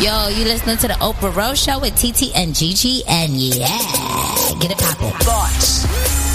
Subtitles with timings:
[0.00, 3.66] Yo, you listening to the Oprah Rose Show with TT and Gigi, and yeah,
[4.60, 5.10] get it poppin'.
[5.18, 6.17] Thoughts.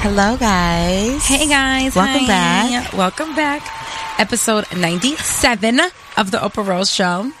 [0.00, 1.26] Hello, guys.
[1.26, 2.26] Hey guys, Welcome Hi.
[2.26, 2.92] back.
[2.92, 4.20] Welcome back.
[4.20, 5.80] Episode 97
[6.16, 7.32] of the Oprah Rose Show.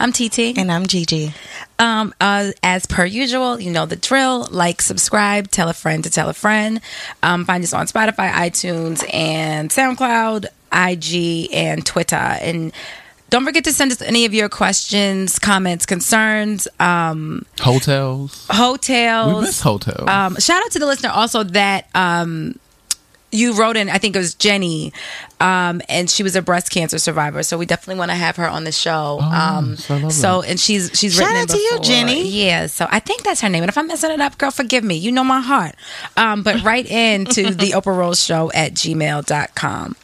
[0.00, 0.58] I'm TT.
[0.58, 1.32] And I'm Gigi.
[1.78, 4.48] Um, uh, as per usual, you know the drill.
[4.50, 6.80] Like, subscribe, tell a friend to tell a friend.
[7.22, 12.16] Um, find us on Spotify, iTunes, and SoundCloud, IG, and Twitter.
[12.16, 12.72] And
[13.30, 16.66] don't forget to send us any of your questions, comments, concerns.
[16.80, 18.46] Um, Hotels.
[18.50, 19.34] hotels.
[19.34, 20.08] We miss hotels.
[20.08, 22.58] Um, shout out to the listener also that um,
[23.30, 23.90] you wrote in.
[23.90, 24.94] I think it was Jenny,
[25.40, 27.42] um, and she was a breast cancer survivor.
[27.42, 29.20] So we definitely want to have her on the show.
[29.20, 31.78] um, so so and she's she's Shout written in out to you.
[31.82, 32.26] Jenny.
[32.26, 33.62] Yeah, so I think that's her name.
[33.62, 34.94] And if I'm messing it up, girl, forgive me.
[34.96, 35.74] You know my heart.
[36.16, 39.96] Um, but write in to the Oprah Rose Show at gmail.com.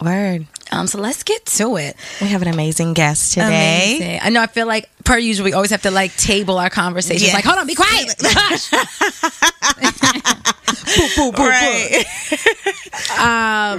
[0.00, 0.46] Word.
[0.72, 1.96] Um, so let's get to it.
[2.20, 3.96] We have an amazing guest today.
[3.96, 4.20] Amazing.
[4.22, 4.40] I know.
[4.40, 7.28] I feel like per usual, we always have to like table our conversations.
[7.28, 7.34] Yeah.
[7.34, 8.14] Like, hold on, be quiet.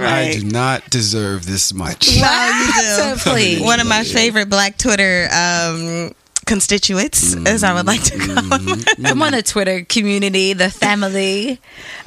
[0.02, 2.16] I do not deserve this much.
[2.20, 2.80] Well, you do.
[3.20, 3.60] So please.
[3.60, 6.12] One of my favorite Black Twitter um,
[6.44, 8.80] constituents, as I would like to call them.
[9.02, 11.60] Come on, the Twitter community, the family.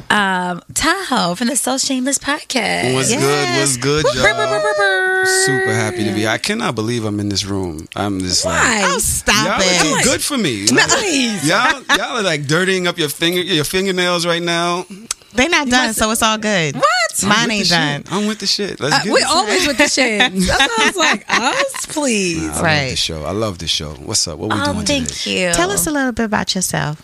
[0.10, 2.94] Um, Tahoe from the So Shameless podcast.
[2.94, 3.20] What's Yes.
[3.22, 3.60] good?
[3.60, 4.24] What's good, y'all?
[4.36, 5.26] brr, brr.
[5.46, 6.28] Super happy to be.
[6.28, 7.88] I cannot believe I'm in this room.
[7.96, 8.54] I'm just like.
[8.56, 8.82] Why?
[8.86, 10.04] Oh, stop Y'all are too it.
[10.04, 10.68] good for me.
[10.68, 14.86] Like, y'all, y'all are like dirtying up your finger, your fingernails right now.
[15.34, 16.76] They're not done, so it's all good.
[16.76, 16.84] What?
[17.24, 18.04] I'm Mine ain't done.
[18.04, 18.12] shit.
[18.14, 18.80] I'm with the shit.
[18.80, 19.28] Let's Uh, get we it.
[19.28, 20.20] always with the shit.
[20.34, 22.44] That's why I was like, us, please.
[22.44, 22.90] I love Right.
[22.92, 23.24] the show.
[23.26, 23.94] I love the show.
[23.94, 24.38] What's up?
[24.40, 25.48] What we Oh, doing thank today?
[25.48, 25.54] you.
[25.54, 27.02] Tell us a little bit about yourself.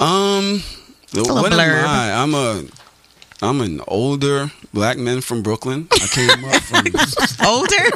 [0.00, 0.62] Um,
[1.12, 1.82] little what blurb.
[1.82, 2.12] am I?
[2.12, 2.64] I'm a,
[3.40, 5.88] I'm an older black man from Brooklyn.
[5.92, 6.86] I came up from.
[7.46, 7.90] Older?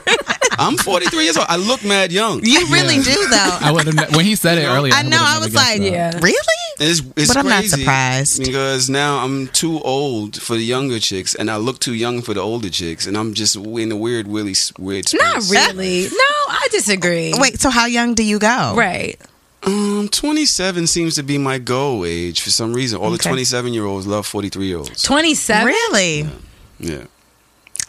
[0.59, 1.47] I'm 43 years old.
[1.49, 2.45] I look mad young.
[2.45, 3.59] you really do, though.
[3.61, 4.95] I would have when he said it earlier.
[4.95, 5.19] I know.
[5.21, 5.81] I would've was like.
[5.81, 6.19] Yeah.
[6.21, 6.37] really?
[6.79, 8.45] It's, it's But I'm not surprised.
[8.45, 12.35] because now I'm too old for the younger chicks, and I look too young for
[12.35, 15.07] the older chicks, and I'm just in a weird, really s- weird.
[15.15, 16.03] Not really.
[16.03, 17.33] No, I disagree.
[17.37, 18.75] Wait, so how young do you go?
[18.77, 19.19] Right.
[19.63, 23.01] Um, 27 seems to be my go age for some reason.
[23.01, 25.03] All the 27 year olds love 43 year olds.
[25.03, 25.67] 27?
[25.67, 26.21] Really?
[26.79, 27.05] Yeah,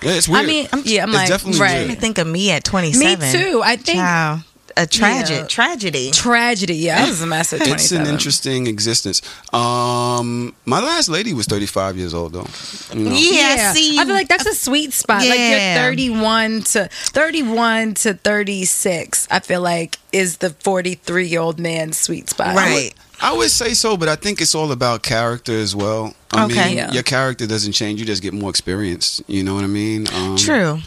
[0.01, 0.43] yeah, it's weird.
[0.45, 1.75] I mean, yeah, I'm It's like, definitely right.
[1.81, 1.99] I weird.
[1.99, 3.19] think of me at 27.
[3.19, 3.61] Me too.
[3.63, 4.39] I think Wow.
[4.77, 5.47] A tragic Yeah.
[5.47, 6.11] tragedy.
[6.11, 6.75] tragedy.
[6.75, 7.73] Yeah, that was a mess at 27.
[7.75, 9.21] It's an interesting existence.
[9.53, 12.47] Um, my last lady was 35 years old though.
[12.93, 13.11] You know?
[13.15, 15.21] Yeah, see, I feel like that's a sweet spot.
[15.21, 15.83] Like you're Yeah.
[15.83, 19.27] 31 to 31 to 36.
[19.31, 22.55] I feel like is the 43 year old man's sweet spot.
[22.55, 22.93] Right.
[23.19, 26.13] I would say so, but I think it's all about character as well.
[26.31, 26.65] I Okay.
[26.67, 26.91] mean, Yeah.
[26.91, 29.21] your character doesn't change; you just get more experience.
[29.27, 30.07] You know what I mean?
[30.13, 30.81] Um, True.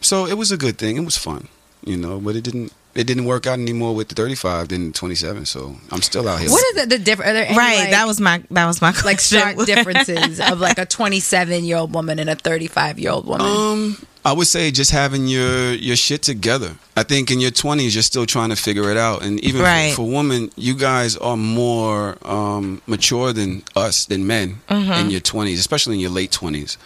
[0.00, 0.96] So it was a good thing.
[0.96, 1.48] It was fun,
[1.86, 2.20] you know.
[2.20, 2.72] But it didn't.
[2.94, 5.44] It didn't work out anymore with the 35 than 27.
[5.44, 6.48] So I'm still out here.
[6.50, 6.88] What is it?
[6.88, 7.28] The different?
[7.30, 7.78] Are there any, Right.
[7.80, 9.38] like- that was my that was my like question.
[9.38, 13.46] stark differences of like a 27 year old woman and a 35 year old woman.
[13.46, 16.74] Um, I would say just having your your shit together.
[16.96, 19.90] I think in your 20s you're still trying to figure it out, and even Right.
[19.90, 24.92] for, for women, you guys are more um, mature than us, than men Mm-hmm.
[24.92, 26.78] in your 20s, especially in your late 20s.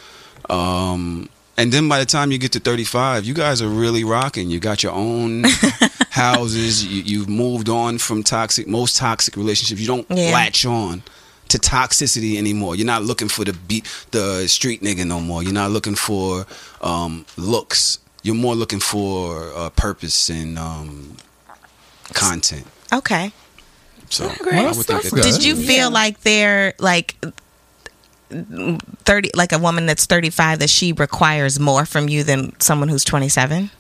[0.51, 1.29] Um,
[1.61, 4.51] and then by the time you get to 35, you guys are really rocking.
[4.51, 5.45] You got your own
[6.11, 6.85] houses.
[6.85, 9.81] You, you've moved on from toxic, most toxic relationships.
[9.81, 10.33] You don't Yeah.
[10.33, 11.03] latch on
[11.49, 12.77] to toxicity anymore.
[12.77, 15.43] You're not looking for the beat, the street nigga no more.
[15.43, 16.47] You're not looking for
[16.81, 17.99] um, looks.
[18.23, 21.17] You're more looking for uh, purpose and um,
[22.13, 22.67] content.
[22.93, 23.33] okay.
[24.11, 24.55] So great.
[24.59, 27.15] I would think that Did you feel like they're like
[28.31, 33.05] 30 like a woman that's 35 that she requires more from you than someone who's
[33.05, 33.71] 27?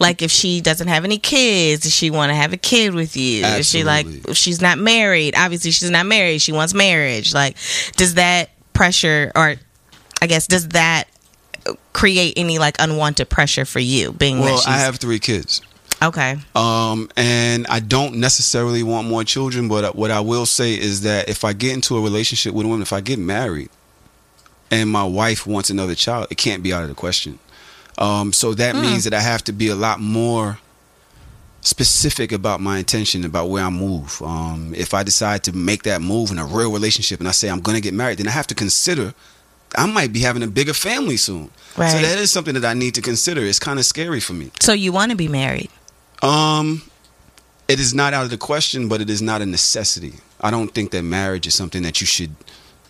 [0.00, 3.16] Like if she doesn't have any kids, does she want to have a kid with
[3.16, 3.44] you?
[3.44, 5.34] Is she like if she's not married?
[5.36, 6.40] Obviously, she's not married.
[6.40, 7.34] She wants marriage.
[7.34, 7.56] Like,
[7.96, 9.56] does that pressure, or
[10.22, 11.04] I guess, does that
[11.92, 14.12] create any like unwanted pressure for you?
[14.12, 15.60] Being Well, I have three kids.
[16.02, 21.02] Okay, Um, and I don't necessarily want more children, but what I will say is
[21.02, 23.70] that if I get into a relationship with a woman, if I get married,
[24.70, 27.38] and my wife wants another child, it can't be out of the question.
[27.98, 30.58] Um, so that means that I have to be a lot more
[31.62, 34.20] specific about my intention about where I move.
[34.22, 37.48] Um, if I decide to make that move in a real relationship, and I say
[37.48, 39.14] I'm going to get married, then I have to consider.
[39.76, 41.50] I might be having a bigger family soon.
[41.76, 41.90] Right.
[41.90, 43.40] So that is something that I need to consider.
[43.42, 44.50] It's kind of scary for me.
[44.60, 45.70] so you want to be married?
[46.26, 46.82] Um,
[47.68, 50.14] it is not out of the question, but it is not a necessity.
[50.40, 52.34] I don't think that marriage is something that you should.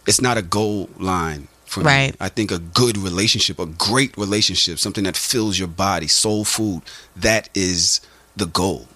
[0.07, 2.13] It's not a goal line for Right.
[2.13, 2.17] me.
[2.21, 6.83] I think a good relationship, a great relationship, something that fills your body, soul food,
[7.17, 8.01] that is
[8.37, 8.89] the goal.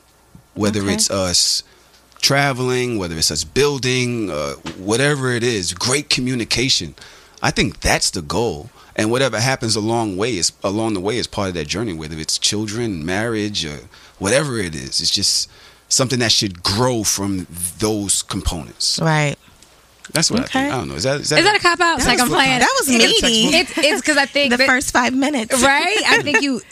[0.54, 0.94] Whether Okay.
[0.94, 1.62] it's us
[2.20, 6.94] traveling, whether it's us building, uh, whatever it is, great communication.
[7.42, 8.70] I think that's the goal.
[8.96, 11.94] And whatever happens along way is along the way is part of that journey.
[11.94, 13.78] Whether it's children, marriage, or
[14.20, 15.50] whatever it is, it's just
[15.88, 17.46] something that should grow from
[17.78, 19.00] those components.
[19.02, 19.36] Right.
[20.12, 20.72] That's what I think.
[20.72, 20.94] I don't know.
[20.94, 21.98] Is that is that, Is that a cop out?
[21.98, 22.58] It's like I'm was- playing.
[22.60, 23.56] that was It's- meaty.
[23.56, 25.96] It's it's because I think The that- first five minutes, right.
[26.06, 26.60] I think you.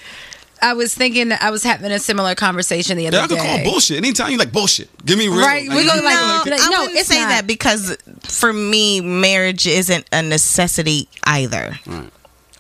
[0.61, 1.31] I was thinking.
[1.31, 3.63] I was having a similar conversation the other Yeah, I could day.
[3.63, 4.89] call bullshit anytime you like bullshit.
[5.07, 5.39] Give me real.
[5.39, 7.29] Right, we go like- no, Like, I no, wouldn't it's say not.
[7.29, 11.79] that because for me, marriage isn't a necessity either.
[11.87, 12.11] Right.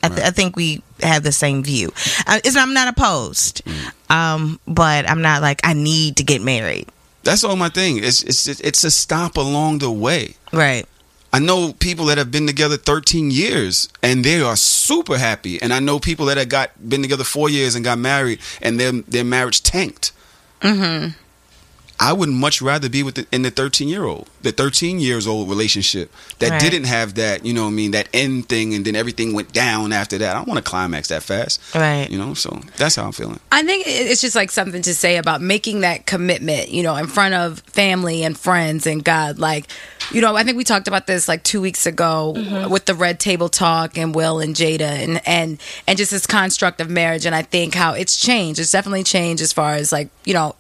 [0.04, 1.92] I, th- I think we have the same view.
[2.26, 3.92] Uh, it's, I'm not opposed, Mm.
[4.10, 6.88] um, but I'm not like I need to get married.
[7.24, 7.98] That's all my thing.
[7.98, 10.36] It's it's it's a stop along the way.
[10.52, 10.86] Right.
[11.30, 15.60] I know people that have been together 13 years and they are super happy.
[15.60, 18.80] And I know people that have got been together four years and got married and
[18.80, 20.12] their their marriage tanked.
[20.62, 21.10] Mm-hmm.
[22.00, 25.26] I would much rather be with the, in the 13 year old, the 13 years
[25.26, 26.60] old relationship that Right.
[26.60, 29.52] didn't have that, you know what I mean, that end thing and then everything went
[29.52, 30.34] down after that.
[30.34, 31.60] I don't want to climax that fast.
[31.74, 32.08] Right.
[32.10, 33.40] You know, so that's how I'm feeling.
[33.50, 37.06] I think it's just like something to say about making that commitment, you know, in
[37.06, 39.38] front of family and friends and God.
[39.38, 39.66] Like,
[40.12, 42.70] you know, I think we talked about this like two weeks ago mm-hmm.
[42.70, 46.80] with the Red Table Talk and Will and Jada and and and just this construct
[46.80, 47.26] of marriage.
[47.26, 48.60] And I think how it's changed.
[48.60, 50.54] It's definitely changed as far as like you know,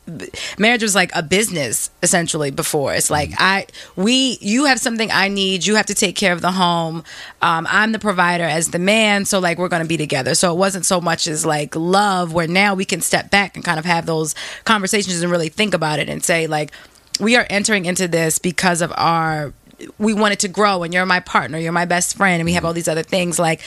[0.58, 2.94] marriage was like a business essentially before.
[2.94, 3.42] It's like mm-hmm.
[3.42, 3.66] I
[3.96, 5.66] we you have something I need.
[5.66, 7.04] You have to take care of the home.
[7.42, 10.34] Um, I'm the provider as the man, so like we're gonna be together.
[10.34, 13.64] So it wasn't so much as like love, where now we can step back and
[13.64, 14.34] kind of have those
[14.64, 16.72] conversations and really think about it and say like
[17.20, 19.52] we are entering into this because of our
[19.98, 22.52] we want it to grow and you're my partner you're my best friend and we
[22.52, 23.60] have all these other things like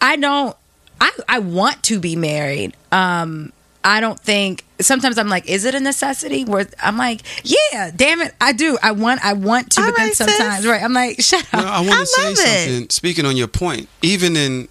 [0.00, 0.56] i don't
[1.00, 3.52] i i want to be married um
[3.88, 8.20] i don't think sometimes i'm like is it a necessity where i'm like yeah damn
[8.20, 10.36] it i do i want i want to All but then right, sis.
[10.36, 12.36] sometimes right i'm like shut up No, I want to say love it.
[12.68, 12.90] something.
[12.90, 14.68] Speaking on your point, even in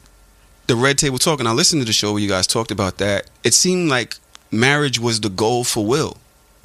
[0.67, 2.97] the Red Table Talk, and I listened to the show where you guys talked about
[2.97, 3.29] that.
[3.43, 4.15] It seemed like
[4.51, 6.17] marriage was the goal for Will,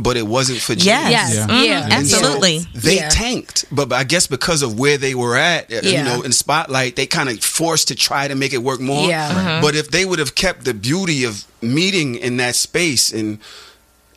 [0.03, 0.85] but it wasn't for James.
[0.87, 1.11] Yes.
[1.11, 1.63] yes Yeah.
[1.63, 1.93] yeah, Mhm.
[1.93, 2.67] Absolutely.
[2.75, 3.09] They Yeah.
[3.09, 6.33] tanked, but, but I guess because of where they were at, uh, you know, in
[6.33, 9.09] spotlight, they kind of forced to try to make it work more.
[9.09, 9.31] Yeah.
[9.33, 9.63] Mhm.
[9.63, 13.39] But if they would have kept the beauty of meeting in that space and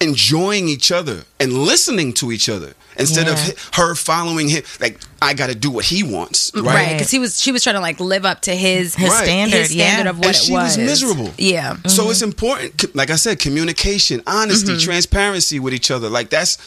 [0.02, 3.54] enjoying each other and listening to each other instead of Yeah.
[3.72, 6.92] hi- her following him, like I got to do what he wants, mm, right right?
[6.94, 9.24] because he was she was trying to like live up to his His Right.
[9.24, 10.10] standard, his standard yeah.
[10.10, 11.32] of what and it she was was miserable.
[11.38, 12.12] yeah So mm-hmm.
[12.12, 14.80] it's important, like I said, communication, honesty, mm-hmm.
[14.80, 16.10] transparency with each other.
[16.10, 16.58] Like that's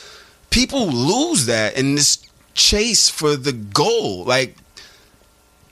[0.51, 2.19] people lose that in this
[2.55, 4.25] chase for the goal.
[4.25, 4.57] Like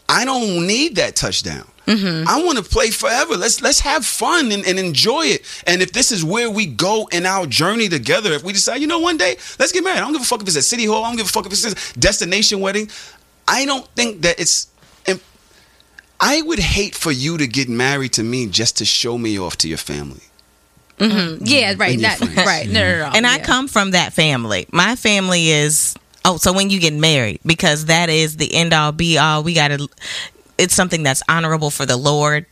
[0.08, 1.66] I don't need that touchdown.
[1.86, 2.26] Mm-hmm.
[2.28, 3.36] I want to play forever.
[3.36, 5.62] Let's let's have fun and, and enjoy it.
[5.66, 8.88] And if this is where we go in our journey together, if we decide, you
[8.88, 9.98] know, one day let's get married.
[9.98, 11.04] I don't give a fuck if it's at City Hall.
[11.04, 11.64] I don't give a fuck if it's
[11.94, 12.90] a destination wedding.
[13.46, 14.66] I don't think that it's.
[15.06, 15.20] im-
[16.18, 19.56] I would hate for you to get married to me just to show me off
[19.58, 20.22] to your family.
[20.98, 21.16] Mm-hmm.
[21.18, 21.44] Mm-hmm.
[21.44, 22.36] yeah right And your not, friends.
[22.38, 24.66] right no no no and I come from that family.
[24.72, 28.92] My family is oh, so when you get married, because that is the end all
[28.92, 29.42] be all.
[29.44, 29.88] We got to.
[30.58, 32.46] It's something that's honorable for the Lord.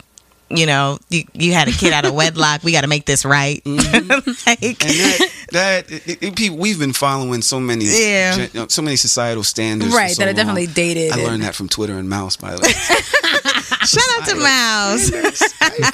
[0.50, 2.62] You know, you, you had a kid out of wedlock.
[2.62, 3.64] We got to make this right.
[3.64, 4.08] Mm-hmm.
[4.46, 8.37] like, And that that it, it, people, we've been following so many Yeah.
[8.37, 10.54] gen- you know, so many societal standards, Right, so that are long.
[10.54, 12.68] definitely dated I learned that from Twitter and Mouse, by the way.
[13.87, 15.11] shout out to Mouse.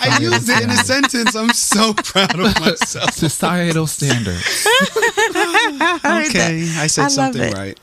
[0.01, 1.37] I used it in a sentence.
[1.37, 3.13] I'm so proud of myself.
[3.13, 4.67] Societal standards.
[6.05, 7.55] Okay, I said I something it.
[7.55, 7.79] right.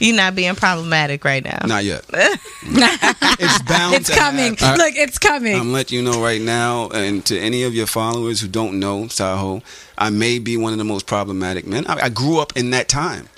[0.00, 1.58] You're not being problematic right now.
[1.66, 2.04] Not yet.
[2.12, 3.94] it's bound.
[3.94, 4.56] It's to coming.
[4.56, 4.78] happen.
[4.78, 5.54] Look, it's coming.
[5.54, 9.06] I'm letting you know right now, and to any of your followers who don't know
[9.08, 9.62] Tahoe,
[9.98, 11.86] I may be one of the most problematic men.
[11.86, 13.28] I, I grew up in that time.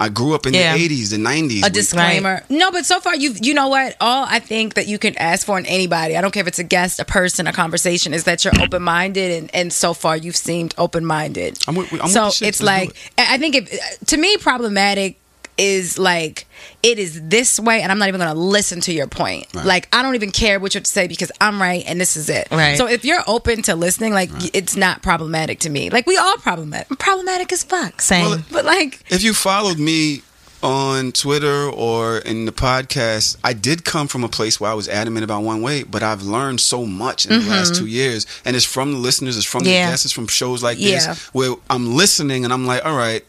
[0.00, 0.76] I grew up in Yeah.
[0.76, 1.58] the 80s, the 90s.
[1.58, 2.42] a when- disclaimer.
[2.48, 3.96] No, but so far you you know what?
[4.00, 6.58] All I think that you can ask for in anybody, I don't care if it's
[6.58, 10.16] a guest, a person, a conversation, is that you're open minded, and and so far
[10.16, 11.56] you've seemed open minded.
[11.68, 15.20] I'm I'm with so the it's Let's do like I think if to me problematic
[15.58, 16.46] is like
[16.82, 19.46] it is this way, and I'm not even going to listen to your point.
[19.54, 19.64] Right.
[19.64, 22.16] Like I don't even care what you have to say because I'm right and this
[22.16, 22.48] is it.
[22.50, 22.76] Right.
[22.76, 25.90] So if you're open to listening, like it's not problematic to me.
[25.90, 26.90] Like we all problematic.
[26.90, 28.00] I'm problematic as fuck.
[28.00, 28.24] Same.
[28.30, 30.22] Well, But like if you followed me
[30.62, 34.88] on Twitter or in the podcast, I did come from a place where I was
[34.88, 37.84] adamant about one way, but I've learned so much in the last mm-hmm.
[37.84, 38.26] two years.
[38.44, 39.86] And it's from the listeners, it's from Yeah.
[39.86, 41.08] the guests, it's from shows like Yeah.
[41.08, 43.24] this, where I'm listening and I'm like, all right,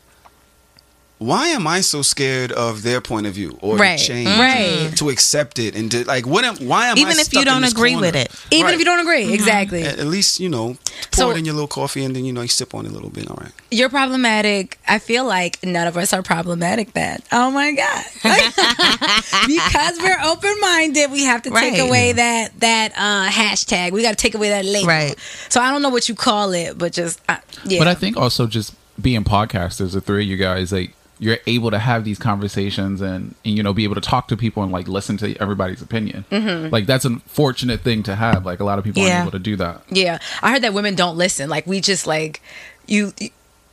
[1.25, 4.91] why am I so scared of their point of view or Right, to change, right.
[4.97, 6.43] to accept it, and to like, what?
[6.43, 8.07] Am, why am I Even if you stuck in don't agree corner?
[8.07, 8.31] with it.
[8.51, 8.73] even Right.
[8.73, 9.83] if you don't agree, exactly.
[9.83, 10.77] At at least you know,
[11.11, 12.89] pour So- it in your little coffee, and then you know you sip on it
[12.89, 13.29] a little bit.
[13.29, 13.51] All right.
[13.71, 14.77] You're problematic.
[14.87, 17.19] I feel like none of us are problematic then.
[17.31, 18.03] Oh my God.
[19.47, 21.79] because we're open minded, we have to take Right.
[21.79, 23.91] away that that uh, hashtag.
[23.91, 24.87] We got to take away that label.
[24.87, 25.15] Right.
[25.49, 27.79] So I don't know what you call it, but just, uh, yeah.
[27.79, 31.71] But I think also just being podcasters, the three of you guys, like you're able
[31.71, 34.71] to have these conversations and, and you know be able to talk to people and
[34.71, 36.25] like listen to everybody's opinion.
[36.71, 38.45] Like that's a fortunate thing to have.
[38.45, 39.17] Like a lot of people Yeah.
[39.19, 39.83] aren't able to do that.
[39.89, 41.49] Yeah, I heard that women don't listen.
[41.49, 42.41] Like we just like
[42.87, 43.13] you.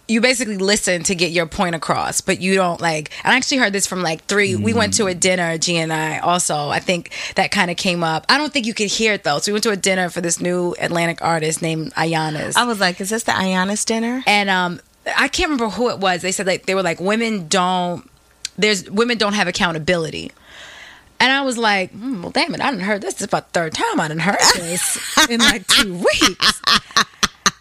[0.09, 3.13] You basically listen to get your point across, but you don't like.
[3.23, 4.57] And I actually heard this from like three.
[4.57, 6.19] We went to a dinner, G and I.
[6.19, 8.27] Also, I think that kind of came up.
[8.29, 9.39] I don't think you could hear it though.
[9.39, 12.57] So we went to a dinner for this new Atlantic artist named Ayanas.
[12.57, 14.25] I was like, is this the Ayanas dinner?
[14.27, 16.23] and um I can't remember who it was.
[16.23, 18.09] They said like they were like women don't
[18.59, 20.31] there's women don't have accountability.
[21.23, 23.15] And I was like, hmm, well, damn it, I didn't heard this.
[23.15, 26.63] This is about the third time I didn't heard this in like two weeks.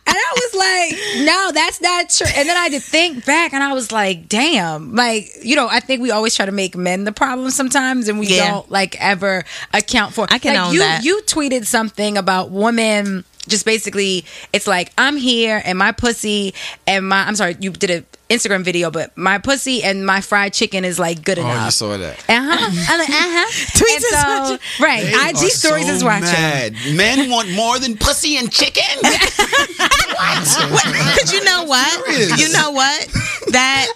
[0.07, 2.25] And I was like, no, that's not true.
[2.35, 4.95] And then I had to think back and I was like, damn.
[4.95, 8.17] Like, you know, I think we always try to make men the problem sometimes and
[8.17, 8.49] we Yeah.
[8.49, 9.43] don't like ever
[9.73, 11.03] account for I can like, own you, that.
[11.03, 16.53] You tweeted something about women just basically it's like I'm here and my pussy
[16.85, 20.53] and my I'm sorry, you did an Instagram video, but my pussy and my fried
[20.53, 21.61] chicken is like good enough.
[21.61, 22.19] Oh, you saw that.
[22.29, 22.85] Uh huh.
[22.89, 23.49] I'm like, uh huh.
[23.79, 24.85] Tweets And is watching.
[24.85, 25.03] right.
[25.03, 26.25] They IG stories so is watching.
[26.31, 26.73] Mad.
[26.93, 28.83] Men want more than pussy and chicken.
[29.01, 32.39] what Because you know what?
[32.39, 33.07] You know what?
[33.51, 33.87] That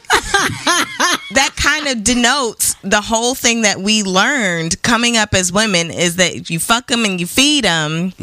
[1.33, 6.15] that kind of denotes the whole thing that we learned coming up as women is
[6.15, 8.13] that you fuck them and you feed them,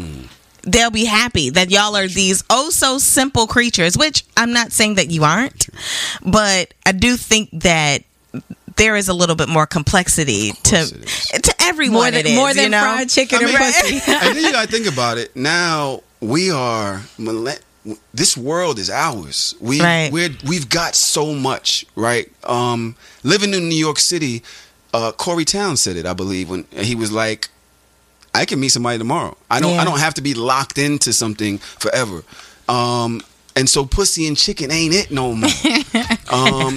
[0.73, 3.97] they'll be happy that y'all are these oh so simple creatures.
[3.97, 5.69] Which I'm not saying that you aren't,
[6.25, 8.03] but I do think that.
[8.77, 11.95] There is a little bit more complexity to to everyone.
[11.95, 12.81] More than it is, more than you know?
[12.81, 13.95] fried chicken I and mean, pussy.
[14.11, 15.37] and then you gotta think about it.
[15.37, 17.03] Now we are
[18.13, 19.55] this world is ours.
[19.61, 20.13] We Right.
[20.13, 22.31] we're, we've got so much, right?
[22.45, 24.43] Um, living in New York City,
[24.93, 27.49] uh, Corey Town said it, I believe, when he was like,
[28.35, 29.37] "I can meet somebody tomorrow.
[29.51, 29.75] I don't.
[29.75, 29.83] Yeah.
[29.83, 32.23] I don't have to be locked into something forever."
[32.69, 33.21] Um,
[33.57, 35.51] and so, pussy and chicken ain't it no more.
[36.31, 36.77] um,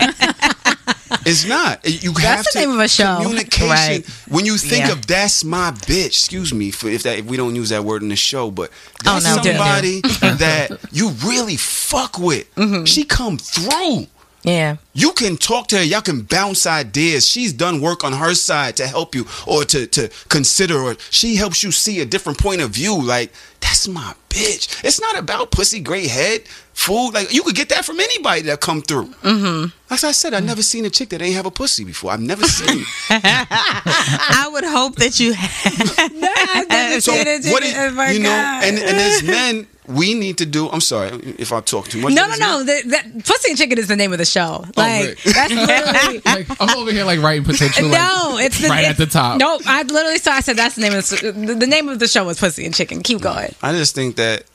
[1.25, 1.79] it's not.
[1.85, 3.17] You have the to name of a show.
[3.21, 3.69] communication.
[3.69, 4.05] Right.
[4.27, 4.93] When you think Yeah.
[4.93, 8.01] of that's my bitch, excuse me for if that if we don't use that word
[8.01, 8.71] in the show, but
[9.05, 9.49] Oh, that's no, do.
[9.49, 12.53] somebody that you really fuck with.
[12.55, 12.85] Mm-hmm.
[12.85, 14.07] She come through.
[14.43, 14.77] Yeah.
[14.93, 15.83] You can talk to her.
[15.83, 17.27] Y'all can bounce ideas.
[17.27, 21.35] She's done work on her side to help you or to, to consider, or she
[21.37, 23.01] helps you see a different point of view.
[23.01, 23.31] Like,
[23.61, 24.83] that's my bitch.
[24.83, 27.11] It's not about pussy, great head, food.
[27.13, 29.07] Like, you could get that from anybody that come through.
[29.21, 29.93] Mm-hmm.
[29.93, 32.11] As I said, I've never seen a chick that ain't have a pussy before.
[32.11, 32.83] I've never seen.
[33.09, 37.11] I would hope that you no, so
[37.51, 38.63] what it, oh my you know, God.
[38.63, 40.69] and, and as men, we need to do.
[40.69, 42.13] I'm sorry if I talk too much.
[42.13, 42.57] No, no, no.
[42.63, 44.63] men- The, that, Pussy and Chicken is the name of the show.
[44.75, 45.17] Like right.
[45.23, 46.21] that's literally.
[46.25, 47.87] Like I'm over here like writing potential.
[47.89, 49.39] like, no, it's the, right it's, at the top.
[49.39, 50.31] Nope, I literally saw.
[50.31, 52.65] I said that's the name of the, the, the name of the show was Pussy
[52.65, 53.03] and Chicken.
[53.03, 53.53] Keep going.
[53.61, 54.45] I just think that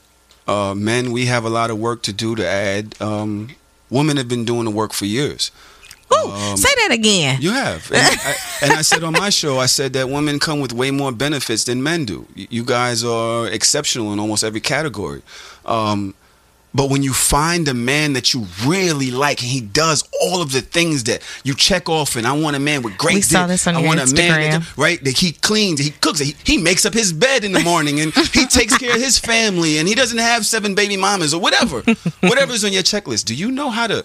[0.49, 3.01] uh, men, we have a lot of work to do to add.
[3.01, 3.51] Um,
[3.91, 5.51] women have been doing the work for years.
[6.13, 7.37] Ooh, say that again.
[7.43, 10.59] You have, and I, and I said on my show, I said that women come
[10.61, 12.27] with way more benefits than men do.
[12.35, 15.21] You guys are exceptional in almost every category.
[15.67, 16.15] Um,
[16.75, 20.53] but when you find a man that you really like and he does all of
[20.53, 23.15] the things that you check off, and I want a man with great.
[23.17, 24.77] We saw this on I your want a man that, Instagram.
[24.77, 25.03] right?
[25.03, 28.13] That he cleans, he cooks, he, he makes up his bed in the morning, and
[28.15, 31.81] he takes care of his family, and he doesn't have seven baby mamas or whatever,
[32.21, 33.25] whatever's on your checklist.
[33.25, 34.05] Do you know how to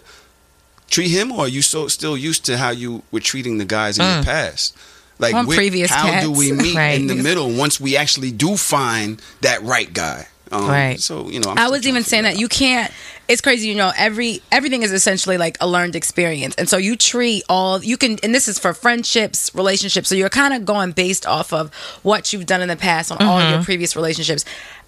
[0.89, 3.97] treat him, or are you so still used to how you were treating the guys
[3.99, 4.15] in Mm.
[4.15, 4.75] your past?
[5.19, 6.91] Like, where- previous how do we meet Right.
[6.99, 10.27] in the middle once we actually do find that right guy?
[10.53, 10.99] Um, Right.
[10.99, 12.91] So you know, I'm I was even saying figure that you can't.
[13.27, 13.91] It's crazy, you know.
[13.97, 18.17] Every everything is essentially like a learned experience, and so you treat all you can.
[18.21, 20.09] And this is for friendships, relationships.
[20.09, 23.17] So you're kind of going based off of what you've done in the past on
[23.21, 23.53] all Mm-hmm.
[23.53, 24.43] your previous relationships.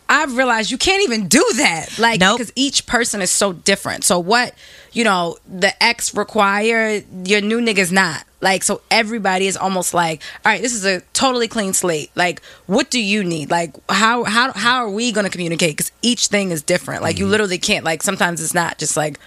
[0.07, 2.37] I've realized you can't even do that, like Nope.
[2.37, 4.03] because each person is so different.
[4.03, 4.53] So what
[4.91, 8.23] you know, the ex require your new nigga's not.
[8.41, 12.11] Like so, everybody is almost like, all right, this is a totally clean slate.
[12.15, 13.49] Like, what do you need?
[13.49, 15.71] Like, how how how are we going to communicate?
[15.75, 17.01] Because each thing is different.
[17.01, 17.23] Like, Mm-hmm.
[17.25, 17.83] you literally can't.
[17.83, 19.19] Like, sometimes it's not just like,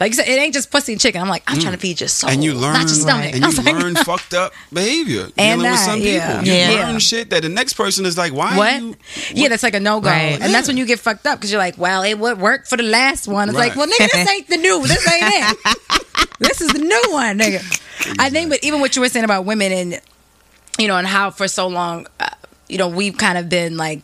[0.00, 1.20] like you said, it ain't just pussy and chicken.
[1.20, 2.34] I'm like, I'm trying to feed your soul, Mm.
[2.34, 3.34] and you learn, not your stomach.
[3.34, 6.38] and you like, learn fucked up behavior And dealing with some yeah.
[6.40, 6.46] people.
[6.46, 6.86] You Yeah.
[6.86, 8.56] learn shit that the next person is like, why?
[8.56, 8.82] What?
[8.82, 8.96] You,
[9.34, 10.38] Yeah, that's like a no go, Right.
[10.40, 12.76] and that's when you get fucked up because you're like, well, it would work for
[12.78, 13.48] the last one.
[13.50, 14.80] It's like, well, nigga, this ain't the new.
[14.86, 15.76] This ain't it.
[16.38, 18.16] this is the new one, nigga.
[18.18, 20.00] I think, but even what you were saying about women and
[20.78, 22.28] you know, and how for so long, uh,
[22.68, 24.00] you know, we've kind of been like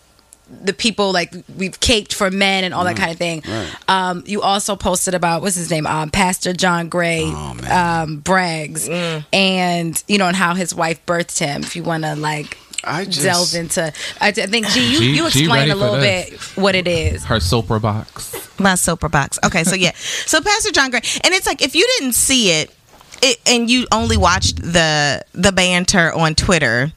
[0.62, 3.42] the people like we've caked for men and all that kind of thing.
[3.88, 8.88] Um, you also posted about what's his name, um, Pastor John Gray, Oh, um, Braggs,
[9.32, 11.62] and you know, and how his wife birthed him.
[11.62, 13.92] If you want to like I just delve into.
[14.20, 17.24] I, I think G, you, G- you explain a little bit what it is.
[17.24, 18.34] Her soper box.
[18.60, 19.38] my soper box.
[19.44, 22.70] Okay, so yeah, so Pastor John Gray, and it's like if you didn't see it,
[23.22, 26.92] it and you only watched the the banter on Twitter.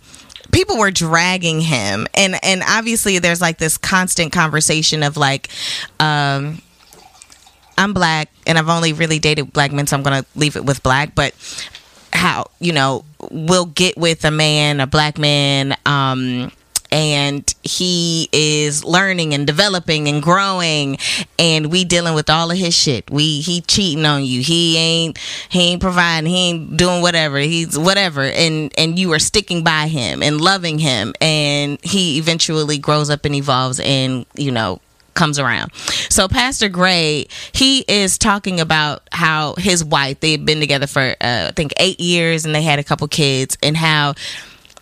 [0.52, 5.50] People were dragging him, and and obviously there's like this constant conversation of like,
[6.00, 6.62] um,
[7.78, 10.84] I'm black and I've only really dated black men, so I'm gonna leave it with
[10.84, 11.16] black.
[11.16, 11.34] But
[12.12, 16.52] how you know we'll get with a man, a black man, um,
[16.92, 20.98] and he is learning and developing and growing,
[21.38, 23.10] and we dealing with all of his shit.
[23.10, 24.42] We he cheating on you.
[24.42, 25.18] He ain't
[25.50, 26.30] he ain't providing.
[26.30, 27.38] He ain't doing whatever.
[27.38, 32.78] He's whatever, and and you are sticking by him and loving him, and he eventually
[32.78, 34.80] grows up and evolves, and you know
[35.20, 35.74] comes around.
[36.10, 41.48] So Pastor Gray, he is talking about how his wife, they've been together for uh,
[41.50, 44.14] I think 8 years and they had a couple kids and how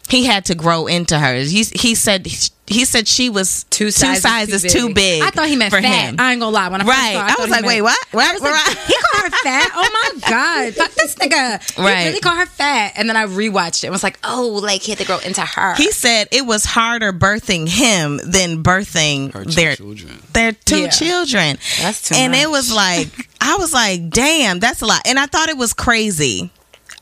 [0.09, 1.35] he had to grow into her.
[1.35, 2.25] He, he said
[2.69, 5.21] he said she was Two two sizes, sizes, too, too, big.
[5.23, 6.09] I thought he meant for fat.
[6.09, 6.15] him.
[6.19, 6.67] I ain't gonna lie.
[6.67, 7.13] When I first Right.
[7.13, 7.97] saw it, I was like, meant- wait, what?
[8.11, 8.25] What?
[8.25, 8.77] I was like, Right.
[8.87, 9.69] he called her fat.
[9.73, 11.33] Oh my god, fuck this nigga.
[11.33, 12.05] Right, He Right.
[12.07, 12.93] really called her fat.
[12.97, 13.87] And then I rewatched it.
[13.87, 15.75] and was like, oh, like he had to grow into her.
[15.75, 20.23] He said it was harder birthing him than birthing her two their children.
[20.33, 20.87] their two Yeah.
[20.89, 21.57] children.
[21.81, 22.21] That's too much.
[22.21, 23.07] and it was like
[23.41, 25.01] I was like, damn, that's a lot.
[25.05, 26.49] And I thought it was crazy.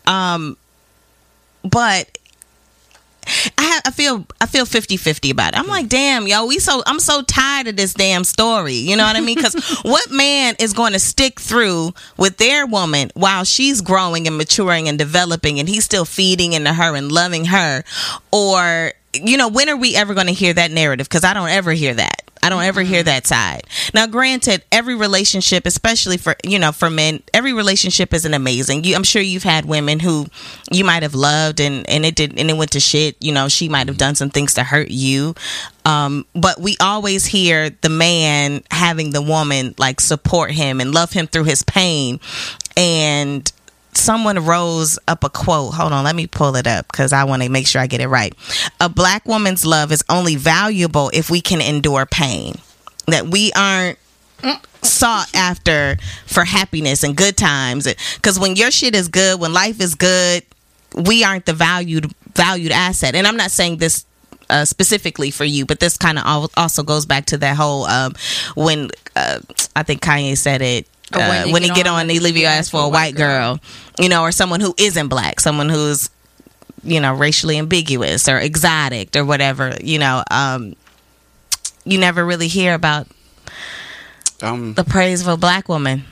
[0.06, 0.58] Um
[1.63, 2.18] but
[3.58, 5.60] I have, I feel I feel 50-50 about it.
[5.60, 8.74] I'm like, damn, yo, we so I'm so tired of this damn story.
[8.74, 9.42] You know what I mean?
[9.42, 14.38] Cuz what man is going to stick through with their woman while she's growing and
[14.38, 17.84] maturing and developing and he's still feeding into her and loving her
[18.32, 21.08] or you know, when are we ever going to hear that narrative?
[21.08, 22.25] Because I don't ever hear that.
[22.45, 23.63] I don't ever hear that side.
[23.91, 28.84] Now, granted, every relationship, especially for you know for men, every relationship isn't amazing.
[28.84, 30.27] You, I'm sure you've had women who
[30.71, 33.17] you might have loved and and it did and it went to shit.
[33.19, 35.34] You know, she might have done some things to hurt you.
[35.86, 41.13] Um, but we always hear the man having the woman like support him and love
[41.13, 42.19] him through his pain.
[42.77, 43.51] And
[43.97, 45.73] someone rose up a quote.
[45.73, 48.01] Hold on, let me pull it up because I want to make sure I get
[48.01, 48.34] it right.
[48.79, 52.55] A black woman's love is only valuable if we can endure pain.
[53.08, 53.99] That we aren't
[54.81, 57.88] sought after for happiness and good times.
[58.15, 60.43] Because when your shit is good, when life is good,
[60.95, 63.15] we aren't the valued valued asset.
[63.15, 64.05] And I'm not saying this
[64.49, 68.13] uh, specifically for you, but this kind of also goes back to that whole um,
[68.55, 69.39] when uh,
[69.75, 70.88] I think Kanye said it.
[71.13, 72.89] Or when Uh, when get he get on on, they leave your ass for a
[72.89, 73.60] white girl,
[74.00, 76.10] you know, or someone who isn't black, someone who's
[76.84, 79.76] you know racially ambiguous or exotic or whatever.
[79.82, 80.76] You know, um,
[81.86, 83.08] you never really hear about
[84.41, 86.06] Um, the praise of a black woman.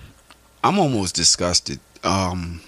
[0.63, 1.79] I'm almost disgusted.
[2.03, 2.61] Um,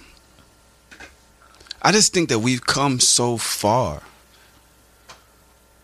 [1.81, 4.01] I just think that we've come so far.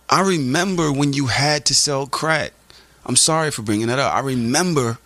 [0.09, 2.51] I remember when you had to sell crack.
[3.05, 4.13] I'm sorry for bringing that up.
[4.13, 4.97] I remember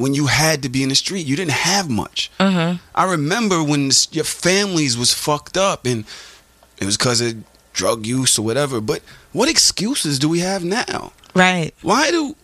[0.00, 1.26] when you had to be in the street.
[1.26, 2.30] You didn't have much.
[2.40, 2.82] Mm-hmm.
[2.94, 6.06] I remember when this, your families was fucked up and
[6.78, 8.80] it was because of drug use or whatever.
[8.80, 11.12] But what excuses do we have now?
[11.34, 11.72] Right.
[11.82, 12.34] Why do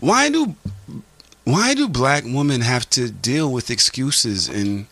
[0.00, 0.54] why do
[1.44, 4.86] why do black women have to deal with excuses and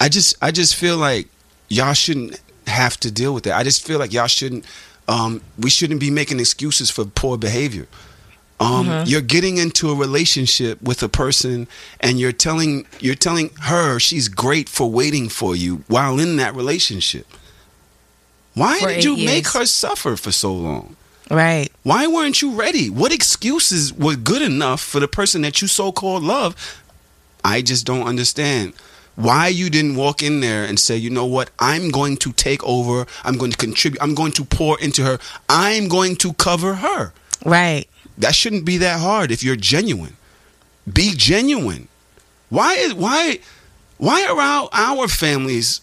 [0.00, 1.28] I just I just feel like
[1.68, 3.58] y'all shouldn't have to deal with that.
[3.58, 4.64] I just feel like y'all shouldn't
[5.06, 7.86] um we shouldn't be making excuses for poor behavior.
[8.60, 11.68] Um, You're getting into a relationship with a person,
[12.00, 16.56] and you're telling you're telling her she's great for waiting for you while in that
[16.56, 17.26] relationship.
[18.54, 20.96] Why For did you eight make her suffer for so long?
[21.30, 21.68] Right.
[21.84, 22.90] Why weren't you ready?
[22.90, 26.56] What excuses were good enough for the person that you so called love?
[27.44, 28.72] I just don't understand
[29.14, 32.62] why you didn't walk in there and say, you know what, I'm going to take
[32.64, 35.18] over, I'm going to contribute, I'm going to pour into her,
[35.48, 37.12] I'm going to cover her.
[37.44, 37.88] Right.
[38.18, 40.16] That shouldn't be that hard if you're genuine.
[40.92, 41.88] Be genuine.
[42.50, 43.38] Why is why
[43.98, 45.80] why are our, our families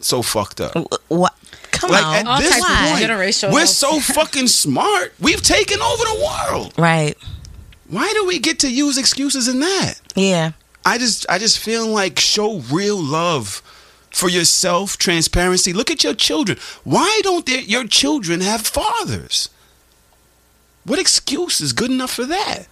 [0.00, 0.74] so fucked up?
[1.08, 1.34] What?
[1.70, 2.14] Come like on.
[2.16, 5.12] at All this point, generational- we're so fucking smart.
[5.20, 6.74] We've taken over the world.
[6.78, 7.16] right.
[7.88, 9.94] Why do we get to use excuses in that?
[10.16, 10.52] Yeah.
[10.84, 13.62] I just I just feel like show real love
[14.10, 15.72] for yourself, transparency.
[15.72, 16.58] Look at your children.
[16.84, 19.50] Why don't their, your children have fathers?
[20.86, 22.66] What excuse is good enough for that?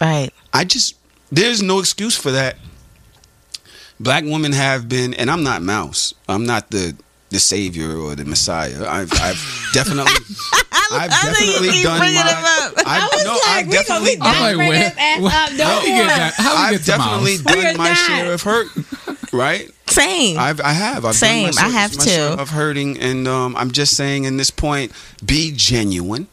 [0.00, 0.30] Right.
[0.52, 0.96] I just
[1.30, 2.56] there's no excuse for that.
[4.00, 6.14] Black women have been, and I'm not Mouse.
[6.28, 6.96] I'm not the
[7.30, 8.86] the savior or the messiah.
[8.88, 10.12] I've I've definitely
[10.92, 12.08] I've I think you definitely done my.
[12.08, 12.74] him.
[12.86, 14.40] I've, no, I've definitely I'm done.
[14.42, 14.90] like, where?
[15.20, 16.34] where- How we get that?
[16.36, 18.68] How we I've definitely done my share of hurt.
[19.32, 19.70] Right?
[19.88, 20.38] Same.
[20.38, 21.04] I've I have.
[21.04, 21.46] I've Same.
[21.50, 22.40] Done my I have my share too.
[22.42, 24.92] Of hurting, and um, I'm just saying, in this point,
[25.24, 26.28] be genuine.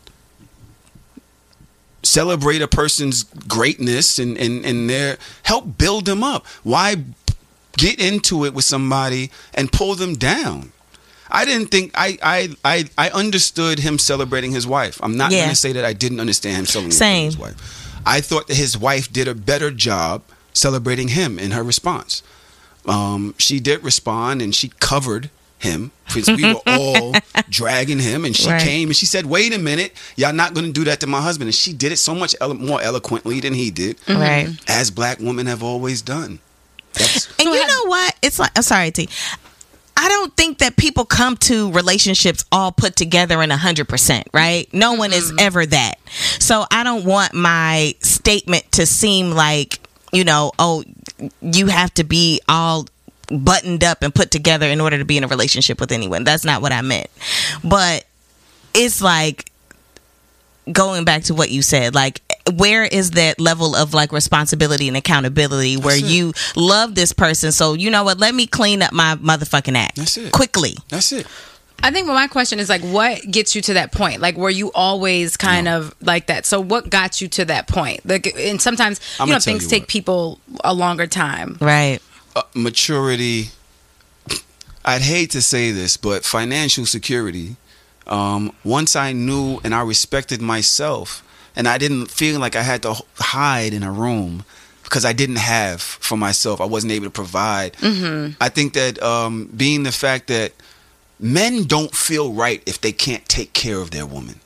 [2.04, 6.46] Celebrate a person's greatness and and and their help build them up.
[6.64, 6.96] Why
[7.78, 10.72] get into it with somebody and pull them down?
[11.30, 15.00] I didn't think I I I, I understood him celebrating his wife.
[15.04, 15.40] I'm not Yeah.
[15.42, 17.26] going to say that I didn't understand him celebrating Same.
[17.26, 17.88] his wife.
[18.06, 22.24] I thought that his wife did a better job celebrating him in her response.
[22.88, 25.30] Um, she did respond and she covered
[25.62, 27.14] him because we were all
[27.50, 28.62] dragging him and she Right.
[28.62, 31.22] came and she said wait a minute y'all not going to do that to my
[31.22, 34.20] husband and she did it so much elo- more eloquently than he did mm-hmm.
[34.20, 34.50] Right.
[34.68, 36.40] as black women have always done
[36.94, 38.16] That's, And you know what?
[38.22, 39.08] It's like I'm sorry, T.
[39.98, 44.72] I don't think that people come to relationships all put together in hundred percent, right?
[44.74, 45.40] No one is mm-hmm.
[45.40, 45.96] ever that.
[46.40, 49.80] So I don't want my statement to seem like,
[50.12, 50.84] you know, oh,
[51.42, 52.88] you have to be all
[53.32, 56.24] buttoned up and put together in order to be in a relationship with anyone.
[56.24, 57.08] That's not what I meant.
[57.64, 58.06] But
[58.74, 59.52] it's like
[60.72, 62.22] going back to what you said like
[62.54, 66.16] where is that level of like responsibility and accountability where That's it.
[66.16, 69.96] you love this person so you know what let me clean up my motherfucking act
[69.96, 70.32] That's it.
[70.32, 71.26] quickly that's it
[71.84, 74.22] I think my question is like, what gets you to that point?
[74.22, 76.46] Like, were you always kind of like that?
[76.46, 78.06] So, what got you to that point?
[78.06, 79.90] Like, and sometimes I'm you know things you take what.
[79.90, 81.58] people a longer time.
[81.60, 82.00] right
[82.36, 83.50] uh, maturity
[84.86, 87.56] i'd hate to say this but financial security
[88.08, 91.24] um, once i knew and i respected myself
[91.56, 94.44] and i didn't feel like i had to hide in a room
[94.84, 97.76] because i didn't have for myself i wasn't able to provide.
[98.42, 100.54] I think that um, being the fact that
[101.20, 104.40] men don't feel right if they can't take care of their woman.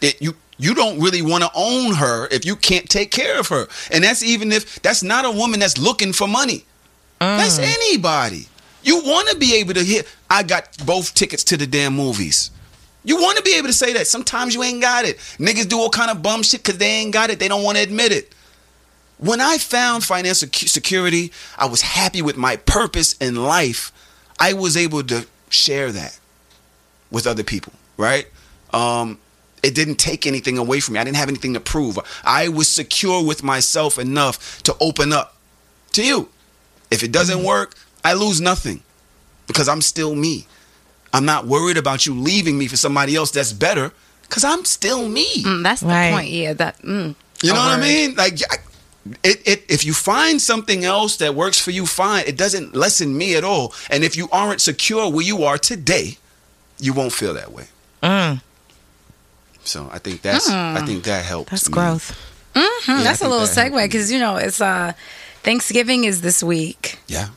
[0.00, 3.48] That you you don't really want to own her if you can't take care of
[3.48, 3.66] her.
[3.90, 6.64] And that's even if that's not a woman that's looking for money
[7.20, 8.46] that's anybody
[8.82, 12.50] you want to be able to hit i got both tickets to the damn movies
[13.02, 15.78] you want to be able to say that sometimes you ain't got it niggas do
[15.78, 18.12] all kind of bum shit because they ain't got it they don't want to admit
[18.12, 18.34] it
[19.18, 23.92] when i found financial security i was happy with my purpose in life
[24.38, 26.18] i was able to share that
[27.10, 28.26] with other people, right?
[28.72, 29.18] Um,
[29.62, 31.00] it didn't take anything away from me.
[31.00, 31.98] I didn't have anything to prove.
[32.24, 35.36] I was secure with myself enough to open up
[35.92, 36.28] to you.
[36.90, 37.74] If it doesn't work,
[38.04, 38.82] I lose nothing
[39.46, 40.46] because I'm still me.
[41.12, 45.08] I'm not worried about you leaving me for somebody else that's better because I'm still
[45.08, 45.42] me.
[45.42, 46.12] Mm, that's the Right.
[46.12, 46.28] point.
[46.30, 46.80] Yeah, that.
[46.82, 47.14] Mm.
[47.42, 48.14] You know what I mean?
[48.14, 48.56] Like, I,
[49.24, 52.24] it, it, if you find something else that works for you, fine.
[52.26, 53.72] It doesn't lessen me at all.
[53.90, 56.18] And if you aren't secure where you are today,
[56.78, 57.66] you won't feel that way.
[58.02, 58.40] Mm,
[59.64, 61.50] So I think that's I think that helps.
[61.50, 61.72] that's me.
[61.74, 62.16] growth
[62.54, 64.92] Mhm, I that's a little that segue because you know it's uh
[65.42, 66.98] Thanksgiving is this week.
[67.06, 67.28] Yeah.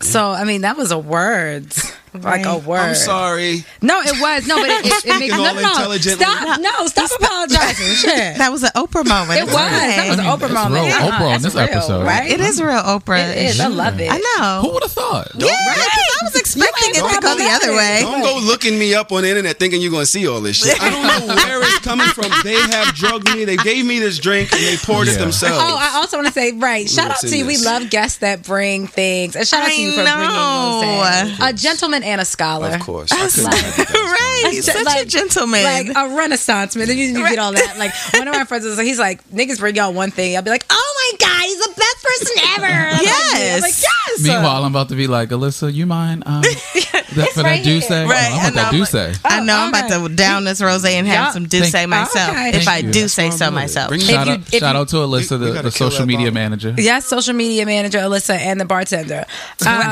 [0.00, 1.66] So I mean that was a word,
[2.24, 2.78] like a word.
[2.80, 3.64] I'm sorry.
[3.82, 5.96] No, it was no, but it, it, it makes Speaking no, all no, no.
[5.98, 7.86] Stop, no, stop apologizing.
[7.96, 8.38] Shit.
[8.38, 9.54] that was an oprah moment It was.
[9.54, 10.84] That was an Oprah moment.
[10.86, 12.04] real Oprah on this real, episode.
[12.04, 12.30] right?
[12.30, 13.60] it is real oprah It is.
[13.60, 14.08] I love it.
[14.10, 15.28] i know Who would have thought?
[15.36, 15.86] yeah 'cause
[16.20, 17.98] i was expecting it to go the other way.
[18.02, 20.80] Don't go looking me up on the internet thinking you're gonna see all this shit.
[20.82, 22.30] I don't know where it's coming from.
[22.42, 23.44] They have drugged me.
[23.44, 25.58] They gave me this drink and they poured it themselves.
[25.62, 26.88] Oh, I also want to say, right.
[26.88, 27.46] Shout out to you.
[27.46, 29.36] We love guests that bring things.
[29.36, 30.16] And shout out to you for know.
[30.16, 31.50] bringing rose.
[31.50, 32.68] A gentleman and a scholar.
[32.70, 33.10] of course.
[33.12, 33.94] I couldn't have you
[34.54, 35.64] right, such a gentleman.
[35.64, 36.88] Like a renaissance man.
[36.88, 37.76] Then you, you get all that.
[37.78, 40.36] Like one of my friends is he's like, niggas bring y'all one thing.
[40.36, 42.96] I'll be like, oh my God, he's the best person ever.
[43.06, 43.56] Yes.
[43.56, 43.74] I'm like,
[44.18, 44.22] yes.
[44.22, 47.86] Meanwhile, I'm about to be like, Alyssa, you mind um, that for right that Duce?
[47.88, 48.04] here.
[48.06, 48.78] Oh, I'm I about that know.
[48.78, 49.20] Duce.
[49.24, 51.30] I know I'm about to down this rose and have Yeah.
[51.32, 52.30] some do say Thank- myself.
[52.30, 52.50] Okay.
[52.56, 52.92] If I you.
[52.92, 53.94] do say so myself.
[54.00, 56.74] Shout out, shout out to Alyssa, We- we the, the social media manager.
[56.76, 59.24] Yes, social media manager Alyssa and the bartender.
[59.66, 59.90] Um,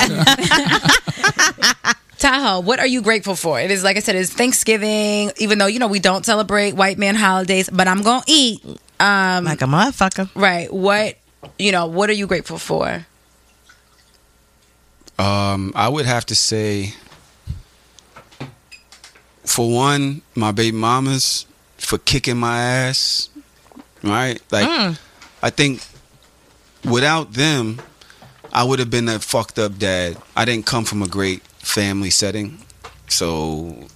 [2.19, 3.61] Tahoe, what are you grateful for?
[3.61, 5.33] It is like I said, it's Thanksgiving.
[5.39, 8.65] Even though you know we don't celebrate white man holidays, but I'm gonna eat.
[9.01, 10.31] Um, Like a motherfucker.
[10.35, 10.73] right.
[10.73, 11.17] What
[11.59, 11.87] you know?
[11.87, 13.07] What are you grateful for?
[15.19, 16.95] Um, I would have to say,
[19.45, 21.47] for one, my baby mamas
[21.77, 23.29] for kicking my ass.
[24.03, 24.99] Right, like Mm.
[25.43, 25.83] I think
[26.85, 27.81] without them,
[28.53, 30.17] I would have been a fucked up dad.
[30.37, 32.59] I didn't come from a great family setting,
[33.09, 33.89] so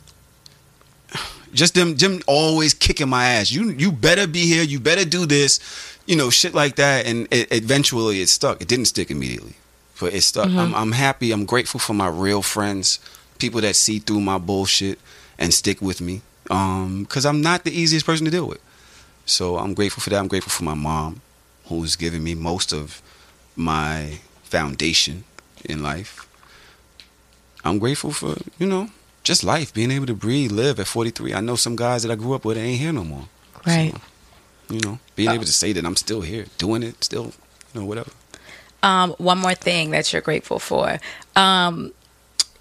[1.52, 3.50] just them, them always kicking my ass.
[3.50, 4.62] You, you better be here.
[4.62, 5.60] You better do this.
[6.06, 7.06] You know, shit like that.
[7.06, 8.60] And it, eventually, it stuck.
[8.60, 9.54] It didn't stick immediately,
[10.00, 10.46] but it stuck.
[10.48, 11.32] I'm, I'm happy.
[11.32, 12.98] I'm grateful for my real friends,
[13.38, 14.98] people that see through my bullshit
[15.38, 16.22] and stick with me.
[16.50, 18.60] Um, because I'm not the easiest person to deal with.
[19.26, 20.18] So I'm grateful for that.
[20.18, 21.20] I'm grateful for my mom,
[21.66, 23.02] who's given me most of
[23.56, 25.24] my foundation
[25.64, 26.27] in life.
[27.64, 28.88] I'm grateful for, you know,
[29.24, 31.34] just life, being able to breathe, live at 43.
[31.34, 33.24] I know some guys that I grew up with ain't here no more.
[33.66, 33.92] Right.
[33.92, 37.32] So, you know, being able to say that I'm still here, doing it, still,
[37.74, 38.10] you know, whatever.
[38.82, 40.98] Um, one more thing that you're grateful for.
[41.36, 41.92] Um,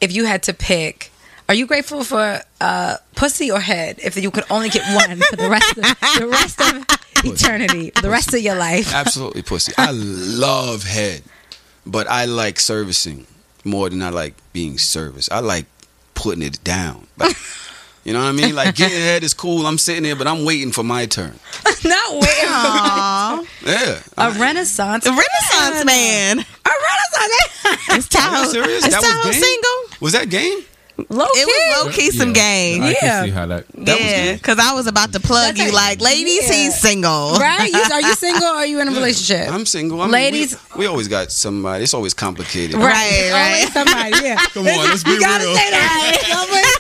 [0.02, 1.12] if you had to pick,
[1.48, 4.00] are you grateful for uh, pussy or head?
[4.04, 6.86] If you could only get one for the rest of the rest of
[7.26, 8.94] eternity, for the rest of your life.
[8.94, 9.74] Absolutely pussy.
[9.78, 11.24] I love head,
[11.86, 13.28] but I like servicing
[13.64, 15.32] more than I like being serviced.
[15.32, 15.66] I like
[16.14, 17.08] putting it down.
[17.18, 17.36] Like,
[18.04, 18.56] you know what I mean?
[18.56, 19.66] Like getting head is cool.
[19.66, 21.40] I'm sitting there, but I'm waiting for my turn.
[21.84, 22.50] Not waiting.
[22.50, 23.44] Aw.
[23.66, 24.00] Yeah.
[24.18, 25.04] A renaissance.
[25.04, 26.40] The Renaissance man.
[26.40, 27.98] A renaissance.
[27.98, 28.86] Is Tahoe, Are you serious?
[28.86, 29.42] is That was Tahoe game?
[29.44, 29.98] single?
[30.02, 30.60] Was that game?
[31.10, 32.82] Low It was low key some game.
[32.82, 33.00] I Yeah.
[33.00, 33.66] can see how that.
[33.76, 34.42] That was yeah, good.
[34.42, 35.74] because I was about to plug That's you it.
[35.74, 36.54] like, ladies, Yeah.
[36.56, 37.38] he's single.
[37.40, 37.72] Right?
[37.72, 39.54] You, are you single or are you in a relationship?
[39.54, 40.02] I'm single.
[40.02, 41.84] I mean, Ladies- we, we always got somebody.
[41.84, 42.78] It's always complicated.
[42.78, 43.54] Right, right.
[43.68, 44.38] Always somebody, yeah.
[44.54, 46.80] Come on, let's be you gotta say that.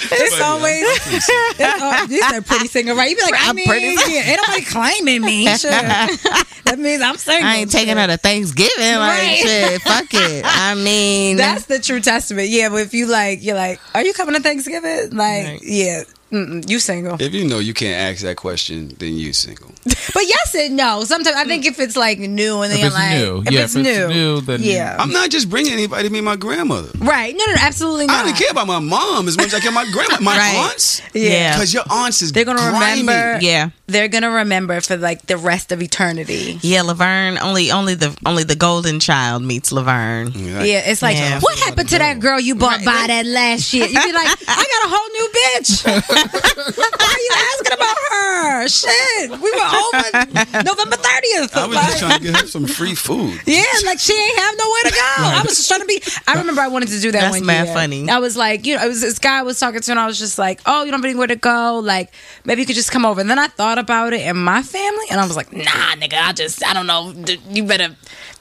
[0.00, 3.10] It's always, it's always, it's, you said pretty single, right?
[3.10, 5.46] You be like, I I'm mean, pretty yeah, ain't nobody claiming me.
[5.58, 5.70] Sure.
[5.70, 7.48] that means I'm single.
[7.48, 8.96] I ain't taking her to Thanksgiving.
[8.96, 9.38] Like, Right.
[9.38, 10.44] shit, fuck it.
[10.46, 12.48] I mean, That's the true testament.
[12.48, 15.10] Yeah, but if you like, you're like, are you coming to Thanksgiving?
[15.10, 15.58] Like, Right.
[15.62, 17.16] yeah, mm-mm, you single.
[17.20, 19.70] If you know you can't ask that question, then you single.
[20.14, 21.04] But yes and no.
[21.04, 23.50] Sometimes I think if it's like new and then If you're it's like, new, if
[23.52, 26.22] yeah, it's if it's new, new, then yeah, I'm not just bringing anybody to meet
[26.24, 26.88] my grandmother.
[26.98, 27.34] right.
[27.36, 28.24] No, no, no, absolutely not.
[28.24, 30.18] I don't care about my mom as much as I care about my grandma.
[30.20, 30.56] My Right.
[30.70, 31.02] aunts?
[31.14, 31.54] Yeah.
[31.54, 33.00] Because your aunts is They're gonna grimy.
[33.02, 33.44] remember.
[33.44, 33.70] yeah.
[33.86, 36.58] they're gonna remember for like the rest of eternity.
[36.62, 37.38] Yeah, Laverne.
[37.38, 40.32] Only, only the only the golden child meets Laverne.
[40.34, 40.62] Yeah.
[40.64, 41.40] Yeah, it's like, Yeah.
[41.40, 43.86] what happened to that girl you bought by that last year?
[43.86, 45.70] You be like, I got a whole new bitch.
[46.26, 48.68] Why are you asking about her?
[48.68, 51.56] Shit, we were over November thirtieth.
[51.56, 53.40] I was just trying to get her some free food.
[53.46, 55.14] Yeah, like she ain't have nowhere to go.
[55.18, 56.02] I was just trying to be.
[56.26, 57.20] I remember I wanted to do that.
[57.20, 57.74] That's one mad year.
[57.74, 58.08] funny.
[58.10, 60.06] I was like, you know, it was this guy I was talking to, and I
[60.06, 61.80] was just like, oh, you don't have anywhere to go.
[61.82, 62.12] Like,
[62.44, 63.20] maybe you could just come over.
[63.20, 66.14] And then I thought about it and my family, and I was like, nah, nigga,
[66.14, 67.14] I just, I don't know.
[67.50, 67.96] You better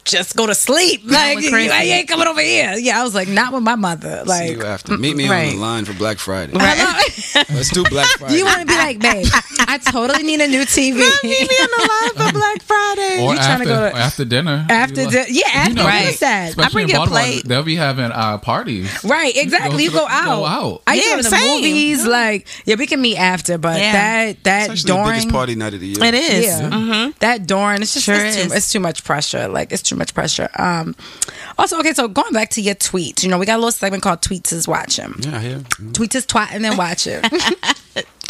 [0.08, 1.02] just go to sleep.
[1.06, 1.88] Like, with you, Chrissy.
[1.88, 2.74] you ain't coming over here.
[2.78, 4.24] Yeah, I was like, not with my mother.
[4.24, 4.98] See Like, you after.
[4.98, 6.54] Meet me on the line for Black Friday.
[6.56, 7.44] hello?
[7.56, 8.38] Let's do Black Friday.
[8.38, 9.28] you want to be like, babe?
[9.60, 10.96] I totally need a new TV.
[10.98, 13.22] Meet me on the line for Black Friday.
[13.24, 14.66] Or You tryna after, go to- after dinner.
[14.70, 16.16] After You di- like- yeah, after know, dinner right.
[16.16, 16.50] said.
[16.50, 17.44] Especially bring in you a Baltimore, plate.
[17.48, 19.04] they'll be having uh, parties.
[19.04, 19.84] Right, exactly.
[19.84, 20.26] You to go the- out.
[20.38, 20.82] go out.
[20.88, 21.56] I Yeah, go to the same.
[21.62, 22.06] movies.
[22.06, 23.92] Like, yeah, we can meet after, but Yeah.
[23.92, 26.04] that that It's actually the biggest during party night of the year.
[26.04, 26.46] It is.
[26.46, 27.12] yeah, Mm-hmm.
[27.20, 29.48] that during it's just Sure it's, too, it's too much pressure.
[29.48, 30.50] Like it's too much pressure.
[30.58, 30.96] Um,
[31.58, 34.04] also, okay, so going back to your tweets, you know, we got a little segment
[34.04, 35.60] called "Tweets is watching." Yeah, here.
[35.92, 37.26] Tweets is twat and then watch it.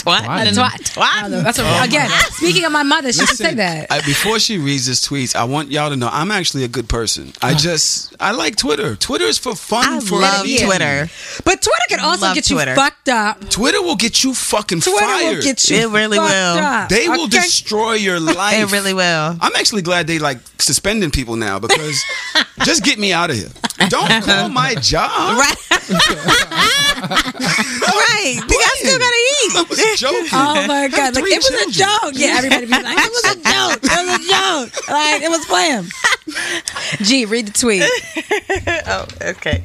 [0.07, 0.21] Twat.
[0.23, 0.93] Twat.
[0.93, 0.97] twat.
[1.01, 1.41] I don't know.
[1.41, 2.09] That's what, oh again.
[2.31, 3.87] Speaking of my mother, she should say that.
[3.91, 6.87] I, before she reads this tweets, I want y'all to know I'm actually a good
[6.89, 7.33] person.
[7.41, 8.95] I just I like Twitter.
[8.95, 9.85] Twitter is for fun.
[9.85, 10.63] I for love me.
[10.63, 11.09] Twitter.
[11.43, 12.71] but Twitter can also Love get Twitter.
[12.71, 13.49] you fucked up.
[13.49, 14.93] Twitter will get you fucking fired.
[14.93, 15.35] Twitter fired.
[15.37, 15.77] will get you.
[15.77, 16.57] It really fucked will.
[16.63, 16.89] Up.
[16.89, 17.37] they will Okay?
[17.39, 18.57] destroy your life.
[18.59, 19.37] It really will.
[19.41, 22.01] I'm actually glad they like suspending people now because
[22.63, 23.49] just get me out of here.
[23.89, 25.37] Don't call my job.
[25.37, 25.55] Right.
[26.97, 28.35] right.
[28.47, 29.96] Because I still gotta eat.
[29.97, 30.29] I joking.
[30.33, 31.15] Oh my god!
[31.15, 32.13] Like it was a joke.
[32.13, 33.79] Yeah, everybody be like, it was a joke.
[33.83, 34.89] It was a joke.
[34.89, 35.87] Like it was playing.
[37.01, 37.83] G, read the tweet.
[38.87, 39.63] oh, okay.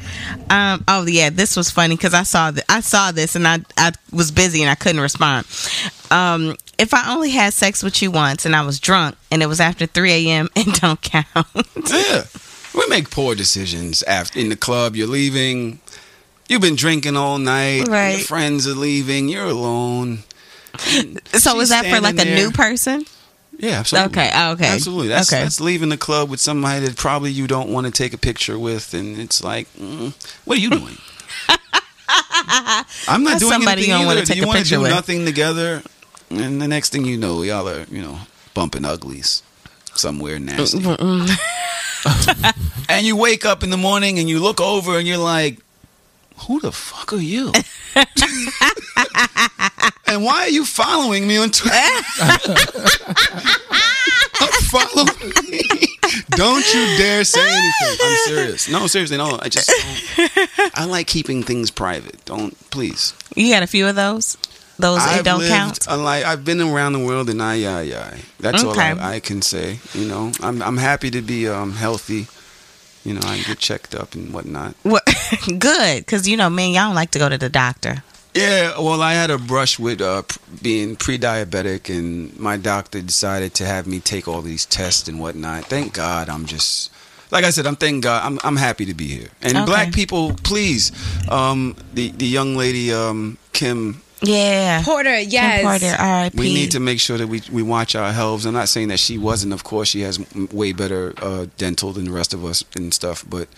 [0.50, 3.60] Um, oh yeah, this was funny because I saw th- I saw this and I
[3.76, 5.46] I was busy and I couldn't respond.
[6.10, 9.46] Um, if I only had sex with you once and I was drunk and it
[9.46, 10.48] was after three a.m.
[10.56, 11.46] it don't count.
[11.90, 12.24] Yeah.
[12.74, 14.96] We make poor decisions after in the club.
[14.96, 15.80] You're leaving.
[16.52, 17.88] You've been drinking all night.
[17.88, 18.18] Right.
[18.18, 19.28] Your friends are leaving.
[19.30, 20.18] You're alone.
[21.32, 22.36] so is that for like a there.
[22.36, 23.06] new person?
[23.58, 24.10] Yeah, absolutely.
[24.20, 24.66] Okay, oh, okay.
[24.68, 25.08] Absolutely.
[25.08, 25.42] That's, Okay.
[25.42, 28.58] that's leaving the club with somebody that probably you don't want to take a picture
[28.58, 30.12] with, and it's like, mm,
[30.44, 30.98] what are you doing?
[33.08, 34.26] I'm not That's doing somebody anything you wanna either.
[34.26, 34.90] take you a wanna picture do with.
[34.90, 35.82] nothing together,
[36.30, 38.18] and the next thing you know, y'all are you know
[38.52, 39.42] bumping uglies
[39.94, 40.84] somewhere nasty.
[42.88, 45.58] and you wake up in the morning and you look over and you're like,
[46.38, 47.52] who the fuck are you?
[50.06, 51.76] and why are you following me on Twitter?
[54.70, 55.04] Follow
[55.50, 55.62] me.
[56.30, 57.98] Don't you dare say anything.
[58.02, 58.68] I'm serious.
[58.68, 59.38] No, seriously, no.
[59.40, 59.70] I just.
[60.74, 62.24] I like keeping things private.
[62.24, 63.14] Don't please.
[63.36, 64.36] You got a few of those.
[64.78, 65.86] Those it I've don't count.
[65.88, 68.20] a li- I've been around the world and I, I, I.
[68.40, 69.78] That's all I, I can say.
[69.94, 72.26] You know, I'm I'm happy to be um healthy.
[73.04, 74.74] You know, I get checked up and whatnot.
[74.84, 75.02] What?
[75.58, 78.02] Good, because you know, man, y'all don't like to go to the doctor.
[78.34, 80.22] Yeah, well, I had a brush with uh,
[80.62, 85.66] being pre-diabetic, and my doctor decided to have me take all these tests and whatnot.
[85.66, 86.90] Thank God, I'm just
[87.30, 87.66] like I said.
[87.66, 88.24] I'm thank God.
[88.24, 89.28] I'm I'm happy to be here.
[89.42, 89.64] And Okay.
[89.66, 90.92] black people, please,
[91.28, 94.02] um, the the young lady um, Kim.
[94.22, 94.82] Yeah.
[94.84, 95.60] Porter, yes.
[95.60, 96.38] Kim Porter, R.I.P.
[96.38, 98.46] We need to make sure that we, we watch our health.
[98.46, 99.52] I'm not saying that she wasn't.
[99.52, 100.18] Of course, she has
[100.52, 103.24] way better uh, dental than the rest of us and stuff.
[103.28, 103.48] But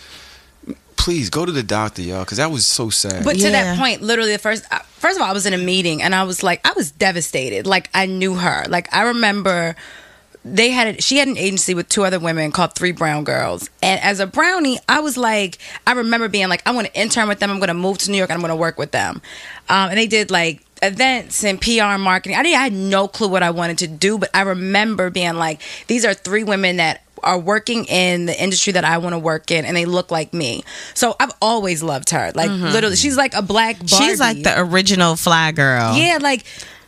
[0.96, 3.24] please go to the doctor, y'all, because that was so sad.
[3.24, 5.58] But to that point, literally the first uh, first of all, I was in a
[5.58, 7.66] meeting and I was like, I was devastated.
[7.66, 8.64] Like I knew her.
[8.68, 9.76] Like I remember
[10.44, 13.70] they had a, she had an agency with two other women called Three Brown Girls.
[13.82, 17.28] And as a brownie, I was like, I remember being like, I want to intern
[17.28, 17.50] with them.
[17.50, 19.22] I'm going to move to New York and I'm going to work with them.
[19.68, 22.36] Um, and they did like events and PR and marketing.
[22.36, 25.34] I didn't I had no clue what I wanted to do, but I remember being
[25.34, 29.18] like, these are three women that are working in the industry that I want to
[29.18, 30.62] work in and they look like me.
[30.92, 32.32] So I've always loved her.
[32.34, 33.88] Like literally she's like a black Barbie.
[33.88, 35.96] She's like the original fly girl.
[35.96, 36.44] Yeah, like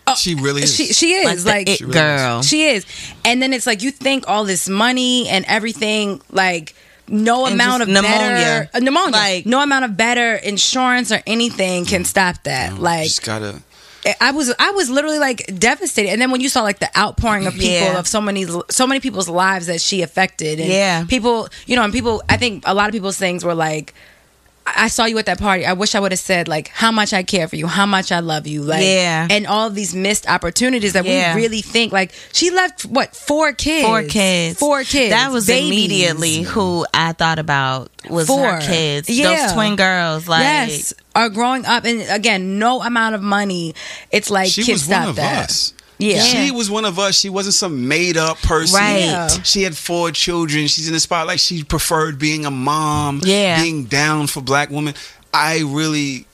[0.07, 0.75] oh, she really is.
[0.75, 2.43] she she Like is the like, it really girl.
[2.43, 2.87] she is.
[3.25, 6.75] And then it's like you think all this money and everything like
[7.09, 8.71] no And amount of just better pneumonia.
[8.75, 9.13] uh, pneumonia.
[9.13, 12.79] Like- no amount of better insurance or anything can stop that.
[12.79, 13.63] Like just gotta.
[14.21, 16.11] I was I was literally like devastated.
[16.11, 17.99] And then when you saw like the outpouring of people Yeah.
[17.99, 21.05] of so many so many people's lives that she affected, and Yeah.
[21.07, 23.95] people, you know, and people, I think a lot of people's things were like.
[24.67, 25.65] I I saw you at that party.
[25.65, 28.11] I wish I would have said like how much I care for you, how much
[28.13, 29.27] I love you, like Yeah.
[29.31, 31.35] and all these missed opportunities that Yeah.
[31.35, 34.59] we really think like she left what four kids, Four kids.
[34.59, 35.11] four kids.
[35.11, 35.67] That was babies.
[35.69, 38.55] immediately who I thought about was Four.
[38.55, 39.09] her kids.
[39.09, 39.47] Yeah.
[39.47, 40.29] Those twin girls.
[40.29, 43.75] Like yes, are growing up, and again, no amount of money.
[44.11, 45.45] It's like She kids was one stop of that.
[45.51, 45.73] us.
[45.99, 46.21] Yeah.
[46.21, 47.19] She was one of us.
[47.19, 48.79] She wasn't some made up person.
[48.79, 48.99] Right.
[48.99, 49.29] Yeah.
[49.29, 50.67] She had four children.
[50.67, 51.41] She's in the spotlight.
[51.41, 53.21] She preferred being a mom.
[53.25, 53.61] Yeah.
[53.63, 54.95] Being down for black women.
[55.33, 56.27] I really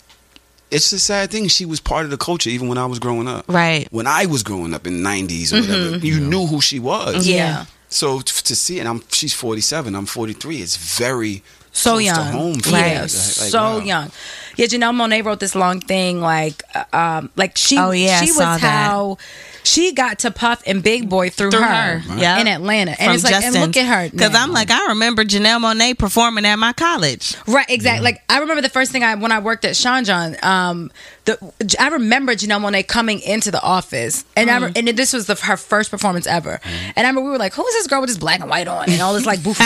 [0.72, 1.48] it's a sad thing.
[1.48, 3.44] She was part of the culture even when I was growing up.
[3.46, 3.86] Right.
[3.90, 7.26] When I was growing up in the 90s or whatever, you knew who she was.
[7.28, 7.66] Yeah.
[7.90, 10.62] So to see it, I'm she's 47, I'm 43.
[10.62, 13.00] It's very so close young, to home yeah, me.
[13.00, 13.78] Like, so wow.
[13.78, 14.10] young.
[14.56, 18.24] Yeah, Janelle Monáe wrote this long thing, like, uh, um, like she, Oh, yeah, I
[18.24, 18.60] she was saw that.
[18.60, 19.18] how
[19.64, 22.38] she got to Puff and Big Boi through, Through her, her, yeah.
[22.38, 24.34] in Atlanta, and it's like, and look at her Because.
[24.34, 27.36] I'm like, I remember Janelle Monáe performing at my college.
[27.46, 28.04] Right, exactly.
[28.04, 30.90] Like I remember the first thing I when I worked at Sean John, um,
[31.24, 34.88] the I remember Janelle Monáe coming into the office, and I re- mm.
[34.88, 36.58] and this was the, her first performance ever.
[36.62, 36.92] Mm.
[36.96, 38.66] And I remember we were like, "Who is this girl with this black and white
[38.66, 38.90] on?
[38.90, 39.58] And all this like boof?"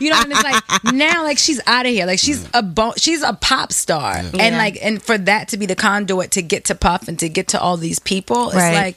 [0.00, 0.62] you know, and it's like
[0.94, 2.50] now like she's out of here, like she's mm.
[2.58, 6.30] a bo- she's a pop star, and like and for that to be the conduit
[6.32, 8.74] to get to Puff and to get to all these people, it's Right.
[8.74, 8.96] like,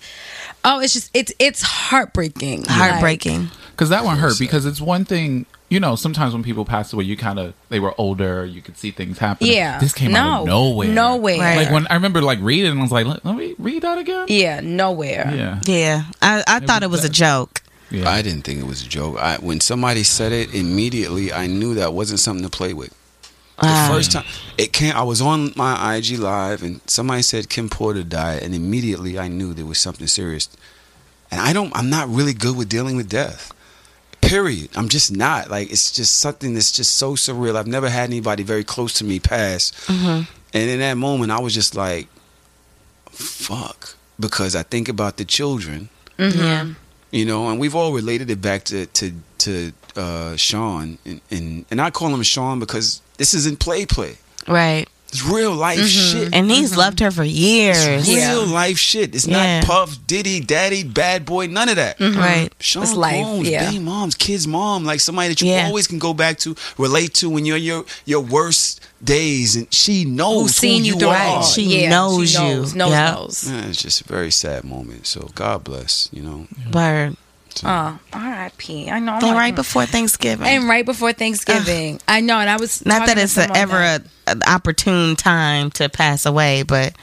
[0.64, 3.50] oh, it's just it's it's heartbreaking, Heartbreaking.
[3.72, 7.04] because that one hurt because it's one thing you know sometimes when people pass away
[7.04, 10.30] you kind of they were older you could see things happen Yeah, this came out
[10.36, 11.40] no, of nowhere nowhere.
[11.40, 11.56] Right.
[11.58, 13.98] like when i remember like reading and i was like let, let me read that
[13.98, 15.32] again yeah, nowhere.
[15.34, 16.04] yeah Yeah.
[16.22, 17.62] I, I thought it was a joke.
[17.90, 19.18] yeah I didn't think it was a joke.
[19.18, 22.94] I, when somebody said it, immediately I knew that wasn't something to play with.
[23.62, 24.26] The first time
[24.58, 28.54] it came, I was on my IG live, and somebody said Kim Porter died, and
[28.56, 30.50] immediately I knew there was something serious.
[31.30, 33.54] And I don't, I'm not really good with dealing with death.
[34.22, 34.70] Period.
[34.76, 35.50] I'm just not.
[35.50, 37.56] Like it's just something that's just so surreal.
[37.56, 39.72] I've never had anybody very close to me pass.
[39.88, 40.24] Mm-hmm.
[40.54, 42.08] And in that moment, I was just like,
[43.10, 43.96] fuck.
[44.20, 46.68] Because I think about the children, Yeah.
[47.12, 51.66] you know, and we've all related it back to to to uh, Sean, and, and
[51.72, 54.18] and I call him Sean because this isn't play play.
[54.48, 54.90] Right.
[55.10, 56.20] It's real life mm-hmm.
[56.22, 56.34] shit.
[56.34, 56.80] And he's mm-hmm.
[56.80, 57.78] loved her for years.
[57.86, 59.14] It's real life shit.
[59.14, 59.60] It's Yeah.
[59.60, 62.00] not Puff, Diddy, Daddy, Bad Boy, none of that.
[62.00, 62.18] Mm-hmm.
[62.18, 62.50] Right.
[62.60, 63.66] Sean It's life, Combs, yeah.
[63.70, 65.68] baby moms, kids' mom, like somebody that you Yeah.
[65.68, 70.04] always can go back to, relate to when you're your your worst days, and she
[70.04, 71.28] knows Who's seen who you you through are.
[71.28, 71.44] all.
[71.44, 72.78] She Yeah, knows she knows, you.
[72.80, 73.12] knows, Yeah.
[73.12, 73.44] knows.
[73.48, 75.06] Yeah, it's just a very sad moment.
[75.06, 76.48] So God bless, you know.
[77.64, 78.90] Oh, R.I.P.
[78.90, 79.14] I know.
[79.14, 80.48] I'm And right before Thanksgiving.
[80.48, 82.00] and right before Thanksgiving.
[82.08, 86.26] I know, and I was Not that it's a, ever an opportune time to pass
[86.26, 86.94] away, but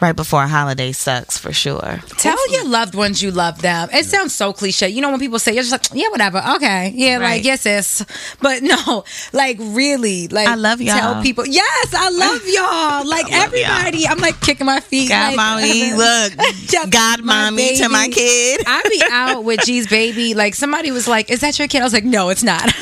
[0.00, 2.00] right before a holiday sucks for sure.
[2.18, 3.88] Tell your loved ones you love them.
[3.92, 4.88] It sounds so cliche.
[4.88, 7.36] You know when people say you're just like, yeah, whatever, okay, yeah, Right.
[7.36, 8.04] like yes, yes,
[8.40, 10.98] but no, like really, like I love y'all.
[10.98, 13.08] Tell people, yes, I love y'all.
[13.08, 15.08] Like love everybody, I'm like kicking my feet.
[15.10, 18.62] God like, mommy, look, God my mommy to my kid.
[18.66, 20.34] I be out with G's baby.
[20.34, 22.72] Like somebody was like, "Is that your kid?" I was like, "No, it's not."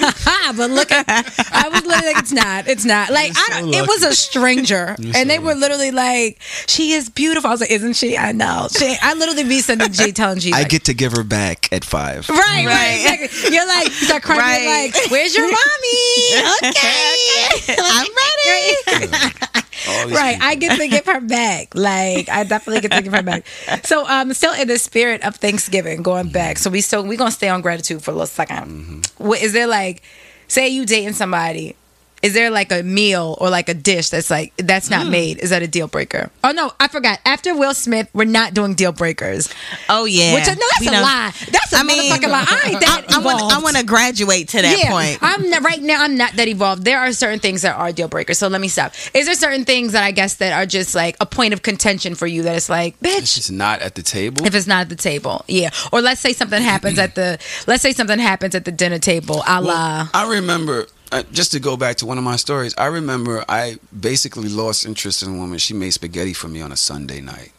[0.56, 2.68] but look, at, I was literally like, "It's not.
[2.68, 3.74] It's not." Like I don't.
[3.74, 7.70] It was a stranger, and they were literally like, "She is beautiful." I was like,
[7.70, 8.68] "Isn't she?" I know.
[8.76, 11.72] She, I literally be sending G, telling G, I like, get to give her back
[11.72, 12.28] at five.
[12.28, 13.20] Right, right, Right.
[13.22, 13.54] exactly.
[13.54, 14.40] You're like, you start crying.
[14.40, 14.62] Right.
[14.94, 16.68] You're like, where's your mommy?
[16.68, 20.14] Okay, I'm ready.
[20.14, 20.34] Right.
[20.34, 20.46] people.
[20.48, 21.74] I get to give her back.
[21.74, 23.46] Like, I definitely get to give her back.
[23.84, 26.58] So, um, still in the spirit of Thanksgiving, going back.
[26.58, 29.66] So we still we're gonna stay on gratitude for a little 2nd What is there
[29.66, 30.02] like?
[30.48, 31.76] Say you dating somebody.
[32.22, 35.12] Is there like a meal or like a dish that's like that's not hmm.
[35.12, 35.38] made?
[35.38, 36.30] Is that a deal breaker?
[36.42, 37.20] Oh no, I forgot.
[37.24, 39.52] After Will Smith, we're not doing deal breakers.
[39.88, 40.34] Oh yeah.
[40.34, 41.32] Which no, that's We a don't- lie.
[41.50, 42.44] That's a I mean, lie.
[42.48, 43.52] I ain't that I, want.
[43.52, 45.18] I want to graduate to that point.
[45.22, 46.02] I'm not, right now.
[46.02, 46.84] I'm not that evolved.
[46.84, 48.38] There are certain things that are deal breakers.
[48.38, 48.92] So let me stop.
[49.14, 52.14] Is there certain things that I guess that are just like a point of contention
[52.14, 54.44] for you that it's like, It's bitch, just not at the table.
[54.44, 55.70] if it's not at the table, yeah.
[55.92, 59.42] Or let's say something happens at the let's say something happens at the dinner table,
[59.46, 60.08] a la.
[60.12, 63.78] I remember, uh, just to go back to one of my stories, I remember I
[63.98, 65.58] basically lost interest in a woman.
[65.58, 67.52] She made spaghetti for me on a Sunday night.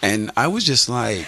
[0.00, 1.26] And I was just like,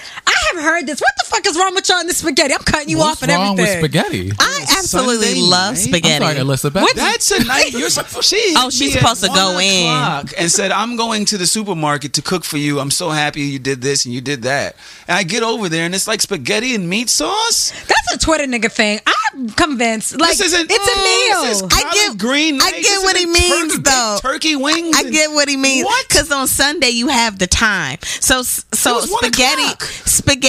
[0.51, 1.01] I have heard this.
[1.01, 2.55] What the fuck is wrong with y'all in the spaghetti?
[2.55, 3.83] I'm cutting you What's off and wrong everything.
[3.83, 4.33] with spaghetti?
[4.39, 5.79] I absolutely Sunday love night?
[5.79, 6.25] spaghetti.
[6.25, 6.95] I'm sorry, Elizabeth.
[6.95, 7.73] that's a night.
[7.73, 10.29] You're, sup- she Oh, she's hit me at supposed to go in.
[10.39, 12.81] And said, I'm going to the supermarket to cook for you.
[12.81, 14.77] I'm so happy you did this and you did that.
[15.09, 17.71] And I get over there and it's like spaghetti and meat sauce.
[17.87, 19.01] That's a Twitter nigga thing.
[19.07, 20.19] I'm convinced.
[20.19, 20.71] Like this isn't.
[20.71, 21.43] it's a mm, meal.
[21.43, 22.61] This is I get- green.
[22.61, 24.19] I get This what he means, turkey, though.
[24.21, 24.97] Turkey wings.
[24.97, 25.85] I and- get what he means.
[25.85, 26.09] What?
[26.09, 27.99] Because on Sunday you have the time.
[28.03, 29.83] So so was one spaghetti, o'clock.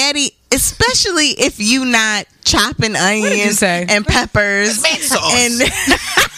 [0.02, 4.84] Spaghetti, especially if you not chopping onions and peppers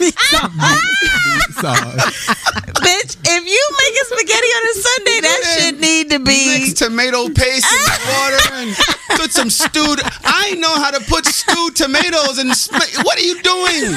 [0.00, 0.50] Meat sauce.
[0.58, 2.28] and Sauce.
[2.84, 6.58] bitch, if you making spaghetti on a Sunday, that shit need to be.
[6.60, 8.76] mix tomato paste and water and
[9.20, 10.00] put some stewed.
[10.24, 12.54] I know how to put stewed tomatoes and.
[12.56, 12.74] Sm-
[13.04, 13.96] what are you doing?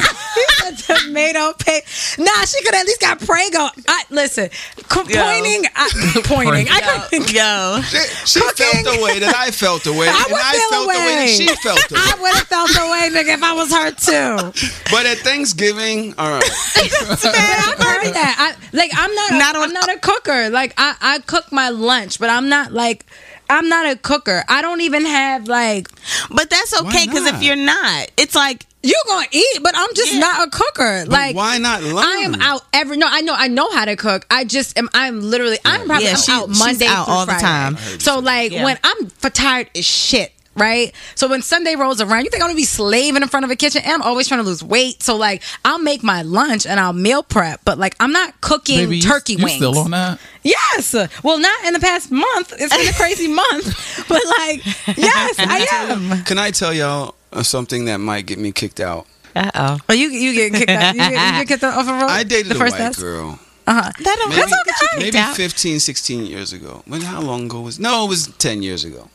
[0.85, 2.19] tomato paste.
[2.19, 3.69] Nah, she could at least got Prego.
[3.87, 4.49] I listen,
[4.87, 6.67] co- pointing, I, pointing.
[6.69, 10.31] I could, Yo, She, she felt the way that I felt the way, I and
[10.31, 12.01] would I feel felt the way that she felt the way.
[12.03, 14.69] I would have felt the way, nigga, if I was her too.
[14.91, 16.43] But at Thanksgiving, all right.
[16.43, 18.35] But I've heard that.
[18.39, 18.91] I like.
[18.95, 19.31] I'm not.
[19.31, 20.49] Not Not on- I'm not a cooker.
[20.49, 23.05] Like I, I cook my lunch, but I'm not like.
[23.51, 24.43] I'm not a cooker.
[24.47, 25.87] I don't even have like.
[26.29, 30.13] but that's okay because if you're not, it's like you're gonna eat, but I'm just
[30.15, 31.05] not a cooker.
[31.05, 31.97] But like why not learn?
[32.05, 32.97] I am out every.
[32.97, 33.33] No, I know.
[33.35, 34.25] I know how to cook.
[34.29, 34.87] I just am.
[34.93, 35.57] I'm literally.
[35.65, 37.77] I'm probably Yeah, I'm she- out she's Monday out through all the time.
[37.77, 38.63] So like Yeah.
[38.65, 40.31] when I'm for tired as shit.
[40.59, 43.51] Right, so when Sunday rolls around, you think I'm gonna be slaving in front of
[43.51, 43.81] a kitchen?
[43.83, 46.93] And I'm always trying to lose weight, so like I'll make my lunch and I'll
[46.93, 49.55] meal prep, but like I'm not cooking Baby, turkey you wings.
[49.57, 50.19] still on that?
[50.43, 50.93] Yes.
[51.23, 52.53] Well, not in the past month.
[52.57, 54.65] It's been a crazy month, but like,
[54.97, 56.23] yes, I am.
[56.25, 59.05] Can I tell y'all uh, something that might get me kicked out?
[59.35, 59.77] uh oh.
[59.87, 60.93] But you you get kicked out.
[60.95, 62.09] You get, you get kicked off a road.
[62.09, 62.99] I dated the a first white test?
[62.99, 63.39] girl.
[63.67, 63.81] Uh-huh.
[64.03, 64.53] That don't Maybe, that's
[64.83, 64.97] okay.
[64.97, 65.35] maybe Doubt.
[65.35, 66.81] 15, 16 years ago.
[66.87, 69.09] When, how long ago was No, it was 10 years ago.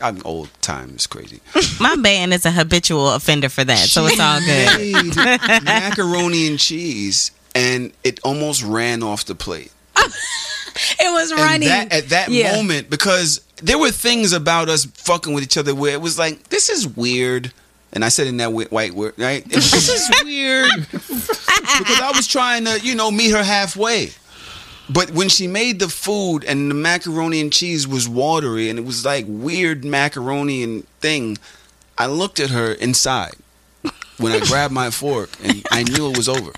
[0.00, 0.48] I'm old.
[0.62, 1.40] Time is crazy.
[1.80, 5.14] My band is a habitual offender for that, so it's all good.
[5.16, 9.72] Made macaroni and cheese, and it almost ran off the plate.
[10.98, 11.68] It was And running.
[11.68, 12.56] that, at that Yeah.
[12.56, 16.48] moment, because there were things about us fucking with each other where it was like,
[16.48, 17.52] this is weird.
[17.92, 19.44] And I said in that white word, right?
[19.46, 20.70] This is weird.
[20.90, 24.12] because I was trying to, you know, meet her halfway.
[24.90, 28.84] But when she made the food and the macaroni and cheese was watery and it
[28.84, 31.38] was like weird macaroni and thing,
[31.96, 33.34] I looked at her inside
[34.18, 36.52] when I grabbed my fork, and I knew it was over.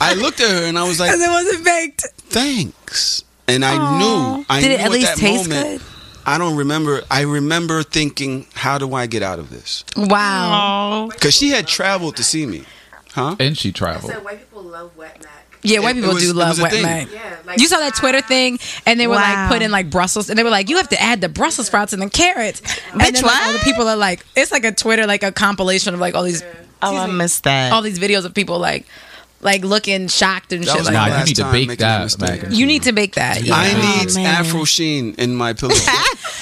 [0.00, 2.06] I looked at her and I was like, Because it wasn't baked.
[2.18, 4.44] "Thanks." And I knew.
[4.48, 5.82] I Did it knew at least that taste moment,
[6.26, 7.02] I don't remember.
[7.10, 11.08] I remember thinking, "How do I get out of this?" Wow.
[11.12, 12.64] Because she had traveled to see me,
[13.12, 13.36] huh?
[13.38, 14.12] And she traveled.
[14.24, 15.43] white people love wet mac.
[15.64, 16.82] Yeah, white It- it people was- do love was a wet thing.
[16.82, 17.08] mac.
[17.12, 19.20] Yeah, like You saw that Twitter thing, and they were Wow.
[19.44, 21.92] like putting like Brussels, and they were like, "You have to add the Brussels sprouts
[21.92, 22.60] and the carrots."
[22.92, 25.94] and then, like, all the people are like, "It's like a Twitter, like a compilation
[25.94, 26.42] of like all these,
[26.82, 27.72] Oh, I missed that.
[27.72, 28.86] all these videos of people like,
[29.44, 32.02] like looking shocked and That shit like Nah, that." you need to bake that that
[32.04, 32.30] mistake.
[32.30, 33.42] mac and You need to bake that.
[33.42, 33.54] Yeah.
[33.54, 34.26] I Oh, need man.
[34.26, 35.74] Afro Sheen in my pillow.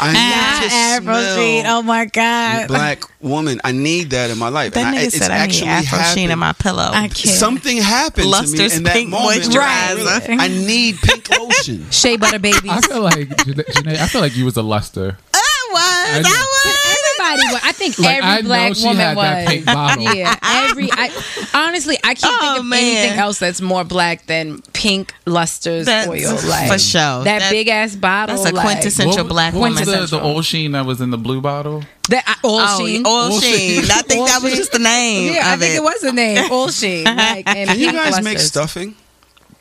[0.01, 1.67] I need to Afro Sheen.
[1.67, 2.69] Oh my god.
[2.69, 3.61] black woman.
[3.65, 4.73] I need that in my life.
[4.75, 6.89] that And I- it's said I need actually Afro Sheen in my pillow.
[6.93, 7.19] I can't.
[7.37, 9.43] Something happened Luster's to me in that pink moment.
[9.43, 10.37] moisturizer.
[10.39, 11.87] I need pink lotion.
[11.91, 12.71] Shea butter babies.
[12.71, 15.19] I feel like Janae, Janae, I feel like you was a luster.
[15.35, 15.39] I
[15.73, 16.25] was.
[16.25, 16.31] know.
[16.31, 17.12] I was.
[17.23, 17.61] Everybody was.
[17.65, 19.25] I think Like, every I know black she woman had was.
[19.25, 20.03] that pink bottle.
[20.15, 20.89] Yeah, every.
[20.93, 21.11] I,
[21.55, 22.81] honestly, I can't Oh, think of man.
[22.83, 26.49] anything else that's more black than pink luster's That's oil.
[26.49, 27.25] Like for sure.
[27.25, 28.37] That, That- big ass bottle.
[28.37, 29.73] That's a like, quintessential What- black what woman.
[29.75, 30.29] was the, the Quintessential.
[30.29, 31.83] old sheen that was in the blue bottle?
[32.09, 33.07] That uh, oil Oh, sheen.
[33.07, 33.83] oil Oil sheen.
[33.83, 33.91] sheen.
[33.91, 35.77] I think Oil that was just the name Yeah, I think it.
[35.79, 36.51] it was the name.
[36.51, 37.05] Oil sheen.
[37.05, 38.95] Like, and Can you pink guys make stuffing?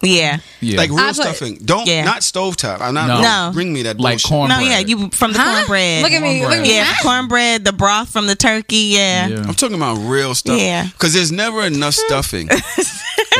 [0.03, 0.39] Yeah.
[0.61, 0.77] Yeah.
[0.77, 1.55] Like real I put- stuffing.
[1.63, 2.03] Don't Yeah.
[2.05, 2.81] not stovetop.
[2.81, 3.21] I'm not No.
[3.21, 3.51] No.
[3.53, 4.29] bring me that like bullshit.
[4.29, 4.59] cornbread.
[4.61, 5.53] No, yeah, you from the Huh?
[5.57, 6.03] cornbread.
[6.03, 6.43] Look at me.
[6.43, 6.75] Look at me.
[6.75, 8.77] Yeah, cornbread, the broth from the turkey.
[8.95, 9.27] Yeah.
[9.27, 9.37] Yeah.
[9.47, 10.59] I'm talking about real stuff.
[10.59, 10.85] Yeah.
[10.85, 12.49] Because there's never enough stuffing.
[12.51, 12.61] at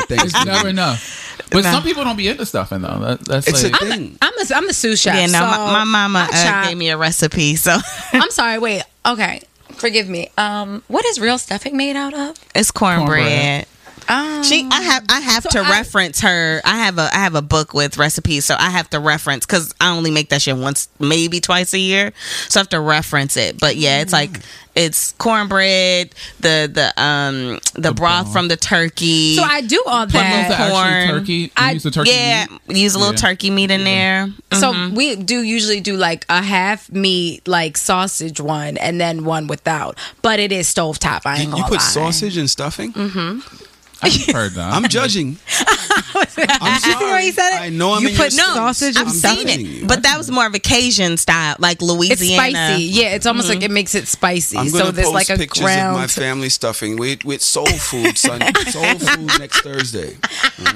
[0.10, 1.18] It's never enough.
[1.52, 1.72] But No.
[1.72, 3.00] some people don't be into stuffing though.
[3.00, 4.18] That, that's It's a like, thing.
[4.22, 5.16] I'm a, I'm a sous chef.
[5.16, 7.78] Yeah, no, so my, my mama uh, gave me a recipe, so
[8.14, 8.58] I'm sorry.
[8.60, 8.84] Wait.
[9.06, 9.42] Okay.
[9.74, 10.30] Forgive me.
[10.38, 12.38] Um, what is real stuffing made out of?
[12.56, 13.08] it's cornbread.
[13.08, 13.66] Cornbread.
[14.10, 16.62] Um, She, I have, I have to I- reference her.
[16.66, 19.74] I have a, I have a book with recipes, so I have to reference because
[19.80, 22.12] I only make that shit once, maybe twice a year,
[22.50, 23.60] so I have to reference it.
[23.60, 24.32] But yeah, it's like
[24.76, 28.34] it's cornbread, the the um the, broth broth.
[28.34, 29.36] from the turkey.
[29.36, 30.72] so I do all that.
[30.72, 31.20] corn.
[31.20, 31.34] turkey.
[31.34, 32.10] You I- use the turkey.
[32.12, 32.78] yeah, meat?
[32.78, 33.20] use a little Yeah.
[33.20, 34.28] turkey meat in there.
[34.54, 34.96] So Mm-hmm.
[34.96, 39.98] we do usually do like a half meat like sausage one and then one without,
[40.22, 41.22] but it is stovetop.
[41.26, 41.78] I ain't You gonna put lie.
[41.80, 42.94] sausage and stuffing?
[44.02, 44.74] I've heard that.
[44.74, 45.38] I'm judging.
[46.14, 47.24] I'm see where sorry.
[47.24, 47.62] he said it?
[47.62, 49.66] I know I'm You in put your no sausage I've and seen stuffing.
[49.84, 52.52] it, but that was more of a Cajun style, like It's Louisiana.
[52.52, 52.84] spicy.
[52.84, 53.66] Yeah, it's almost like mm-hmm.
[53.66, 54.58] it makes it spicy.
[54.58, 55.96] I'm gonna so there's post like a pictures ground.
[55.96, 58.52] of my family stuffing with with soul food Sunday.
[58.70, 60.18] soul food next Thursday.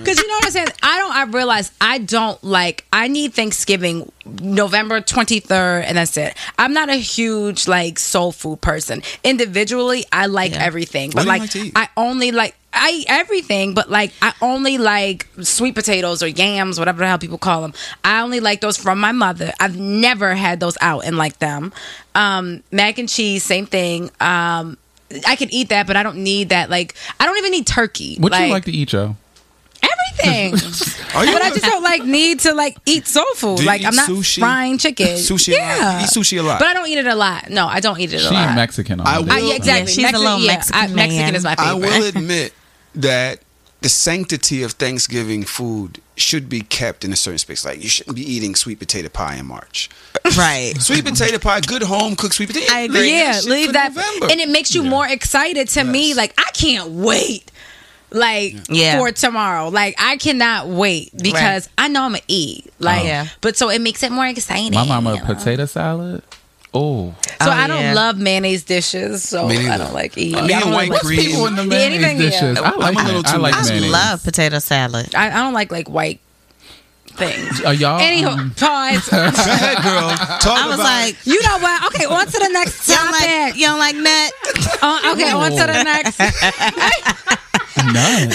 [0.06, 0.68] Because you know what I'm saying?
[0.84, 4.12] I don't, I realize I don't like, I need Thanksgiving
[4.42, 6.36] November 23rd, and that's it.
[6.58, 9.04] I'm not a huge, like, soul food person.
[9.24, 10.64] Individually, I like Yeah.
[10.64, 11.12] everything.
[11.12, 11.72] What But, like, like?
[11.76, 16.78] I only like, I eat everything, but like, I only like sweet potatoes or yams,
[16.78, 17.74] whatever the hell people call them.
[18.04, 19.54] I only like those from my mother.
[19.60, 21.72] I've never had those out and like them.
[22.16, 24.12] Um, mac and cheese, same thing.
[24.20, 24.78] Um,
[25.26, 26.70] I can eat that, but I don't need that.
[26.70, 28.18] Like, I don't even need turkey.
[28.20, 29.16] what do you like to eat, Joe?
[30.24, 30.54] Everything.
[31.16, 33.58] Are you But I just don't like need to like eat soul food.
[33.58, 34.40] Do you like eat I'm not sushi?
[34.40, 35.08] frying chicken.
[35.18, 35.60] Sushi a lot?
[35.78, 36.04] Yeah.
[36.04, 36.60] Eat sushi a lot?
[36.60, 37.50] But I don't eat it a lot.
[37.50, 38.48] No, I don't eat it a She lot.
[38.48, 39.02] ain't Mexican.
[39.02, 39.92] I will- I, yeah, exactly.
[39.94, 41.70] she's a little yeah, Mexican I- Mexican is my favorite.
[41.70, 42.54] I will admit
[42.96, 43.40] that
[43.82, 47.64] the sanctity of Thanksgiving food should be kept in a certain space.
[47.66, 49.90] Like you shouldn't be eating sweet potato pie in March.
[50.38, 50.74] right?
[50.80, 52.74] Sweet potato pie, good home cooked sweet potato.
[52.74, 53.12] I agree.
[53.12, 54.28] yeah, shit leave that, November.
[54.32, 56.14] and it makes you more excited to me.
[56.14, 57.52] Like I can't wait.
[58.12, 58.98] Like Yeah.
[59.00, 62.72] for tomorrow, like I cannot wait because I know I'm gonna eat.
[62.80, 63.28] Like, Yeah.
[63.42, 64.74] but so it makes it more exciting.
[64.74, 65.26] My mama you know?
[65.26, 66.24] potato salad.
[66.74, 67.94] Oh, So Oh, I don't yeah.
[67.94, 70.46] love mayonnaise dishes, so I don't like eating.
[70.46, 71.20] Me I and white like, cream.
[71.20, 72.30] people in the Yeah, mayonnaise anything, yeah.
[72.30, 72.58] dishes.
[72.60, 73.28] I I'm like a little it.
[73.28, 73.86] I too like lazy.
[73.86, 75.16] I love potato salad.
[75.16, 76.20] I, I don't like like white
[77.16, 77.62] things.
[77.64, 78.00] Are y'all?
[78.02, 79.08] Anywho, um, pause.
[79.10, 80.10] Go ahead, girl.
[80.40, 81.86] Talk I was about like, You know what?
[81.96, 83.56] Okay, on to the next you don't like, topic.
[83.56, 84.32] you don't like nut?
[84.82, 86.20] Uh, okay, on to the next.
[87.78, 88.32] None.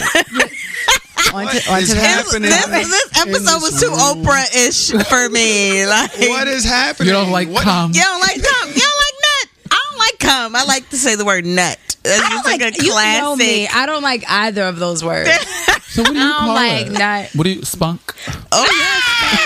[1.33, 2.01] on to, on is to the next.
[2.01, 2.43] happening.
[2.43, 3.91] This, this episode was too.
[3.91, 5.87] Oprah-ish for me.
[5.87, 7.07] Like, what is happening?
[7.09, 7.93] You don't like What- cum.
[7.95, 8.69] You don't like cum.
[8.69, 9.49] You don't like nut.
[9.71, 10.57] I don't like cum.
[10.57, 11.79] I like to say the word nut.
[12.03, 13.69] That's I don't like, like, a you know me.
[13.69, 15.31] I don't like either of those words.
[15.91, 16.93] So what do you I don't call like it?
[16.93, 17.31] nut.
[17.35, 18.15] What do you spunk?
[18.53, 18.65] Oh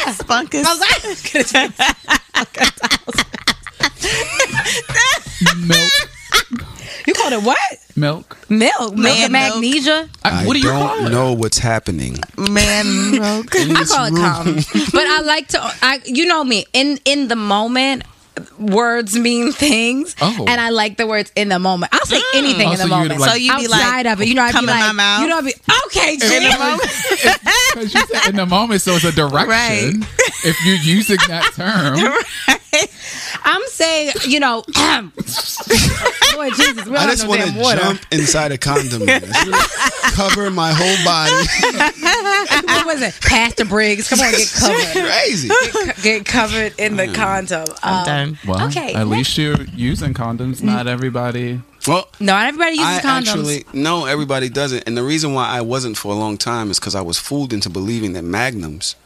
[0.05, 0.67] yes, spunk is.
[5.67, 6.11] Milk.
[7.07, 7.59] You called it what?
[7.97, 8.37] Milk.
[8.49, 8.97] Milk.
[8.97, 9.55] Milk Man and milk.
[9.55, 10.09] magnesia.
[10.25, 11.11] I, I what do you don't it?
[11.11, 12.19] know what's happening.
[12.37, 13.49] man milk.
[13.55, 14.55] I call it cum.
[14.93, 15.59] but I like to.
[15.63, 18.05] I you know me in in the moment.
[18.59, 20.47] Words mean things, Oh.
[20.49, 21.95] and I like the words in the moment.
[21.95, 22.35] I'll say mm.
[22.35, 23.21] anything Oh, in the oh, so you'd moment.
[23.21, 24.93] like- So you be like, of it, you know, I'd come be in like, my
[24.93, 25.21] mouth?
[25.21, 25.55] you know, I'd be
[25.87, 26.13] okay.
[26.15, 26.83] In the moment,
[27.75, 29.49] because you said in the moment, so it's a direction.
[29.49, 29.95] Right.
[30.45, 31.95] If you're using that term,
[33.45, 39.05] I'm saying, you know, Lord Jesus, I just no want to jump inside a condom.
[39.05, 39.23] man.
[40.15, 41.33] cover my whole body.
[42.67, 43.15] what was it?
[43.21, 45.09] Pastor Briggs, come on, get covered.
[45.11, 45.49] Crazy.
[45.49, 47.67] Get, get covered in the condom.
[47.83, 48.39] Um, done.
[48.47, 50.63] Well, Okay, at least you're using condoms.
[50.63, 51.61] Not everybody.
[51.87, 53.29] Well, Not everybody uses I condoms.
[53.29, 56.79] actually no, everybody doesn't, and the reason why I wasn't for a long time is
[56.81, 58.97] because I was fooled into believing that Magnums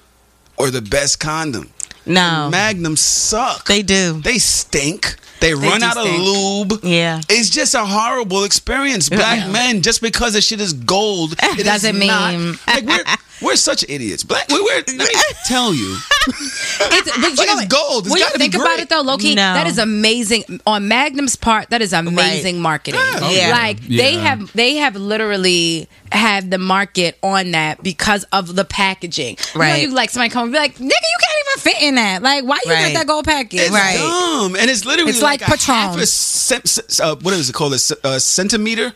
[0.58, 1.70] are the best condom.
[2.08, 3.66] No, Magnum suck.
[3.66, 4.20] they do.
[4.20, 5.16] They stink.
[5.40, 6.18] They, run out stink.
[6.18, 6.80] of lube.
[6.82, 7.20] Yeah.
[7.28, 9.08] It's just a horrible experience.
[9.08, 12.84] Black men, just because the shit is gold, eh, it Doesn't is not- mean- like
[12.84, 13.04] we're
[13.40, 14.24] we're such idiots.
[14.24, 14.82] Black, we, we're.
[14.88, 15.06] Let me
[15.46, 15.96] tell you,
[16.26, 17.68] It's, but you Like, know it's what?
[17.68, 18.06] gold.
[18.06, 19.54] It's when you gotta be think about it, though, Loki, No.
[19.54, 20.60] that is amazing.
[20.66, 23.00] On Magnum's part, that is amazing marketing.
[23.00, 23.50] Oh, Yeah.
[23.52, 29.36] Like they have, they have literally had the market on that because of the packaging.
[29.54, 29.82] You know, Right.
[29.82, 31.17] you like somebody come and be like, "Nigga, you
[31.58, 32.22] can't even fit in that.
[32.22, 32.92] Like, why you Right.
[32.92, 33.60] got that gold package?
[33.60, 33.96] it's Right.
[33.96, 35.58] dumb, and it's literally It's like a half
[35.90, 36.00] Patron.
[36.00, 37.74] a cent, uh, what is it called?
[37.74, 38.94] A centimeter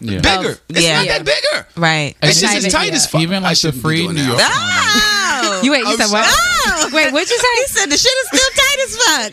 [0.00, 0.18] Yeah.
[0.20, 0.58] bigger.
[0.68, 0.96] it's yeah.
[0.96, 1.18] not Yeah.
[1.18, 1.66] that bigger.
[1.76, 2.14] Right.
[2.22, 3.20] It's not just as even- tight as fuck.
[3.20, 4.22] Even like the free New.
[4.22, 5.10] York condom.
[5.64, 6.24] You wait, you I'm said what?
[6.28, 6.90] Oh.
[6.92, 7.80] Wait, what'd you He say?
[7.80, 9.32] said the shit is still tight as fuck.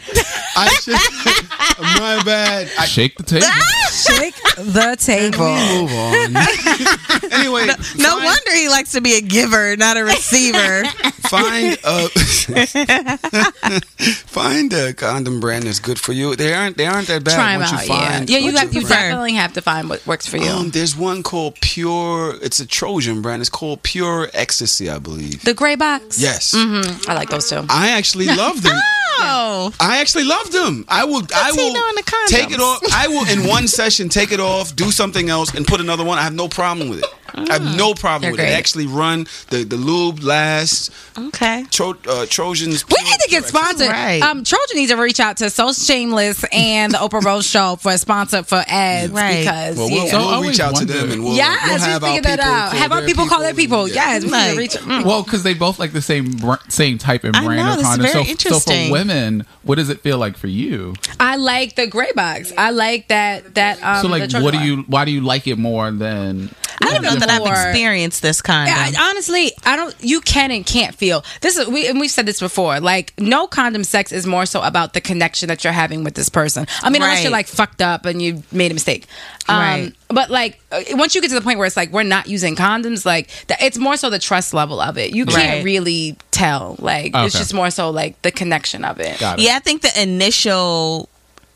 [0.56, 2.00] I should.
[2.02, 2.70] my bad.
[2.80, 3.46] I Shake the table.
[3.92, 5.56] Shake the table.
[5.56, 7.32] move on.
[7.40, 7.66] anyway,
[7.98, 10.84] No find- wonder he likes to be a giver, not a receiver.
[11.30, 12.08] find a
[14.28, 16.36] find a condom brand that's good for you.
[16.36, 17.82] They aren't they aren't that bad Try 'em once out.
[17.82, 18.30] you find.
[18.30, 18.46] yeah, yeah.
[18.46, 20.50] You once have, you definitely have to find what works for you.
[20.50, 22.36] Um, there's one called Pure.
[22.42, 23.42] It's a Trojan brand.
[23.42, 25.44] It's called Pure Ecstasy, I believe.
[25.44, 26.20] the gray box.
[26.22, 27.10] Yes, Mhm.
[27.10, 27.66] I like those too.
[27.70, 28.78] I actually love them.
[29.24, 29.72] Oh.
[29.80, 30.84] I actually love them.
[30.88, 31.18] I will.
[31.18, 32.28] I What's he will doing to condoms?
[32.30, 32.80] take it off.
[32.92, 36.18] I will in one session take it off, do something else, and put another one.
[36.18, 37.06] I have no problem with it.
[37.34, 38.58] I have no problem They're with it.
[38.58, 40.90] Actually, run the the lube lasts.
[41.18, 41.66] Okay.
[41.72, 42.86] Tro, uh, Trojans.
[42.88, 43.90] We need to get sponsored.
[43.90, 44.22] Right.
[44.22, 47.92] Um, Trojan needs to reach out to So Shameless and the Oprah Rose Show for
[47.92, 49.40] a sponsor for ads Right.
[49.42, 50.12] because Well, we'll, yeah.
[50.12, 52.26] So I we'll reach out to them and we'll, yes, we'll we have our figured
[52.26, 52.70] that people out.
[52.72, 53.84] call Have our their people call their people.
[53.86, 54.72] and- Yes, we need Like- reach.
[54.74, 55.06] mm.
[55.06, 56.32] Well, because they both like the same
[56.70, 58.12] same type and I brand know, of this is condom.
[58.26, 60.94] very So, so for women, what does it feel like for you?
[61.20, 62.52] I like the gray box.
[62.58, 63.56] I like that.
[63.56, 64.02] That um.
[64.02, 64.84] so like, Trojan what do you?
[64.88, 66.54] Why do you like it more than?
[66.82, 68.68] I don't know that I've experienced this kind.
[68.70, 69.96] Yeah, I- honestly, I don't.
[70.00, 71.58] You can and can't feel this.
[71.58, 72.80] Is we and we've said this before.
[72.80, 76.30] Like, no condom sex is more so about the connection that you're having with this
[76.30, 76.66] person.
[76.84, 79.06] I mean, unless you're like fucked up and you made a mistake.
[79.48, 79.94] Um, Right.
[80.10, 82.56] But like, uh, once you get to the point where it's like we're not using
[82.58, 85.16] condoms, like the, it's more so the trust level of it.
[85.16, 85.64] You can't Right.
[85.64, 86.76] really tell.
[86.80, 89.20] Like, it's just more so like the connection of it.
[89.20, 89.44] Got it.
[89.44, 91.08] Yeah, I think the initial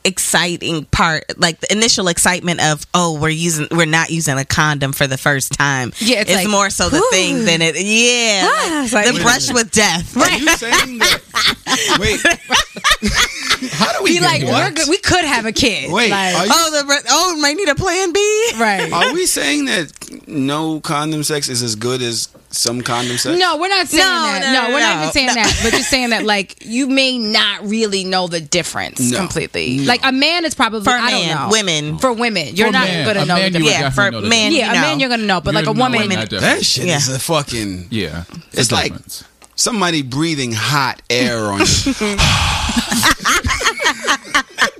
[0.05, 4.93] exciting part like the initial excitement of oh we're using we're not using a condom
[4.93, 7.09] for the first time Yeah, it's it's like, more so the whew.
[7.11, 11.97] thing than it yeah Ah, it's like- the brush with death Are you saying that?
[11.99, 12.19] Wait.
[13.73, 14.89] How do we Be get like, we're good.
[14.89, 15.91] we could have a kid.
[15.91, 18.19] Wait, Like, you- oh the br- oh might need a plan b
[18.59, 18.91] right.
[18.91, 19.91] Are we saying that
[20.27, 22.27] no condom sex is as good as
[22.57, 23.37] some condom sex?
[23.39, 24.41] No, we're not saying No, that.
[24.41, 25.33] no, No, no, we're not even saying No.
[25.35, 25.59] that.
[25.63, 29.17] But just saying that, like, you may not really know the difference No.
[29.17, 29.77] completely.
[29.77, 29.83] No.
[29.83, 31.49] Like, a man is probably For a I don't man, know.
[31.51, 31.97] women.
[31.99, 33.79] for women, you're For not man, gonna a know man the difference.
[33.79, 35.73] yeah for know the men Yeah, a man you're gonna know, but like a You're
[35.75, 36.97] woman, knowing that That shit Yeah.
[36.97, 37.87] is a fucking.
[37.91, 39.23] Yeah, It's a like- difference.
[39.57, 41.65] Somebody breathing hot air on you.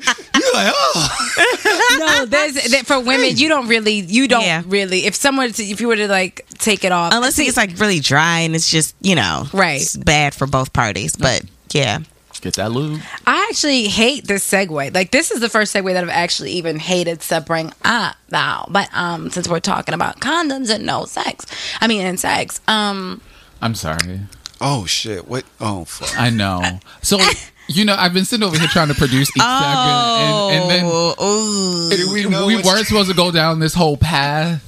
[0.55, 1.97] You're like, oh.
[2.19, 3.35] no, there's that for women.
[3.37, 4.63] You don't really, you don't Yeah.
[4.65, 5.05] really.
[5.05, 7.99] If someone, to, if you were to like take it off, unless it's like really
[7.99, 9.81] dry and it's just you know Right.
[9.81, 11.43] it's bad for both parties but
[11.73, 11.99] yeah
[12.41, 13.01] Get that lube.
[13.25, 14.93] I actually hate this segue.
[14.93, 18.67] Like this is the first segue that I've actually even hated to bring up now.
[18.69, 21.45] But um, since we're talking about condoms and no sex,
[21.81, 23.21] I mean, and sex, um.
[23.61, 24.19] I'm sorry.
[24.61, 25.27] Oh shit!
[25.27, 25.45] What?
[25.59, 26.19] Oh fuck!
[26.19, 26.79] I know.
[27.01, 27.17] So
[27.67, 30.83] you know, I've been sitting over here trying to produce each segment, and, and then
[30.85, 31.95] oh ooh.
[31.95, 34.61] Do we we weren't supposed to go down this whole path.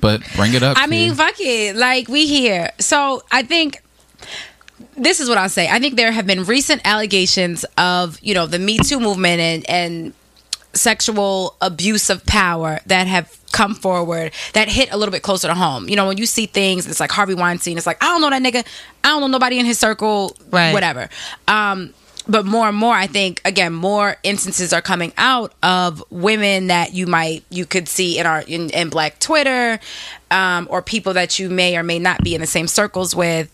[0.00, 0.76] But bring it up.
[0.78, 1.74] I mean, fuck it.
[1.74, 2.70] Like we here.
[2.78, 3.82] So I think
[4.96, 5.68] this is what I'll say.
[5.68, 9.68] I think there have been recent allegations of you know the Me Too movement and
[9.68, 10.12] and
[10.74, 15.54] sexual abuse of power that have come forward that hit a little bit closer to
[15.54, 15.88] home.
[15.88, 17.76] You know, when you see things, it's like Harvey Weinstein.
[17.76, 18.66] It's like I don't know that nigga.
[19.02, 20.36] I don't know nobody in his circle.
[20.50, 20.72] Right.
[20.72, 21.08] Whatever.
[21.46, 21.94] Um,
[22.28, 26.92] but more and more, I think again, more instances are coming out of women that
[26.92, 29.80] you might you could see in our in, in Black Twitter,
[30.30, 33.50] um, or people that you may or may not be in the same circles with.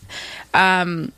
[0.53, 1.11] Um,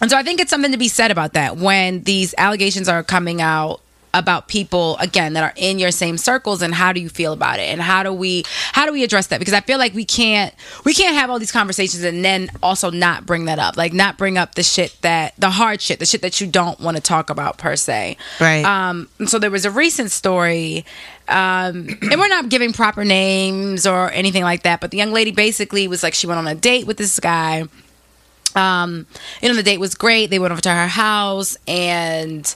[0.00, 3.02] and so I think it's something to be said about that when these allegations are
[3.02, 3.80] coming out
[4.14, 7.58] about people again that are in your same circles and how do you feel about
[7.58, 7.62] it?
[7.62, 9.38] And how do we how do we address that?
[9.38, 10.54] Because i feel like we can't
[10.84, 13.76] we can't have all these conversations and then also not bring that up.
[13.76, 16.78] Like not bring up the shit that the hard shit the shit that you don't
[16.80, 18.16] want to talk about per se.
[18.40, 18.64] Right.
[18.64, 20.84] um and so there was a recent story
[21.28, 25.30] um and we're not giving proper names or anything like that but the young lady
[25.30, 27.64] basically was like she went on a date with this guy.
[28.54, 29.06] Um
[29.40, 30.26] you know the date was great.
[30.26, 32.54] They went over to her house and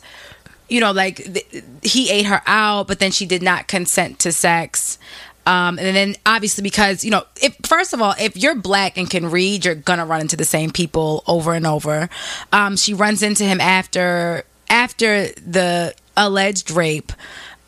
[0.68, 4.32] you know like th- he ate her out but then she did not consent to
[4.32, 4.98] sex.
[5.46, 9.08] Um, and then obviously because you know if first of all if you're black and
[9.08, 12.08] can read you're gonna run into the same people over and over.
[12.52, 17.12] Um, she runs into him after after the alleged rape.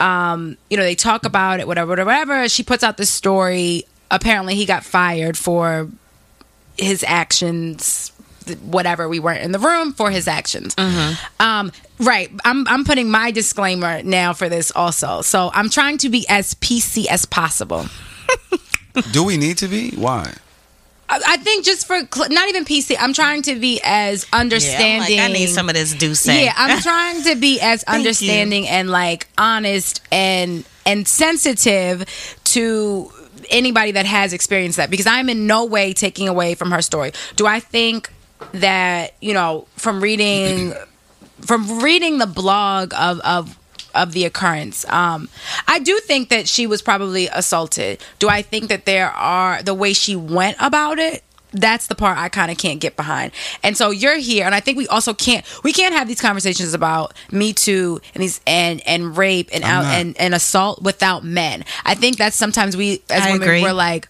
[0.01, 2.49] Um, you know they talk about it whatever whatever whatever.
[2.49, 3.85] She puts out this story.
[4.11, 5.89] Apparently he got fired for
[6.77, 8.13] his actions
[8.57, 10.75] whatever we weren't in the room for his actions
[11.41, 11.71] um
[12.01, 16.27] right i'm i'm putting my disclaimer now for this also so i'm trying to be
[16.29, 17.87] as pc as possible
[19.13, 19.91] Do we need to be?
[19.93, 20.35] Why?
[21.09, 24.37] i, I think just for cl- not even pc i'm trying to be as Yeah,
[24.37, 26.45] I'm understanding like, I need some of this do say.
[26.45, 27.95] yeah i'm trying to be as you.
[27.95, 32.05] understanding and like honest and and sensitive
[32.45, 33.11] to
[33.51, 37.13] anybody that has experienced that because i'm in no way taking away from her story
[37.37, 38.11] do i think
[38.53, 40.75] that you know from reading
[41.41, 43.59] from reading the blog of of
[43.95, 45.29] of the occurrence um
[45.67, 48.03] i do think that she was probably assaulted.
[48.19, 51.23] Do i think that there are the way she went about it
[51.53, 53.33] that's the part i kind of can't get behind.
[53.63, 56.75] And so you're here and i think we also can't we can't have these conversations
[56.75, 61.65] about me too and these and and rape and out and, and assault without men.
[61.85, 63.63] I think that's sometimes we as I women agree.
[63.63, 64.09] we're like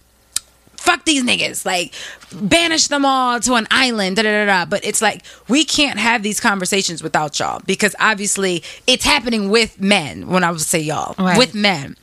[0.88, 1.92] fuck these niggas like
[2.32, 4.64] banish them all to an island da, da, da, da.
[4.64, 9.80] but it's like we can't have these conversations without y'all because obviously it's happening with
[9.80, 11.36] men when i would say y'all Right.
[11.38, 11.96] with men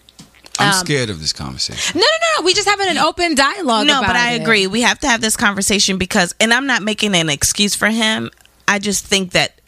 [0.60, 2.00] I'm Um, scared of this conversation.
[2.00, 4.42] no no no we just having an open dialogue no, about but I it.
[4.42, 4.68] agree.
[4.68, 8.30] We have to have this conversation because, and I'm not making an excuse for him.
[8.68, 9.60] I just think that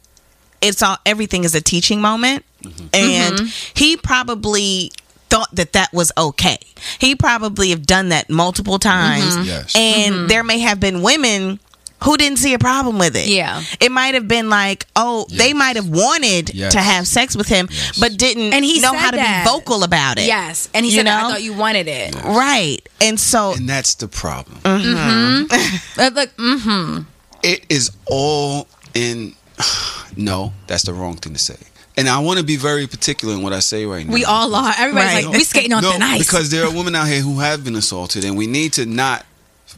[0.62, 3.46] it's all everything is a teaching moment, and Mm-hmm.
[3.76, 4.92] he probably
[5.30, 6.58] thought that that was okay.
[7.00, 9.44] He probably have done that multiple times, Mm-hmm.
[9.46, 9.76] Yes.
[9.76, 11.60] and there may have been women.
[12.04, 13.28] Who didn't see a problem with it?
[13.28, 13.64] Yeah.
[13.80, 16.74] it might have been like, oh, they might have wanted Yes.
[16.74, 18.00] to have sex with him, Yes.
[18.00, 19.44] but didn't and he know how to that.
[19.44, 20.28] be vocal about it.
[20.28, 22.78] yes and he You said i thought you wanted it right.
[23.02, 24.60] And so And that's the problem.
[24.64, 27.00] But look mm, hmm.
[27.42, 29.34] It is all in.
[30.20, 31.58] No, that's the wrong thing to say.
[31.98, 34.14] And I want to be very particular in what I say right now.
[34.14, 35.26] we all are everybody's Right.
[35.26, 37.64] like we skating on no, thin ice because there are women out here who have
[37.64, 39.26] been assaulted, and we need to not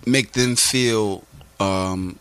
[0.05, 1.23] make them feel.
[1.59, 2.19] Um,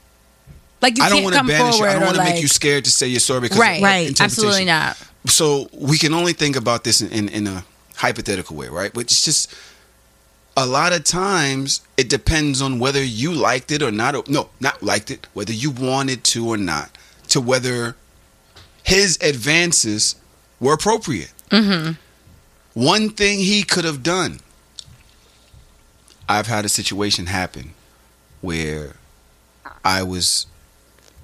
[0.80, 1.78] like you I don't can't want to come banish you.
[1.78, 3.78] forward I don't want to like make you scared to say your story because right
[3.78, 4.20] of Right.
[4.20, 4.96] absolutely not
[5.26, 7.64] So we can only think about this in, in, in a
[7.96, 8.92] hypothetical way, right?
[8.94, 9.52] But it's just
[10.56, 14.14] a lot of times it depends on whether you liked it or not.
[14.14, 15.26] Or, no, not liked it.
[15.34, 16.96] Whether you wanted to or not.
[17.28, 17.96] To whether
[18.88, 20.16] his advances
[20.60, 21.32] were appropriate.
[21.50, 21.92] Mm-hmm.
[22.72, 24.40] One thing he could have done.
[26.26, 27.72] I've had a situation happen
[28.40, 28.96] where
[29.84, 30.46] I was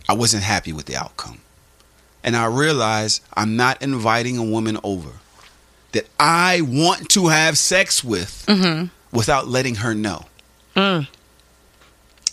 [0.08, 1.40] I wasn't happy with the outcome
[2.22, 5.10] and I realize I'm not inviting a woman over
[5.92, 8.44] that I want to have sex with
[9.12, 10.26] without letting her know.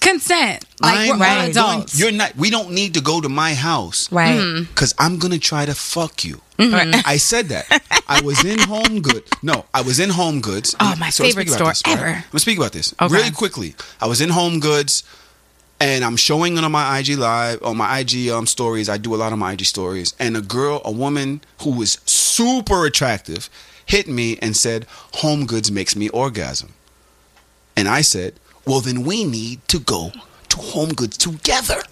[0.02, 2.36] Consent like we're all not going- adults you're not.
[2.36, 4.38] We don't need to go to my house, right.
[4.39, 4.64] Mm-hmm.
[4.64, 6.41] Because I'm gonna try to fuck you.
[6.60, 7.66] I said that.
[8.08, 9.28] I was in Home Goods.
[9.41, 10.76] No, I was in Home Goods.
[10.80, 11.97] Oh, my let's favorite store this, right?
[11.97, 12.08] ever.
[12.08, 13.14] I'm gonna speak about this Okay.
[13.16, 13.74] really quickly.
[13.99, 15.04] I was in Home Goods,
[15.80, 18.89] and I'm showing it on my IG live, on my IG um stories.
[18.89, 21.97] I do a lot of my IG stories, and a girl, a woman who was
[22.06, 23.49] super attractive,
[23.86, 24.86] hit me and said,
[25.16, 26.74] "Home Goods makes me orgasm,"
[27.76, 28.34] and I said,
[28.66, 30.12] "Well, then we need to go."
[30.49, 31.82] To Home Goods together.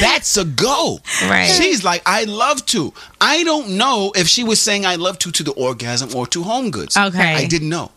[0.00, 1.00] That's a go.
[1.22, 1.46] Right.
[1.46, 2.92] She's like, I love to.
[3.20, 6.42] I don't know if she was saying I love to to the orgasm or to
[6.42, 6.96] home goods.
[6.96, 7.34] Okay.
[7.34, 7.90] I didn't know.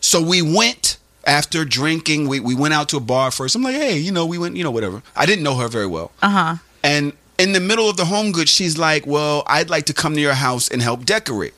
[0.00, 2.28] So we went after drinking.
[2.28, 3.54] We, we went out to a bar first.
[3.56, 5.02] I'm like, hey, you know, we went, you know, whatever.
[5.14, 6.12] I didn't know her very well.
[6.22, 6.54] Uh huh.
[6.84, 10.14] And in the middle of the home goods, she's like, well, I'd like to come
[10.14, 11.54] to your house and help decorate.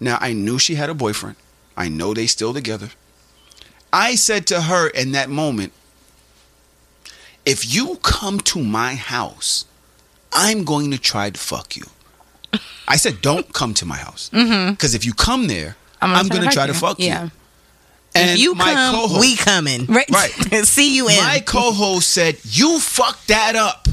[0.00, 1.36] Now, I knew she had a boyfriend.
[1.78, 2.90] I know they still together.
[3.92, 5.72] I said to her in that moment,
[7.46, 9.64] if you come to my house,
[10.32, 11.84] I'm going to try to fuck you.
[12.86, 14.28] I said, don't come to my house.
[14.32, 14.72] Mm-hmm.
[14.72, 17.06] Because if you come there, I'm going to try to fuck you.
[17.06, 17.10] you.
[17.12, 17.28] Yeah.
[18.14, 19.86] And If you my come, co-host- we coming.
[19.86, 20.10] Right.
[20.10, 20.30] Right.
[20.64, 21.16] See you in.
[21.16, 23.86] my co-host said, "You fucked that up.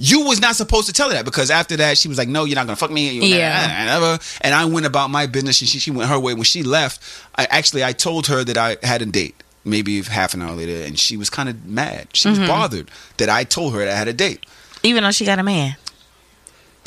[0.00, 2.44] You was not supposed to tell her that because after that she was like, "No,
[2.44, 3.84] you're not gonna fuck me." Yeah.
[3.86, 4.18] Never.
[4.40, 6.34] And I went about my business, and she she went her way.
[6.34, 7.00] When she left,
[7.34, 9.34] I actually I told her that I had a date.
[9.64, 12.08] Maybe half an hour later, and she was kind of mad.
[12.14, 12.40] She Mm-hmm.
[12.40, 14.46] was bothered that I told her that I had a date.
[14.82, 15.76] Even though she got a man.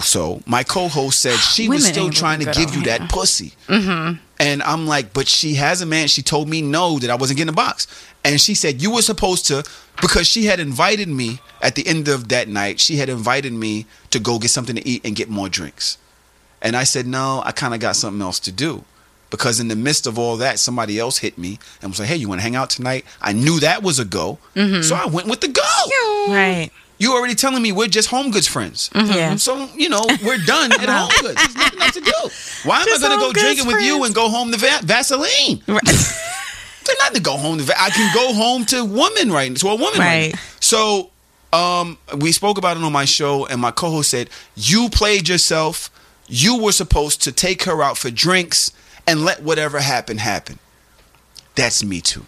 [0.02, 3.54] So my co-host said she was still trying to looking give you on that pussy.
[3.68, 4.18] Mm-hmm.
[4.40, 6.08] And I'm like, but she has a man.
[6.08, 7.88] She told me no that I wasn't getting a box.
[8.24, 9.64] And she said you were supposed to
[10.02, 12.80] because she had invited me at the end of that night.
[12.80, 15.98] She had invited me to go get something to eat and get more drinks.
[16.62, 17.42] And I said no.
[17.46, 18.84] I kind of got something else to do.
[19.30, 22.18] Because in the midst of all that, somebody else hit me and was like, "Hey,
[22.18, 24.40] you want to hang out tonight?" I knew that was a go,
[24.82, 25.62] so I went with the go.
[26.34, 26.70] Right.
[27.02, 28.90] You already telling me we're just home goods friends.
[28.94, 29.36] Yeah.
[29.36, 31.36] So, you know, we're done at home goods.
[31.36, 32.70] There's nothing else to do.
[32.70, 34.82] Why am Just I going to go drinking with you and go home to va-
[34.84, 35.62] Vaseline?
[35.66, 37.64] There's nothing to go home to.
[37.64, 40.32] Va- I can go home to woman right to a woman right.
[40.34, 40.36] Right.
[40.60, 41.10] So,
[41.54, 45.90] um, we spoke about it on my show, and my co-host said you played yourself.
[46.28, 48.72] You were supposed to take her out for drinks
[49.06, 50.60] and let whatever happen happen.
[51.56, 52.26] That's me too.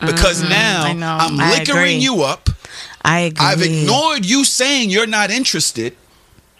[0.00, 0.86] Because now Mm-hmm.
[0.86, 1.16] I know.
[1.20, 1.94] I'm I liquoring agree.
[1.96, 2.48] you up.
[3.02, 3.46] I agree.
[3.46, 5.96] I've ignored you saying you're not interested,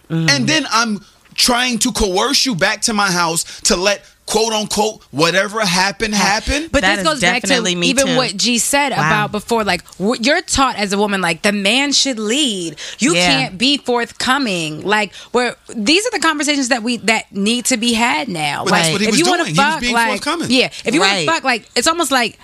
[0.09, 0.29] Mm-hmm.
[0.29, 5.03] and then I'm trying to coerce you back to my house to let quote unquote
[5.13, 6.69] whatever happened happen.
[6.73, 8.17] But That this goes back to definitely me even too.
[8.17, 8.97] what G said Wow.
[8.97, 9.63] about before.
[9.63, 12.75] Like w- you're taught as a woman, like the man should lead.
[12.99, 13.27] You Yeah.
[13.27, 14.83] can't be forthcoming.
[14.83, 18.65] Like where these are the conversations that we that need to be had now.
[18.65, 19.55] But like that's what he if was you wanna doing.
[19.55, 19.61] He
[19.93, 22.39] was fuck, like yeah, if you want to fuck, like it's almost like.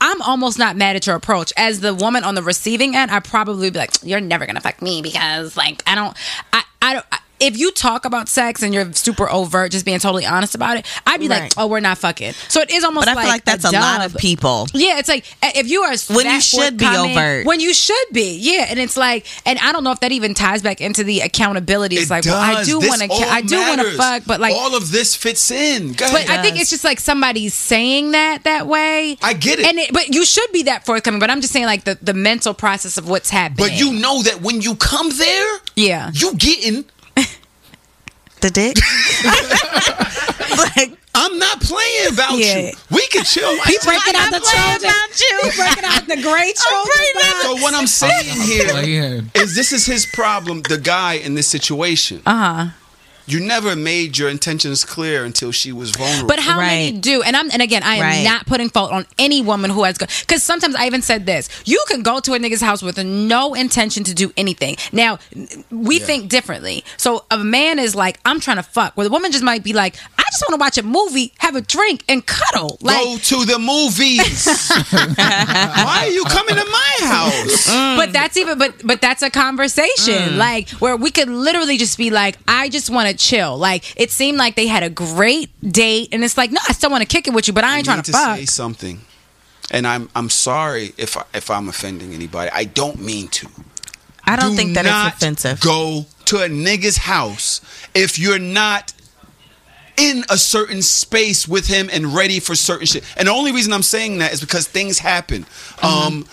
[0.00, 1.52] I'm almost not mad at your approach.
[1.56, 4.80] As the woman on the receiving end, I probably be like, "You're never gonna fuck
[4.80, 6.16] me because, like, I don't,
[6.52, 9.98] I, I don't." I, if you talk about sex and you're super overt, just being
[9.98, 13.06] totally honest about it, I'd be like, "Oh, we're not fucking." So it is almost.
[13.06, 14.66] But I feel like that's a, lot of people.
[14.74, 17.46] Yeah, it's like uh, if you are When you should be forthcoming- overt.
[17.46, 20.34] when you should be, yeah, and it's like, and I don't know if that even
[20.34, 21.96] ties back into the accountability.
[21.96, 24.54] It's It like, well, I do want to, I do want to fuck, but like,
[24.54, 25.92] all of this fits in.
[25.92, 26.28] Go but.
[26.28, 29.16] I think it's just like somebody's saying that that way.
[29.22, 29.66] I get it.
[29.66, 31.20] and it, but you should be that forthcoming.
[31.20, 33.66] But I'm just saying, like the the mental process of what's happening.
[33.68, 36.84] but you know that when you come there, yeah, you getting.
[38.40, 38.76] The dick.
[40.76, 42.58] like, I'm not playing about Yeah.
[42.58, 42.72] you.
[42.90, 43.50] We can chill.
[43.64, 44.92] He breaking out the playing children.
[44.92, 45.40] about you.
[45.50, 47.42] He breaking out the great children.
[47.42, 49.30] So what I'm saying here Playing.
[49.34, 52.22] is this is his problem, the guy in this situation.
[52.26, 52.70] Uh huh.
[53.28, 56.28] You never made your intentions clear until she was vulnerable.
[56.28, 57.22] But how many do?
[57.22, 58.24] And I'm and again, I am Right.
[58.24, 61.82] not putting fault on any woman who has because sometimes I even said this: you
[61.88, 64.76] can go to a nigga's house with no intention to do anything.
[64.92, 65.18] Now
[65.70, 66.84] we think differently.
[66.96, 69.72] So a man is like, I'm trying to fuck, where the woman just might be
[69.72, 72.78] like, I just want to watch a movie, have a drink, and cuddle.
[72.80, 74.46] Like, Go to the movies.
[75.18, 77.68] Why are you coming to my house?
[77.68, 77.96] Mm.
[77.96, 80.36] but that's even but but that's a conversation mm.
[80.36, 84.10] like where we could literally just be like i just want to chill like it
[84.10, 87.06] seemed like they had a great date and it's like no i still want to
[87.06, 89.00] kick it with you but i ain't I trying need to, to fuck say something,
[89.70, 92.50] and I'm I'm sorry if I, if I'm offending anybody.
[92.52, 93.48] I don't mean to.
[94.24, 95.60] I don't Do think that not it's offensive.
[95.60, 97.60] Go to a nigga's house
[97.94, 98.92] if you're not
[99.98, 103.04] in a certain space with him and ready for certain shit.
[103.16, 105.42] And the only reason I'm saying that is because things happen.
[105.44, 105.86] Mm-hmm.
[105.86, 106.26] Um,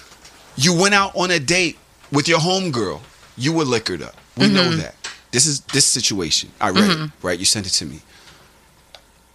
[0.55, 1.77] you went out on a date
[2.11, 3.01] with your homegirl.
[3.37, 4.15] You were liquored up.
[4.37, 4.79] We know Mm-hmm.
[4.79, 4.95] that.
[5.31, 6.49] This is this situation.
[6.61, 7.37] I read it, right?
[7.37, 7.99] You sent it to me.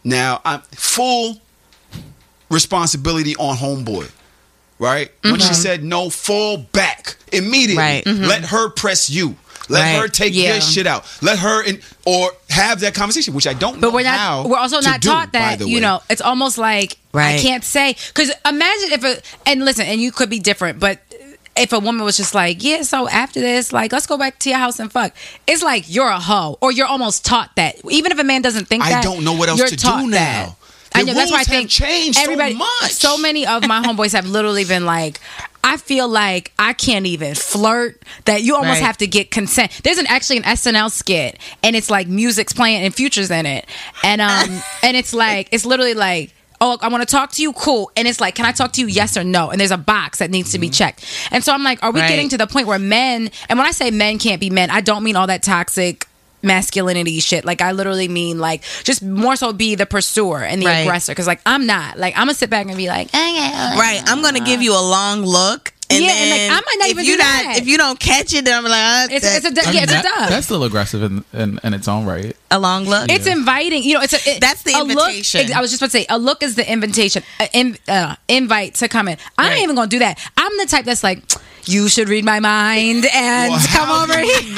[0.04, 1.38] Now I'm full
[2.50, 4.10] responsibility on homeboy.
[4.78, 5.12] Right?
[5.22, 7.76] When she said no, fall back immediately.
[7.76, 8.04] Right.
[8.04, 8.26] Mhm.
[8.26, 9.36] Let her press you.
[9.68, 10.00] Let Right.
[10.00, 10.52] her take Yeah.
[10.54, 11.04] your shit out.
[11.20, 14.48] Let her in, or have that conversation, which I don't know but we're not how
[14.48, 17.36] we're also not do, taught by that you know it's almost like right.
[17.36, 20.98] i can't say because imagine if a and listen and you could be different but
[21.56, 24.48] if a woman was just like, yeah, so after this, like, let's go back to
[24.50, 25.12] your house and fuck.
[25.46, 27.76] It's like you're a hoe, or you're almost taught that.
[27.90, 29.88] Even if a man doesn't think I that, don't know what else you're to do
[29.88, 30.08] now.
[30.10, 30.54] that.
[30.94, 32.92] I The know that's why I have think changed so much.
[32.92, 35.20] so many of my homeboys have literally been like,
[35.62, 38.02] I feel like I can't even flirt.
[38.24, 38.86] That you almost Right.
[38.86, 39.80] have to get consent.
[39.84, 43.66] There's an actually an SNL skit, and it's like music's playing and futures in it,
[44.02, 46.32] and um, and it's like it's literally like.
[46.62, 47.54] Oh, I want to talk to you.
[47.54, 47.90] Cool.
[47.96, 48.86] And it's like, can I talk to you?
[48.86, 49.48] Yes or no?
[49.48, 51.06] And there's a box that needs to be checked.
[51.30, 52.08] And so I'm like, are we Right.
[52.10, 54.82] getting to the point where men, and when I say men can't be men, I
[54.82, 56.06] don't mean all that toxic
[56.42, 57.44] masculinity shit.
[57.44, 60.80] Like, I literally mean like just more so be the pursuer and the Right.
[60.80, 61.14] aggressor.
[61.14, 61.98] Cause like, I'm not.
[61.98, 63.16] Like, I'm gonna sit back and be like, okay.
[63.78, 64.02] Right.
[64.06, 65.72] I'm gonna give you a long look.
[65.92, 67.58] And Yeah, and, like, then I might not if even you do not that.
[67.58, 69.74] if you don't catch it, then I'm like, uh, It's, it's a, du- I mean,
[69.74, 70.28] yeah, it's that- a dub.
[70.30, 72.36] That's still aggressive in, in, in its own right.
[72.52, 73.10] a long look.
[73.10, 73.82] It's inviting.
[73.82, 74.30] You know, it's a.
[74.36, 75.52] It, That's the a look- invitation.
[75.52, 78.86] I was just about to say, a look is the invitation, in, uh, invite to
[78.88, 79.18] come in.
[79.36, 79.52] I Right.
[79.54, 80.20] ain't even gonna do that.
[80.36, 81.24] I'm the type that's like,
[81.66, 84.54] you should read my mind and Well, come over here.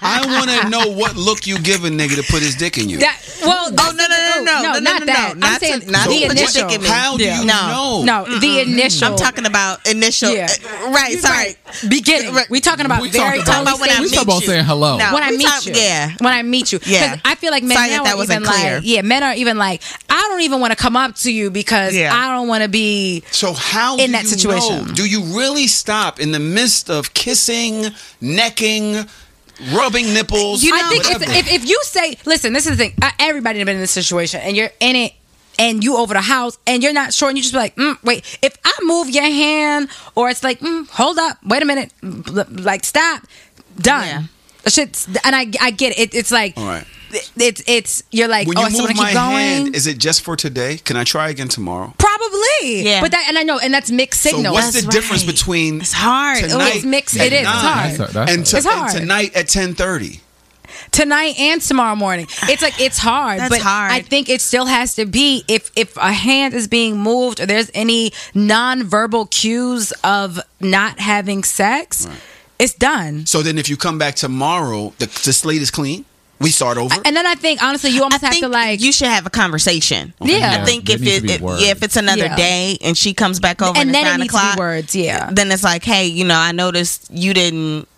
[0.00, 2.88] I want to know what look you give a nigga to put his dick in
[2.88, 2.98] you.
[2.98, 5.34] That, well, Oh no no no no no no not no that.
[5.36, 6.68] no I'm saying to, not the to put your initial.
[6.68, 6.88] dick in me.
[6.88, 7.40] How do Yeah.
[7.40, 8.02] you No.
[8.04, 8.24] know?
[8.24, 9.08] No, the initial.
[9.08, 10.30] I'm talking about initial.
[10.32, 10.48] Yeah.
[10.84, 11.18] Uh, right.
[11.18, 11.56] Sorry.
[11.88, 12.34] beginning.
[12.34, 12.48] Right.
[12.50, 14.10] We talking about We very talking about- early when I stages.
[14.10, 14.96] We talk about saying hello.
[14.98, 15.12] No.
[15.14, 15.72] when I meet talk- you.
[15.74, 16.12] yeah.
[16.18, 16.78] When I meet you.
[16.78, 17.16] 'Cause Yeah.
[17.24, 18.74] I feel like men Sorry now if that are wasn't even clear.
[18.76, 21.50] like, yeah, men are even like, I don't even want to come up to you
[21.50, 22.14] because Yeah.
[22.14, 23.22] I don't want to be.
[23.30, 24.86] So how in do that you situation.
[24.88, 24.92] know?
[24.94, 29.06] Do you really stop in the midst of kissing, necking,
[29.72, 30.62] rubbing nipples?
[30.62, 32.94] You I think if, if, if you say, listen, this is the thing.
[33.00, 35.12] Uh, Everybody been in this situation, and you're in it,
[35.58, 37.96] and you over the house, and you're not sure, and you just be like, mm,
[38.02, 41.92] wait, if I move your hand, or it's like, mm, hold up, wait a minute,
[42.60, 43.22] like stop,
[43.78, 44.06] done.
[44.06, 44.22] Yeah.
[44.64, 46.12] The Shit's, and I I get it.
[46.12, 46.84] It's like, All right.
[47.36, 49.32] it's it's you're like, when oh, you I still move want my keep going.
[49.36, 50.78] hand, is it just for today?
[50.78, 51.94] Can I try again tomorrow?
[51.98, 53.00] Probably, Yeah.
[53.00, 54.54] But that, and I know, and that's mixed So signals.
[54.54, 55.32] what's the That's difference right.
[55.34, 56.38] between It's hard.
[56.42, 57.40] Ooh, tonight it's mixed- at it is.
[57.42, 57.90] It's hard.
[57.92, 58.90] That's- that's and, to- It's hard.
[58.90, 60.20] and tonight at ten thirty?
[60.92, 62.26] Tonight and tomorrow morning.
[62.44, 63.92] It's like it's hard, That's but hard.
[63.92, 67.46] I think it still has to be if if a hand is being moved or
[67.46, 72.06] there's any non-verbal cues of not having sex,
[72.58, 73.26] it's done.
[73.26, 76.04] So then, if you come back tomorrow, the, the slate is clean.
[76.38, 76.94] We start over.
[77.06, 79.24] And then I think honestly, you I almost have think to like you should have
[79.24, 80.12] a conversation.
[80.20, 80.58] Yeah.
[80.60, 82.36] I think if it, it- yeah, if it's another Yeah.
[82.36, 84.60] day and she comes back over and at then it nine needs to o'clock, be
[84.60, 84.94] words.
[84.94, 85.30] Yeah.
[85.32, 87.88] then it's like, hey, you know, I noticed you didn't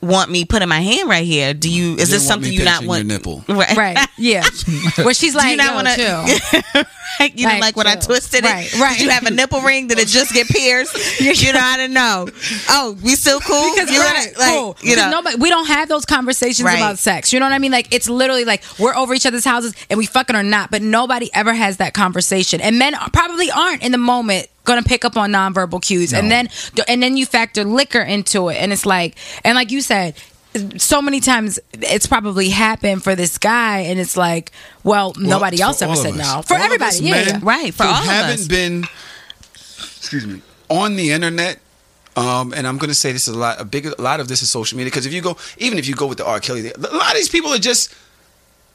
[0.00, 1.54] want me putting my hand right here.
[1.54, 1.94] Do you?
[1.96, 2.98] Is You this didn't want me something you not want?
[3.00, 3.44] your nipple.
[3.48, 3.76] Right.
[3.76, 4.08] Right.
[4.18, 4.42] Yeah.
[5.04, 6.24] Where she's Do like, you not yo, want chill.
[6.82, 6.86] to?
[7.20, 8.02] you didn't Like, like when I chill.
[8.02, 8.48] twisted it.
[8.50, 8.96] Right, right.
[8.98, 9.86] Did you have a nipple ring?
[9.88, 11.20] Did it just get pierced?
[11.42, 12.26] you know, I don't know.
[12.68, 13.70] Oh, we still cool?
[13.74, 14.76] Because you right, wanna- like, cool.
[14.82, 16.78] you know, nobody, we don't have those conversations Right.
[16.78, 17.32] about sex.
[17.32, 17.72] You know what I mean?
[17.72, 20.82] Like it's literally like we're over each other's houses and we fucking or not, but
[20.82, 22.60] nobody ever has that conversation.
[22.60, 26.12] And men probably aren't in the moment gonna pick up on nonverbal cues.
[26.12, 26.48] And then
[26.88, 30.14] and then you factor liquor into it, and it's like and like you said.
[30.76, 34.52] So many times it's probably happened for this guy, and it's like,
[34.84, 36.42] well, nobody else ever said no.
[36.42, 37.40] For All everybody, yeah, yeah.
[37.42, 38.48] Right, for all of haven't us.
[38.48, 38.84] been,
[39.54, 41.58] excuse me, on the internet.
[42.16, 43.62] Um, and I'm going to say this is a lot.
[43.62, 45.88] A big, a lot of this is social media because if you go, even if
[45.88, 46.38] you go with the R.
[46.38, 47.94] Kelly, a lot of these people are just.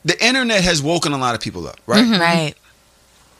[0.03, 2.03] The internet has woken a lot of people up, right?
[2.03, 2.19] Mm-hmm.
[2.19, 2.55] right.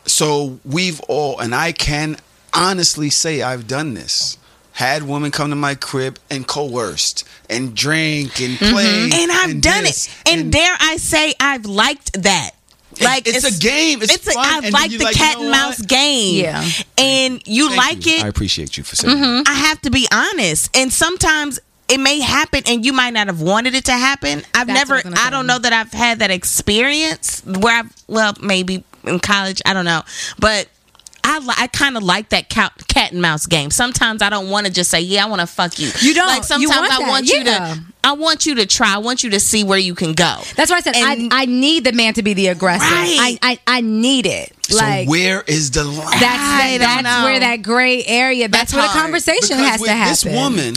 [0.06, 2.18] So we've all, and I can
[2.54, 4.38] honestly say I've done this.
[4.74, 8.74] Had women come to my crib and coerced and drink and mm-hmm.
[8.74, 10.32] play, and I've done this, it.
[10.32, 12.52] And, dare I say, I've liked that.
[13.02, 14.02] Like it's, a game.
[14.02, 14.46] It's, a- fun.
[14.46, 15.88] I and like the like, you cat know and mouse what?
[15.88, 16.44] game.
[16.44, 16.64] Yeah.
[16.98, 18.16] and you Thank like you.
[18.18, 18.24] it.
[18.24, 19.44] I appreciate you for saying mm-hmm.
[19.44, 19.48] that.
[19.48, 20.76] I have to be honest.
[20.76, 24.44] And sometimes it may happen and you might not have wanted it to happen.
[24.54, 27.80] I've That's never I was gonna I don't know that I've had that experience where
[27.80, 30.02] I've well, maybe in college, I don't know.
[30.40, 30.68] But
[31.30, 33.70] I, li- I kind of like that cat, cat and mouse game.
[33.70, 36.28] Sometimes I don't want to just say, "Yeah, I want to fuck you." You don't.
[36.28, 37.76] Like You sometimes want I that, want you yeah.
[37.76, 37.82] to.
[38.04, 38.94] I want you to try.
[38.96, 40.38] I want you to see where you can go.
[40.56, 42.86] That's why I said And- I, I need the man to be the aggressor.
[42.86, 43.18] Right.
[43.20, 44.54] I, I I need it.
[44.70, 45.98] So like where is the line?
[45.98, 47.26] that's I that, that's know.
[47.26, 48.48] where that gray area.
[48.48, 50.12] That's, That's where the conversation Because has with to happen.
[50.12, 50.76] This woman,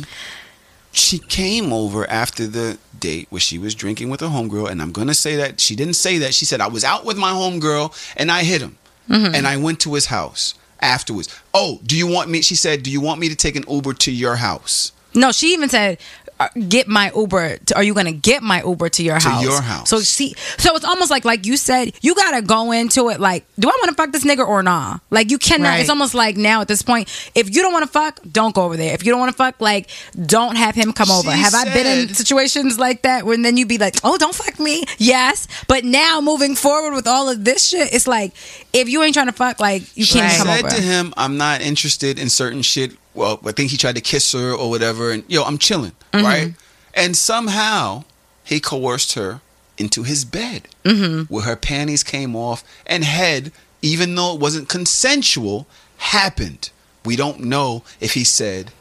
[0.92, 4.92] she came over after the date where she was drinking with her homegirl, and I'm
[4.92, 6.34] gonna say that she didn't say that.
[6.34, 8.76] She said I was out with my homegirl and I hit him,
[9.11, 9.35] Mm-hmm.
[9.35, 11.29] and I went to his house afterwards.
[11.53, 12.43] Oh, do you want me?
[12.43, 14.93] She said, do you want me to take an Uber to your house?
[15.15, 15.99] No, she even said,
[16.41, 19.28] Uh, "Get my Uber." To, are you going to get my Uber to your To
[19.28, 19.43] house?
[19.45, 19.88] your house.
[19.91, 23.20] So see, so it's almost like, like you said, you got to go into it
[23.20, 24.99] like, do I want to fuck this nigga or nah?
[25.11, 25.68] Like you cannot.
[25.68, 25.80] Right.
[25.80, 28.64] It's almost like now at this point, if you don't want to fuck, don't go
[28.64, 28.95] over there.
[28.95, 29.91] If you don't want to fuck, like,
[30.26, 31.30] don't have him come over.
[31.30, 34.34] She Have I been in situations like that when then you'd be like, oh, don't
[34.34, 34.84] fuck me?
[34.99, 38.32] Yes, but now moving forward with all of this shit, it's like
[38.72, 40.30] if you ain't trying to fuck, like you can't Right.
[40.32, 43.77] She come said to him, "I'm not interested in certain shit." Well, I think he
[43.77, 46.25] tried to kiss her or whatever, and yo, I'm chilling, Mm-hmm.
[46.25, 46.55] right?
[46.95, 48.05] And somehow
[48.45, 49.41] he coerced her
[49.79, 51.33] into his bed, Mm-hmm.
[51.33, 53.53] where her panties came off and head,
[53.83, 55.67] even though it wasn't consensual,
[55.99, 56.71] happened.
[57.05, 58.73] We don't know if he said,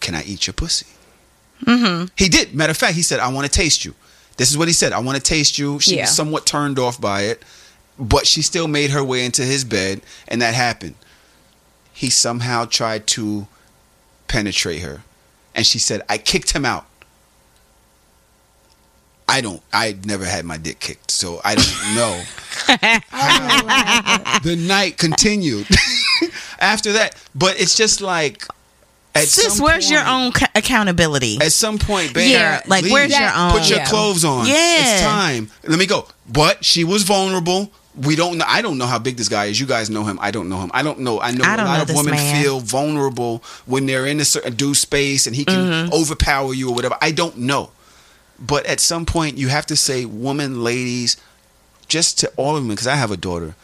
[0.00, 0.86] "Can I eat your pussy?"
[1.64, 2.06] Mm-hmm.
[2.16, 2.54] He did.
[2.54, 3.94] Matter of fact, he said, "I want to taste you."
[4.36, 4.92] This is what he said.
[4.92, 5.78] I want to taste you.
[5.80, 6.02] She Yeah.
[6.02, 7.42] was somewhat turned off by it,
[7.98, 10.94] but she still made her way into his bed, and that happened.
[11.96, 13.46] He somehow tried to
[14.28, 15.02] penetrate her,
[15.54, 16.84] and she said, "I kicked him out."
[19.28, 19.62] I don't.
[19.72, 22.22] I never had my dick kicked, so I don't know.
[23.08, 25.66] how the night continued
[26.60, 28.44] after that, but it's just like.
[29.14, 31.38] At Sis, some where's your own ca- accountability?
[31.40, 33.86] At some point, babe, Yeah, like, where's your own- Put your Yeah.
[33.86, 34.46] clothes on.
[34.46, 34.54] Yeah.
[34.58, 35.50] it's time.
[35.64, 36.06] Let me go.
[36.28, 37.72] But she was vulnerable.
[37.96, 38.44] We don't know.
[38.46, 39.58] I don't know how big this guy is.
[39.58, 40.18] You guys know him.
[40.20, 40.70] I don't know him.
[40.74, 41.20] I don't know.
[41.20, 42.42] I know I a lot know of women man.
[42.42, 45.92] feel vulnerable when they're in a certain due space and he can Mm-hmm.
[45.94, 46.96] overpower you or whatever.
[47.00, 47.70] I don't know.
[48.38, 51.16] But at some point, you have to say, woman, ladies,
[51.88, 53.54] just to all of them, because I have a daughter,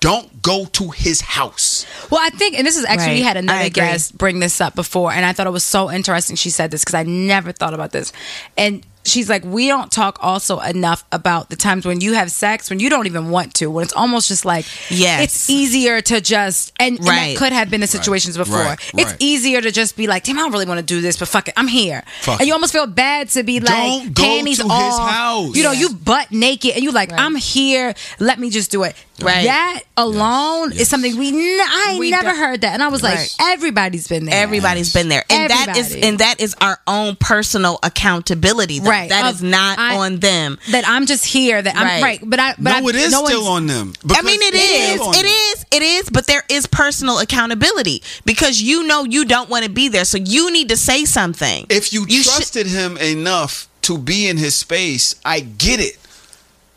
[0.00, 1.86] don't go to his house.
[2.10, 5.12] Well, I think, and this is actually, we had another guest bring this up before,
[5.12, 7.92] and I thought it was so interesting she said this because I never thought about
[7.92, 8.12] this.
[8.56, 12.70] And she's like, we don't talk also enough about the times when you have sex
[12.70, 15.22] when you don't even want to, when it's almost just like, Yes.
[15.24, 17.34] it's easier to just, and, and Right.
[17.34, 18.58] that could have been the situations before.
[18.58, 18.78] Right.
[18.94, 19.16] It's Right.
[19.20, 21.48] easier to just be like, damn, I don't really want to do this, but fuck
[21.48, 22.02] it, I'm here.
[22.22, 22.56] Fuck and you it.
[22.56, 25.10] almost feel bad to be like, Don't go panties to his off.
[25.10, 25.56] house.
[25.56, 28.94] You know, you butt naked, and you like, I'm here, let me just do it.
[29.20, 29.44] Right.
[29.44, 32.72] That alone is something we, n- I We never don't- heard that.
[32.74, 34.42] And I was like, everybody's been there.
[34.42, 38.80] Everybody's been there, and that is and that is our own personal accountability.
[38.80, 38.90] though.
[38.94, 39.08] Right.
[39.10, 40.58] that Of- is not I- on them.
[40.70, 41.60] that I'm just here.
[41.60, 42.02] That I'm Right.
[42.02, 42.20] right.
[42.24, 42.54] But I.
[42.58, 43.92] But no, I, it is no still on them.
[44.10, 45.00] I mean, it Because is.
[45.00, 45.26] on It them.
[45.26, 45.66] is.
[45.72, 46.10] It is.
[46.10, 50.18] But there is personal accountability because you know you don't want to be there, so
[50.18, 51.66] you need to say something.
[51.68, 55.98] If you, You should- trusted him enough to be in his space, I get it.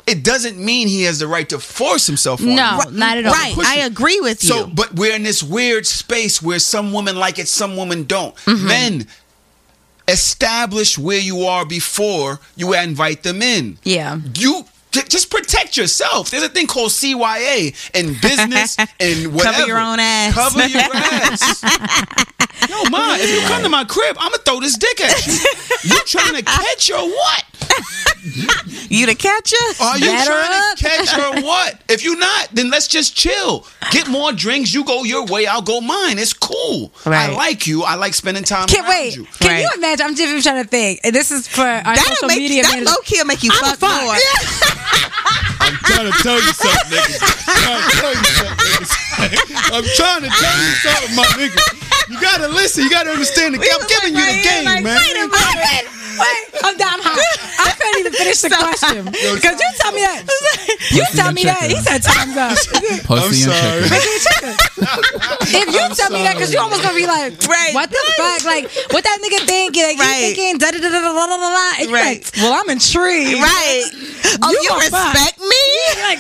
[0.05, 2.91] It doesn't mean he has the right to force himself on No, you.
[2.91, 3.33] not at all.
[3.33, 3.53] Right.
[3.59, 4.47] I agree with you.
[4.49, 8.33] So, but we're in this weird space where some women like it, some women don't.
[8.45, 8.67] Mm-hmm.
[8.67, 9.07] Men
[10.07, 13.77] establish where you are before you invite them in.
[13.83, 14.19] Yeah.
[14.35, 16.31] You just protect yourself.
[16.31, 19.57] There's a thing called CYA in business and whatever.
[19.57, 20.33] Cover your own ass.
[20.33, 21.63] Cover your ass.
[22.69, 25.33] Yo, ma, if you come to my crib, I'm gonna throw this dick at you.
[25.83, 27.43] You trying to catch or what?
[28.89, 29.55] you the catcher?
[29.81, 30.77] Are you Batter trying up.
[30.77, 31.81] to catch or what?
[31.89, 33.65] If you're not, then let's just chill.
[33.91, 34.73] Get more drinks.
[34.73, 36.19] You go your way, I'll go mine.
[36.19, 36.91] It's cool.
[37.05, 37.83] I like you.
[37.83, 39.15] I like spending time Can't around wait.
[39.15, 39.25] you.
[39.39, 39.61] Can Right.
[39.61, 40.05] you imagine?
[40.05, 40.99] I'm just trying to think.
[41.03, 42.63] And this is for our That'll social make media.
[42.63, 42.93] that managers.
[42.95, 44.01] low key will make you I'm fuck fuck.
[44.03, 44.15] more.
[45.59, 47.21] I'm trying to tell you something, niggas.
[47.67, 49.71] I'm trying to tell you something, niggas.
[49.73, 51.86] I'm trying to tell you something, my nigga.
[52.09, 52.83] You gotta listen.
[52.83, 53.55] You gotta understand.
[53.55, 53.69] The, game.
[53.73, 54.97] I'm giving like, you the game, like, man.
[54.97, 55.97] Wait a minute.
[56.17, 57.21] Wait, I'm down hot.
[57.61, 60.25] I can't even finish the question because you tell me that.
[60.89, 61.69] you tell me that.
[61.69, 62.57] He said time's up.
[63.05, 63.85] Pussy I'm sorry.
[65.61, 66.17] if you I'm tell sorry.
[66.17, 67.73] me that, because you almost gonna be like, right?
[67.73, 68.41] What the fuck?
[68.49, 69.83] Like, what that nigga thinking?
[69.83, 70.33] Like, right.
[70.33, 71.91] thinking da da da da da da da.
[71.93, 72.25] Right.
[72.25, 73.37] Like, well, I'm intrigued.
[73.37, 73.85] Right.
[74.41, 75.45] Oh, you, you respect fuck.
[75.45, 75.63] me?
[76.01, 76.19] Like,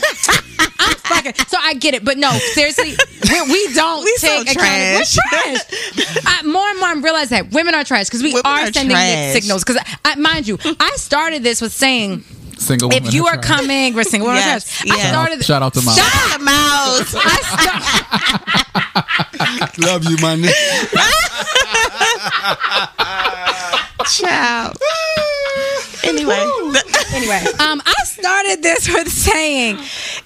[0.59, 1.33] I'm fucking.
[1.47, 2.95] So I get it, but no, seriously,
[3.29, 5.05] we, we don't We take accountability.
[5.05, 5.15] trash.
[5.29, 5.61] Trash.
[6.25, 8.71] I, more and more, I'm realizing that women are trash because we Women are are
[8.73, 9.15] sending trash.
[9.33, 9.63] mixed signals.
[9.63, 12.23] Because, I, mind you, I started this with saying.
[12.57, 13.45] Single women If you are trash.
[13.59, 14.29] coming, we're single.
[14.29, 14.97] women are Yes, trash.
[14.97, 15.43] I started.
[15.45, 15.97] Shout out to Miles.
[15.97, 17.13] Shout out The mouse.
[17.15, 17.39] I
[19.77, 20.53] sta- Love you, my nigga.
[24.17, 24.77] Child.
[26.03, 26.33] Anyway.
[27.13, 29.77] anyway, um, I started this with saying,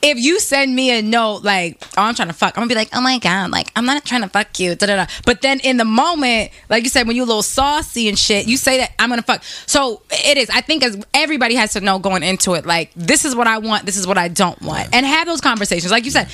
[0.01, 2.75] if you send me a note like, "Oh, I'm trying to fuck," I'm gonna be
[2.75, 5.05] like, "Oh my god, like I'm not trying to fuck you." Da, da, da.
[5.25, 8.47] But then in the moment, like you said, when you're a little saucy and shit,
[8.47, 9.43] you say that I'm gonna fuck.
[9.65, 10.49] So it is.
[10.49, 13.57] I think as everybody has to know going into it, like this is what I
[13.59, 15.91] want, this is what I don't want, and have those conversations.
[15.91, 16.27] Like you said,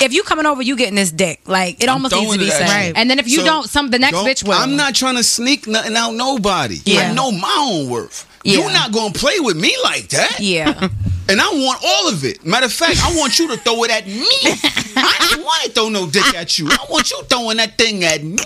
[0.00, 1.40] if you coming over, you getting this dick.
[1.46, 2.88] Like it almost needs to be said.
[2.88, 2.92] you.
[2.96, 4.54] And then if you So, don't, some the next bitch will.
[4.54, 6.78] I'm not trying to sneak nothing out nobody.
[6.84, 7.10] Yeah.
[7.10, 8.26] I know my own worth.
[8.44, 8.58] Yeah.
[8.58, 10.38] You're not gonna play with me like that.
[10.40, 10.88] Yeah.
[11.30, 12.44] And I want all of it.
[12.44, 14.26] Matter of fact, I want you to throw it at me.
[14.96, 16.66] I don't want to throw no dick at you.
[16.68, 18.36] I want you throwing that thing at me.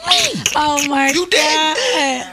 [0.55, 1.14] Oh my God.
[1.14, 1.41] You did.
[1.41, 1.74] god.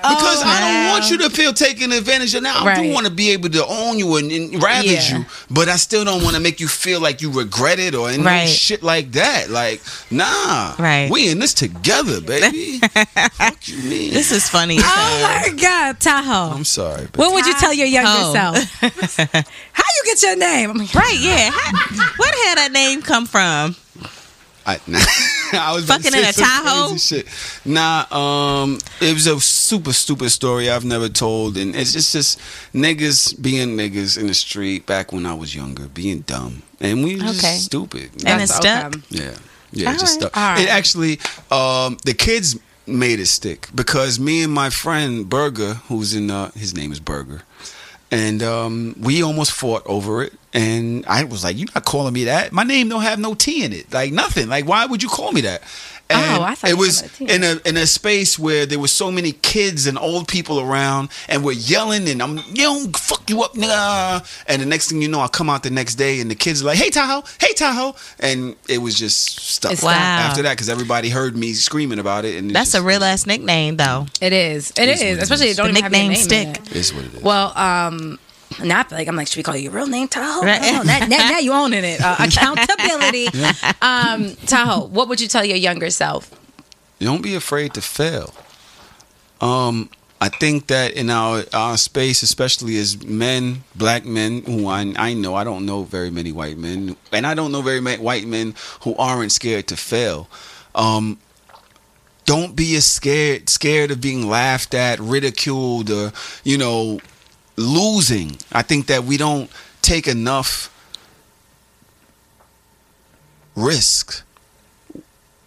[0.02, 0.91] Because Oh, I don't wow.
[0.91, 2.43] want you to oh, feel taken advantage of.
[2.43, 2.84] Now I Right.
[2.84, 5.20] do want to be able to own you and, and ravage Yeah.
[5.20, 8.10] you, but I still don't want to make you feel like you regret it or
[8.10, 8.49] any Right.
[8.49, 9.49] shit like that.
[9.49, 9.82] Like,
[10.12, 11.10] nah, Right.
[11.10, 12.80] We in this together, baby.
[13.32, 14.14] Fuck you, mean?
[14.14, 14.80] This is funny.
[14.82, 16.54] Oh my god, Tahoe.
[16.54, 17.08] I'm sorry.
[17.16, 18.58] What would you tell your younger self?
[19.74, 20.70] How you get your name?
[20.72, 21.50] I'm like, Right, yeah.
[21.52, 23.76] How- Where the hell that name come from?
[24.64, 24.80] I,
[25.54, 26.96] I was Fucking in a some Tahoe?
[26.98, 27.26] Shit.
[27.66, 32.39] Nah, um, it was a super stupid story I've never told, and it's just just
[32.74, 37.16] niggas being niggas in the street back when I was younger, being dumb, and we
[37.16, 37.56] just Okay.
[37.58, 38.12] stupid.
[38.24, 38.82] And it's okay.
[38.92, 38.96] stuck.
[39.10, 39.34] Yeah,
[39.72, 40.30] yeah, All just right.
[40.30, 40.38] stuck.
[40.38, 40.62] All right.
[40.64, 41.20] It actually,
[41.50, 46.52] um, the kids made it stick because me and my friend Burger, who's in, uh,
[46.52, 47.42] his name is Burger,
[48.12, 50.34] and um, we almost fought over it.
[50.53, 52.51] And I was like, "You're not calling me that?
[52.51, 54.49] My name don't have no T in it, like nothing.
[54.49, 55.63] Like, why would you call me that?"
[56.12, 57.33] And Oh, I thought it was called it a T.
[57.36, 61.09] in a in a space where there were so many kids and old people around,
[61.28, 64.43] and we're yelling, and I'm you know fuck you up, nigga.
[64.47, 66.62] And the next thing you know, I come out the next day, and the kids
[66.62, 69.83] are like, "Hey Tahoe, hey Tahoe," and it was just stuff.
[69.83, 69.92] Wow.
[69.92, 73.25] After that, because everybody heard me screaming about it, and it's That's a real ass
[73.25, 74.05] nickname, though.
[74.20, 74.71] It is.
[74.71, 75.17] It It is is.
[75.24, 76.71] Especially it don't The even have your nickname name stick.
[76.71, 76.75] it.
[76.75, 77.21] It's what it is.
[77.24, 78.20] Well, um,
[78.63, 80.45] Now I like I'm like, should we call you your real name, Tahoe?
[80.45, 80.61] Right.
[80.61, 80.87] I don't.
[80.87, 82.01] Now, now, now you owning it.
[82.01, 83.28] Uh, accountability.
[83.82, 86.32] Um, Tahoe, what would you tell your younger self?
[86.99, 88.33] Don't be afraid to fail.
[89.39, 89.89] Um,
[90.21, 95.13] I think that in our our space, especially as men, black men, who I, I
[95.15, 98.28] know, I don't know very many white men, and I don't know very many white
[98.28, 100.29] men who aren't scared to fail.
[100.75, 101.17] Um,
[102.25, 106.11] don't be as scared scared of being laughed at, ridiculed, or
[106.43, 106.99] you know,
[107.55, 108.37] losing.
[108.51, 109.49] I think that we don't
[109.82, 110.69] take enough
[113.55, 114.23] risk.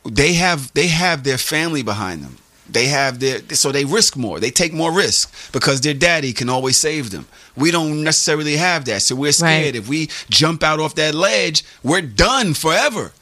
[0.04, 2.36] They have they have their family behind them.
[2.68, 4.40] They have their so they risk more.
[4.40, 7.26] They take more risk because their daddy can always save them.
[7.56, 9.74] We don't necessarily have that, so we're scared.
[9.74, 9.76] Right.
[9.76, 13.12] If we jump out off that ledge, we're done forever.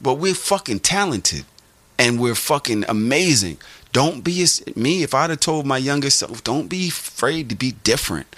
[0.00, 1.44] But we're fucking talented,
[1.98, 3.58] and we're fucking amazing.
[3.98, 4.46] Don't be
[4.76, 5.02] me.
[5.02, 8.28] If I'd have told my younger self, don't be afraid to be different.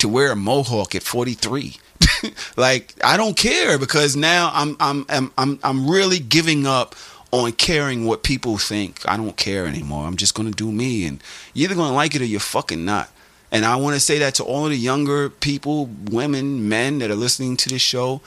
[0.00, 1.76] To wear a mohawk at forty three.
[2.58, 6.94] like I don't care because now I'm I'm I'm I'm I'm really giving up
[7.30, 9.00] on caring what people think.
[9.08, 10.06] I don't care anymore.
[10.06, 11.22] I'm just gonna do me, and
[11.54, 13.08] you're either gonna like it or you're fucking not.
[13.50, 17.16] And I want to say that to all the younger people, women, men that are
[17.16, 18.20] listening to this show,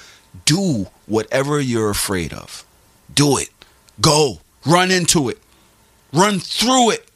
[0.45, 2.65] do whatever you're afraid of.
[3.13, 3.49] Do it.
[4.01, 4.39] Go.
[4.65, 5.37] Run into it.
[6.13, 7.07] Run through it.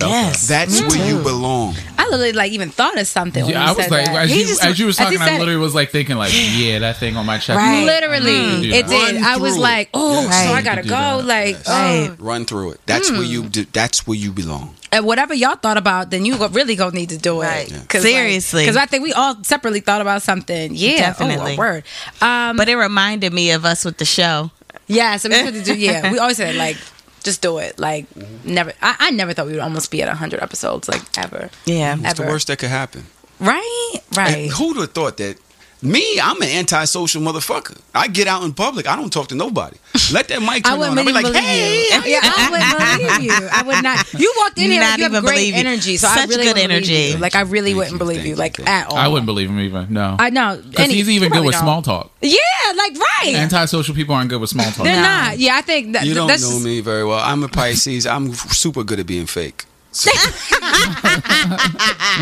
[0.00, 0.48] Yes.
[0.48, 0.68] that.
[0.68, 1.74] That's where you belong.
[1.98, 3.44] I literally like even thought of something.
[3.44, 4.16] When Yeah, you I was said like, that.
[4.16, 6.32] as He you, just- as you was talking, I said literally was like thinking, like,
[6.34, 7.58] yeah, that thing on my chest.
[7.58, 7.84] Right.
[7.84, 8.72] Literally, Mm.
[8.72, 9.22] it did.
[9.22, 10.46] I was like, oh, Yes.
[10.48, 10.88] so I gotta go.
[10.88, 11.26] that.
[11.26, 12.08] Like, Right.
[12.12, 12.16] oh.
[12.18, 12.80] Run through it.
[12.86, 14.74] That's where you do, that's where you belong.
[14.90, 17.46] and whatever y'all thought about, then you really gonna need to do it.
[17.46, 17.88] Right.
[17.88, 18.62] Cause Seriously.
[18.62, 20.70] because I think we all separately thought about something.
[20.74, 21.54] Yeah, Definitely.
[21.54, 21.84] Oh, word.
[22.22, 24.50] Um, But it reminded me of us with the show.
[24.86, 25.74] yeah, so we had to do.
[25.74, 26.76] Yeah, we always said like,
[27.24, 27.78] just do it.
[27.78, 28.06] Like,
[28.44, 28.72] never.
[28.80, 31.50] I, I never thought we would almost be at hundred episodes, like ever.
[31.64, 31.96] Yeah.
[31.98, 33.06] It's the worst that could happen.
[33.40, 34.36] Right, right.
[34.36, 35.38] And who'd have thought that?
[35.84, 37.78] Me, I'm an antisocial motherfucker.
[37.94, 38.88] I get out in public.
[38.88, 39.76] I don't talk to nobody.
[40.12, 40.98] Let that mic I turn wouldn't on.
[40.98, 41.84] I'll be like, believe hey.
[41.92, 42.00] you.
[42.12, 43.48] Yeah, I wouldn't believe you.
[43.52, 44.14] I would not.
[44.20, 45.60] You walked in here like Not you have even great believe you.
[45.60, 47.12] energy, so I Such really good wouldn't believe energy.
[47.12, 47.16] you.
[47.18, 48.64] Like I really Thank wouldn't you, believe you, you, like you.
[48.64, 48.96] at all.
[48.96, 49.92] I wouldn't believe him even.
[49.92, 50.16] No.
[50.18, 50.62] I know.
[50.68, 52.10] Because he's even good with small talk.
[52.22, 52.38] Yeah,
[52.76, 53.34] like right.
[53.34, 54.84] Antisocial people aren't good with small talk.
[54.84, 55.38] They're not.
[55.38, 57.18] Yeah, I think that You don't that's know just- me very well.
[57.18, 58.06] I'm a Pisces.
[58.06, 59.64] I'm super good at being fake.
[59.94, 60.10] So,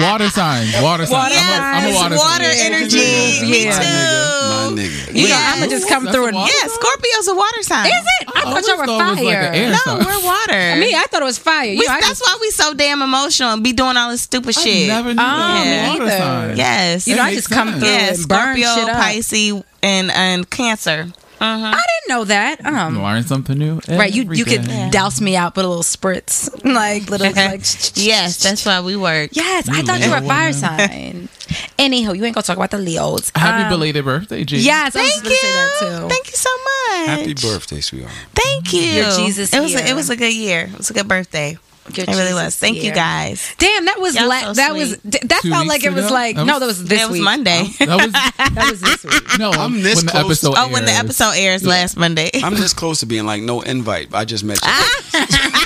[0.00, 0.74] Water signs.
[0.80, 1.34] Water signs.
[1.36, 2.72] I'm, a, I'm a Yes, water, water sign.
[2.72, 2.98] energy.
[2.98, 3.42] Yeah.
[3.48, 4.76] Me my too.
[4.76, 5.14] nigga.
[5.14, 6.36] You know, I'm gonna just come That's through a and.
[6.36, 7.86] Yeah, Scorpio's a water sign.
[7.86, 8.28] Is it?
[8.34, 9.42] I always thought y'all were thought it was like fire.
[9.48, 10.52] an air No, we're water.
[10.52, 11.64] I mean, I thought it was fire.
[11.64, 14.22] You We- know, that's just, why we so damn emotional and be doing all this
[14.22, 14.88] stupid I shit.
[14.88, 16.18] never knew Oh, that me water either.
[16.18, 16.56] sign.
[16.56, 17.08] yes.
[17.08, 17.80] you know, I makes just come sense.
[17.80, 18.96] through yes, and burn Scorpio, shit up.
[19.02, 21.08] Pisces, and and Cancer.
[21.44, 22.64] I didn't know that.
[22.64, 23.80] Um, Learn something new.
[23.88, 24.88] right, you every you could day.
[24.90, 27.60] douse me out with a little spritz, like little like.
[27.96, 29.30] yes, that's why we work.
[29.32, 30.54] Yes, I You thought you were a fire woman.
[30.54, 31.28] sign.
[31.78, 33.30] Anyhow, you ain't gonna talk about the Leos.
[33.34, 34.64] Happy Um, belated birthday, Jesus.
[34.66, 35.88] Yes, I was Thank say that you.
[35.88, 36.08] too.
[36.08, 37.06] Thank you so much.
[37.18, 38.12] Happy birthday, sweetheart.
[38.34, 38.80] Thank you.
[38.82, 40.70] Your Jesus It was a, it was a good year.
[40.72, 41.58] It was a good birthday.
[41.94, 42.54] Your it really was.
[42.56, 43.54] Thank you guys.
[43.58, 46.14] Damn, that was la- so that was d- that Two felt like it was ago?
[46.14, 47.22] like That no, was- that was this it was week.
[47.24, 47.64] Monday.
[47.80, 48.12] That was
[48.54, 49.38] That was this week.
[49.38, 49.50] no.
[49.50, 50.24] I'm this when the close.
[50.24, 50.54] episode.
[50.56, 52.30] Oh, when the episode airs last Monday.
[52.42, 54.14] I'm this close to being like no invite.
[54.14, 54.68] I just met you.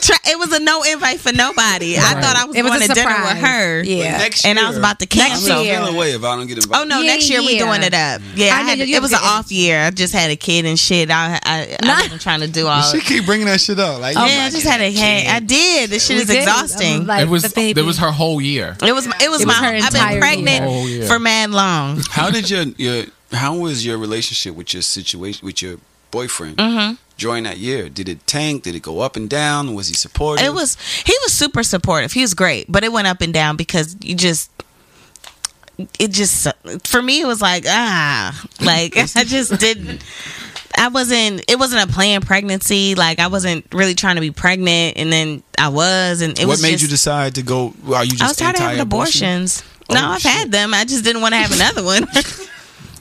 [0.00, 1.96] Try- it was a no invite for nobody.
[1.98, 3.82] I thought I was It was going a to dinner with her.
[3.82, 4.18] Yeah.
[4.18, 5.62] Next And I was about to I'm cancel.
[5.62, 5.76] year.
[5.78, 6.80] feeling away if I don't get invited.
[6.80, 7.00] Oh no!
[7.00, 7.64] Yeah, next year we yeah.
[7.66, 8.20] doing it up.
[8.34, 9.80] Yeah, I I know had, it was an off year.
[9.82, 11.10] I just had a kid and shit.
[11.10, 11.94] I I, I Nah.
[12.02, 12.82] wasn't trying to do all.
[12.82, 14.00] She keep bringing that shit up.
[14.00, 15.26] Like, yeah, I just had a kid.
[15.26, 15.90] I did.
[15.90, 16.38] This shit We is did.
[16.42, 17.06] exhausting.
[17.06, 17.44] Like, It was.
[17.56, 18.76] It was her whole year.
[18.82, 19.06] it was.
[19.06, 19.80] It was It was my.
[19.82, 20.64] I've been pregnant year.
[20.64, 21.06] Oh, yeah.
[21.06, 22.00] for mad long.
[22.10, 25.76] How did your your how was your relationship with your situation with your
[26.10, 26.94] boyfriend Mm-hmm.
[27.18, 27.90] During that year?
[27.90, 28.62] Did it tank?
[28.62, 29.74] Did it go up and down?
[29.74, 30.46] Was he supportive?
[30.46, 30.76] It was.
[31.04, 32.12] He was super supportive.
[32.12, 34.50] He was great, but it went up and down because you just.
[36.00, 36.48] It just
[36.88, 40.02] for me it was like ah like I just didn't
[40.76, 44.96] I wasn't it wasn't a planned pregnancy like I wasn't really trying to be pregnant
[44.96, 47.74] and then I was and it was what was made just, you decide to go?
[47.94, 49.62] Are you just I was tired of having abortions.
[49.88, 50.32] No, Oh, I've shit.
[50.32, 50.74] had them.
[50.74, 52.04] I just didn't want to have another one.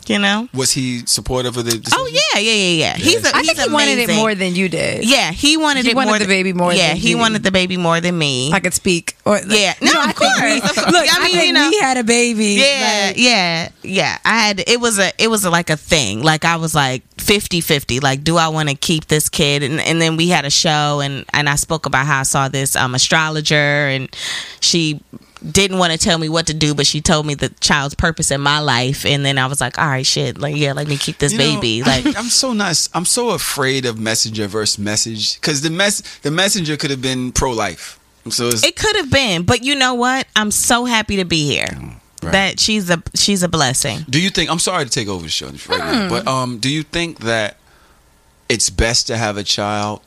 [0.09, 0.47] you know?
[0.53, 1.71] Was he supportive of the?
[1.71, 1.93] Decision?
[1.93, 2.95] Oh yeah, yeah, yeah, yeah.
[2.97, 5.05] He's a, I he's think he wanted it more than you did.
[5.05, 7.17] Yeah, he wanted He it wanted more the than- baby more Yeah, than he you.
[7.17, 8.51] wanted the baby more than me.
[8.53, 9.17] I could speak.
[9.25, 9.73] Or Yeah.
[9.81, 10.77] you No, know, I of think we- course.
[10.91, 12.45] look, I I, mean, think you know- we had a baby.
[12.59, 14.17] yeah, like- yeah, yeah.
[14.25, 16.23] I had it was a it was a, like a thing.
[16.23, 18.01] Like I was like 50-50.
[18.01, 19.63] Like do I want to keep this kid?
[19.63, 22.47] And and then we had a show and and I spoke about how I saw
[22.49, 23.55] this um astrologer
[23.87, 24.09] and
[24.59, 24.99] she
[25.51, 28.31] didn't want to tell me what to do, but she told me the child's purpose
[28.31, 30.97] in my life, and then I was like, "All right, shit, like yeah, let me
[30.97, 32.87] keep this You know, baby." Like, I'm so not.
[32.93, 37.31] I'm so afraid of messenger versus message because the mess the messenger could have been
[37.31, 37.99] pro life.
[38.29, 40.27] So it's, It could have been, but you know what?
[40.35, 41.67] I'm so happy to be here.
[42.23, 42.31] right.
[42.33, 43.99] That she's a she's a blessing.
[44.09, 44.49] Do you think?
[44.49, 47.57] I'm sorry to take over the show right now, but um, do you think that
[48.49, 50.01] it's best to have a child?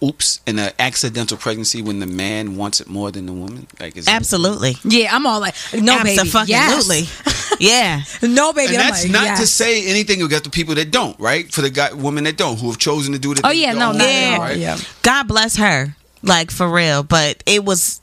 [0.00, 3.66] Oops, in an accidental pregnancy when the man wants it more than the woman.
[3.80, 4.76] Like, is it- Absolutely.
[4.84, 7.00] Yeah, I'm all like, no baby, Absolutely.
[7.00, 7.56] yes.
[7.60, 8.02] yeah.
[8.22, 8.74] no baby.
[8.74, 9.40] and I'm that's like, not yes.
[9.40, 11.52] to say anything against the people that don't, right?
[11.52, 13.78] For the guy, women that don't, who have chosen to do the Oh yeah, they
[13.80, 14.40] no, don't not at all.
[14.40, 14.56] right?
[14.56, 14.78] Yeah.
[15.02, 15.96] God bless her.
[16.22, 17.02] Like for real.
[17.02, 18.00] But it was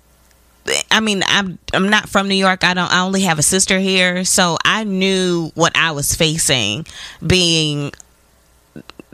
[0.89, 2.63] I mean, I'm I'm not from New York.
[2.63, 4.25] I don't I only have a sister here.
[4.25, 6.85] So I knew what I was facing
[7.25, 7.91] being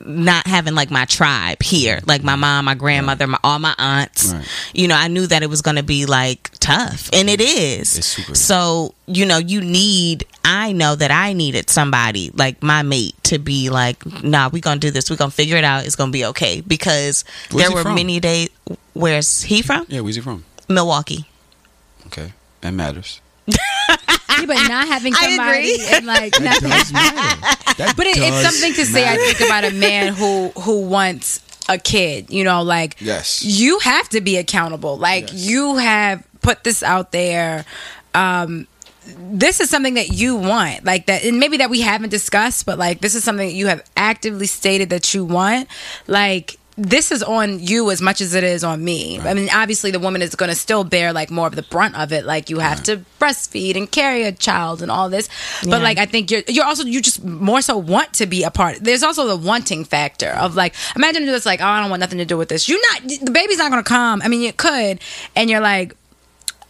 [0.05, 4.33] not having like my tribe here, like my mom, my grandmother, my all my aunts.
[4.33, 4.47] Right.
[4.73, 7.97] You know, I knew that it was going to be like tough, and it is.
[7.97, 8.35] It's super.
[8.35, 10.25] So you know, you need.
[10.43, 14.79] I know that I needed somebody like my mate to be like, "Nah, we gonna
[14.79, 15.09] do this.
[15.09, 15.85] We gonna figure it out.
[15.85, 17.95] It's gonna be okay." Because Where's there were from?
[17.95, 18.49] many days.
[18.93, 19.85] Where's he from?
[19.87, 20.43] Yeah, where's he from?
[20.67, 21.25] Milwaukee.
[22.07, 23.21] Okay, that matters.
[24.41, 25.88] Yeah, but not having I somebody agree.
[25.91, 26.69] and like nothing.
[26.69, 26.91] Does.
[26.91, 29.07] That But it, it's something to say.
[29.07, 32.30] I think about a man who who wants a kid.
[32.30, 33.43] You know, like Yes.
[33.43, 34.97] you have to be accountable.
[34.97, 37.65] Like you have put this out there.
[38.13, 38.68] Um,
[39.18, 42.77] this is something that you want, like that, and maybe that we haven't discussed, but
[42.77, 45.68] like this is something that you have actively stated that you want.
[46.07, 49.19] Like this is on you as much as it is on me.
[49.19, 51.95] I mean, obviously, the woman is going to still bear like more of the brunt
[51.95, 52.25] of it.
[52.25, 55.29] Like you have to breastfeed and carry a child and all this.
[55.63, 55.77] But Yeah.
[55.77, 58.79] like I think you're you're also you just more so want to be a part.
[58.81, 62.17] There's also the wanting factor of like imagine it's like oh I don't want nothing
[62.19, 62.67] to do with this.
[62.67, 64.21] You're not the baby's not going to come.
[64.23, 64.99] I mean, it could,
[65.35, 65.95] and you're like.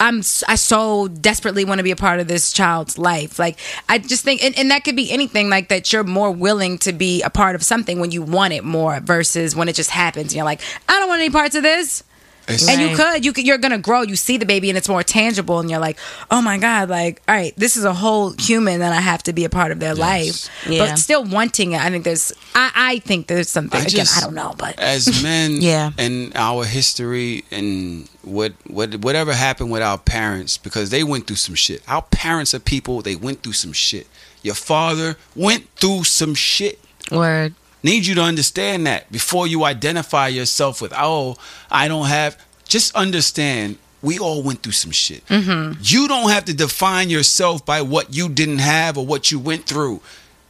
[0.02, 0.18] I'm
[0.48, 3.38] I so desperately want to be a part of this child's life.
[3.38, 3.58] Like
[3.88, 5.92] I just think, and, and that could be anything like that.
[5.92, 9.54] You're more willing to be a part of something when you want it more versus
[9.54, 10.34] when it just happens.
[10.34, 12.02] You're like, I don't want any parts of this.
[12.48, 14.02] It's- And you could, you could, you're gonna grow.
[14.02, 15.98] You see the baby, and it's more tangible, and you're like,
[16.30, 19.32] oh my god, like, all right, this is a whole human that I have to
[19.32, 20.48] be a part of their life.
[20.68, 20.86] Yeah.
[20.86, 23.78] But still wanting it, I think there's, I, I think there's something.
[23.80, 25.90] I again, just- I don't know, but as men Yeah.
[25.98, 31.36] in our history and what what whatever happened with our parents because they went through
[31.36, 31.82] some shit.
[31.88, 34.06] Our parents are people, they went through some shit.
[34.42, 36.78] Your father went through some shit.
[37.10, 37.54] Word.
[37.82, 41.36] Need you to understand that before you identify yourself with oh,
[41.70, 45.24] I don't have just understand we all went through some shit.
[45.26, 45.78] Mm-hmm.
[45.80, 49.66] You don't have to define yourself by what you didn't have or what you went
[49.66, 50.00] through.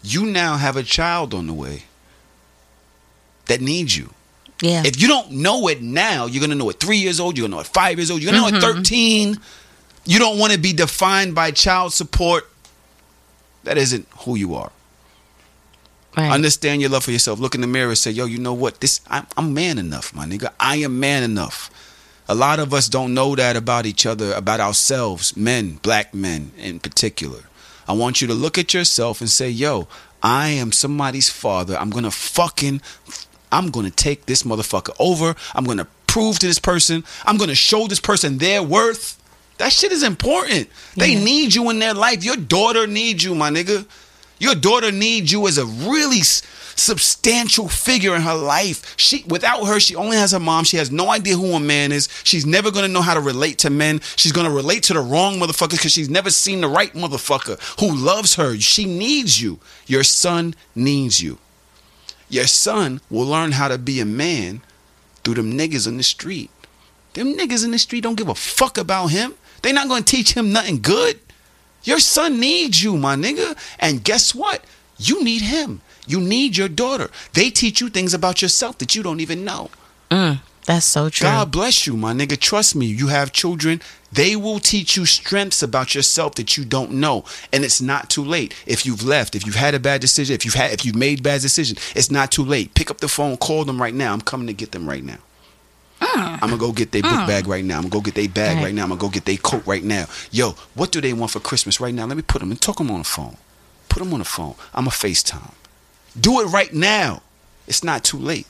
[0.03, 1.85] You now have a child on the way
[3.47, 4.11] that needs you.
[4.61, 4.83] Yeah.
[4.85, 7.37] If you don't know it now, you're gonna know it three years old.
[7.37, 8.23] You're gonna know it five years old.
[8.23, 8.75] You're gonna know it mm-hmm.
[8.77, 9.39] thirteen.
[10.05, 12.49] You don't want to be defined by child support.
[13.65, 14.73] That isn't who you are.
[16.17, 16.31] Right.
[16.31, 17.39] Understand your love for yourself.
[17.39, 18.81] Look in the mirror and say, "Yo, you know what?
[18.81, 20.53] This I'm, I'm man enough, my nigga.
[20.59, 21.71] I am man enough."
[22.29, 26.53] A lot of us don't know that about each other, about ourselves, men, black men
[26.57, 27.41] in particular.
[27.89, 29.89] I want you to look at yourself and say, "Yo,
[30.23, 31.77] I am somebody's father.
[31.77, 32.81] I'm gonna fucking,
[33.51, 35.35] I'm gonna take this motherfucker over.
[35.55, 37.05] I'm gonna prove to this person.
[37.27, 39.17] I'm gonna show this person their worth."
[39.59, 40.69] That shit is important.
[40.97, 42.25] They need you in their life.
[42.25, 43.87] Your daughter needs you, my nigga.
[44.43, 48.95] Your daughter needs you as a really substantial figure in her life.
[48.99, 50.65] She without her, she only has her mom.
[50.65, 52.09] She has no idea who a man is.
[52.25, 54.01] She's never gonna know how to relate to men.
[54.17, 57.95] She's gonna relate to the wrong motherfucker because she's never seen the right motherfucker who
[57.95, 58.59] loves her.
[58.59, 59.61] She needs you.
[59.87, 61.39] Your son needs you.
[62.29, 64.61] Your son will learn how to be a man
[65.23, 66.51] through them niggas in the street.
[67.13, 69.35] Them niggas in the street don't give a fuck about him.
[69.63, 71.21] They not gonna teach him nothing good.
[71.85, 73.57] Your son needs you, my nigga.
[73.79, 74.65] And guess what?
[74.99, 75.81] You need him.
[76.07, 77.11] You need your daughter.
[77.33, 79.71] They teach you things about yourself that you don't even know.
[80.11, 81.27] Mm, that's so true.
[81.27, 82.39] God bless you, my nigga.
[82.39, 83.81] Trust me, you have children.
[84.13, 87.25] They will teach you strengths about yourself that you don't know.
[87.53, 88.55] And it's not too late.
[88.67, 91.23] If you've left, if you've had a bad decision, if you've had if you've made
[91.23, 92.75] bad decisions, it's not too late.
[92.75, 94.13] Pick up the phone, call them right now.
[94.13, 95.19] I'm coming to get them right now.
[96.03, 96.33] Mm.
[96.35, 97.27] I'm gonna go get their book mm.
[97.27, 97.77] bag right now.
[97.77, 98.65] I'm gonna go get their bag Right.
[98.65, 98.83] right now.
[98.83, 100.07] I'm gonna go get their coat right now.
[100.31, 102.07] Yo, what do they want for Christmas right now?
[102.07, 103.37] Let me put them and talk them on the phone.
[103.89, 104.55] Put them on the phone.
[104.75, 105.53] I'm a FaceTime.
[106.19, 107.23] Do it right now.
[107.67, 108.47] It's not too late.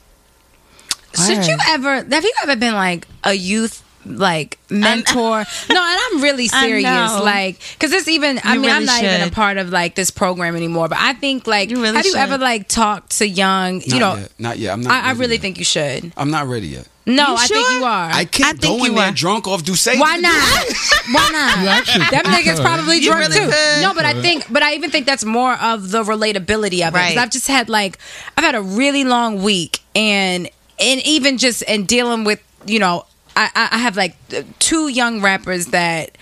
[1.15, 5.45] Should you ever have you ever been like a youth like mentor?
[5.69, 7.13] no, and I'm really serious.
[7.13, 9.95] Like, because it's even I You mean I'm really not even a part of like
[9.95, 10.87] this program anymore.
[10.89, 13.81] But I think like You really have you ever like talked to young?
[13.81, 14.31] You Not know, yet.
[14.39, 14.73] Not yet.
[14.73, 14.91] I'm not.
[14.91, 15.41] I, I really yet.
[15.41, 16.11] think you should.
[16.17, 16.87] I'm not ready yet.
[17.05, 18.09] No, You I think you are.
[18.11, 19.13] I can't I think go in you there are.
[19.13, 19.99] drunk off D'ussé.
[19.99, 20.31] Why not?
[21.11, 21.65] Why not?
[21.65, 23.51] That actually Them niggas probably You drunk really too.
[23.51, 23.81] could.
[23.81, 26.97] No, but I think, but I even think that's more of the relatability of it.
[26.97, 27.17] Right.
[27.17, 27.97] I've just had like,
[28.37, 30.49] I've had a really long week, and
[30.79, 33.05] and even just and dealing with you know
[33.35, 34.15] I, I I have like
[34.59, 36.17] two young rappers that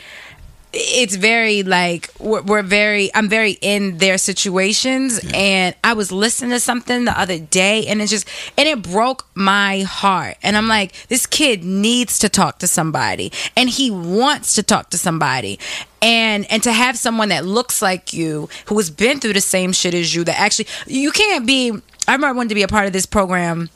[0.73, 5.19] it's very like we're, we're very i'm very in their situations.
[5.34, 8.27] And i was listening to something the other day and it just
[8.57, 10.38] and it broke my heart.
[10.43, 13.31] And i'm like this kid needs to talk to somebody.
[13.57, 15.60] And he wants to talk to somebody.
[16.02, 19.73] And and to have someone that looks like you who has been through the same
[19.73, 21.72] shit as you that actually you can't be
[22.07, 23.69] i remember I wanted to be a part of this program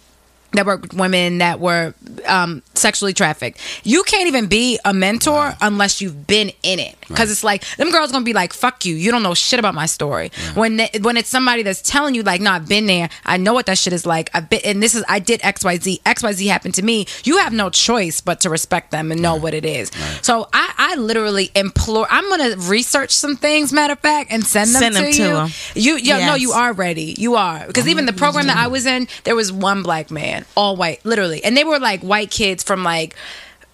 [0.55, 1.93] that worked with women that were
[2.27, 3.59] um, sexually trafficked.
[3.83, 6.95] You can't even be a mentor unless you've been in it.
[7.07, 8.95] Because it's like them girls gonna be like, "Fuck you!
[8.95, 12.23] You don't know shit about my story." When they, when it's somebody that's telling you
[12.23, 13.09] like, "No, I've been there.
[13.25, 14.31] I know what that shit is like.
[14.33, 16.01] I've been, and this is I did X Y Z.
[16.05, 19.21] X Y Z happened to me." You have no choice but to respect them and
[19.21, 19.91] know what it is.
[20.23, 22.07] So I, I literally implore.
[22.09, 23.71] I'm gonna research some things.
[23.71, 25.37] Matter of fact, and send them Send to them to you.
[25.37, 25.49] 'em.
[25.75, 27.13] You, yeah, no, you are ready.
[27.19, 30.44] You are because even the program that I was in, there was one black man,
[30.55, 33.15] all white, literally, and they were like white kids from like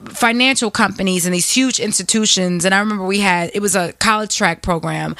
[0.05, 2.65] financial companies and these huge institutions.
[2.65, 5.15] And I remember we had it was a college track program,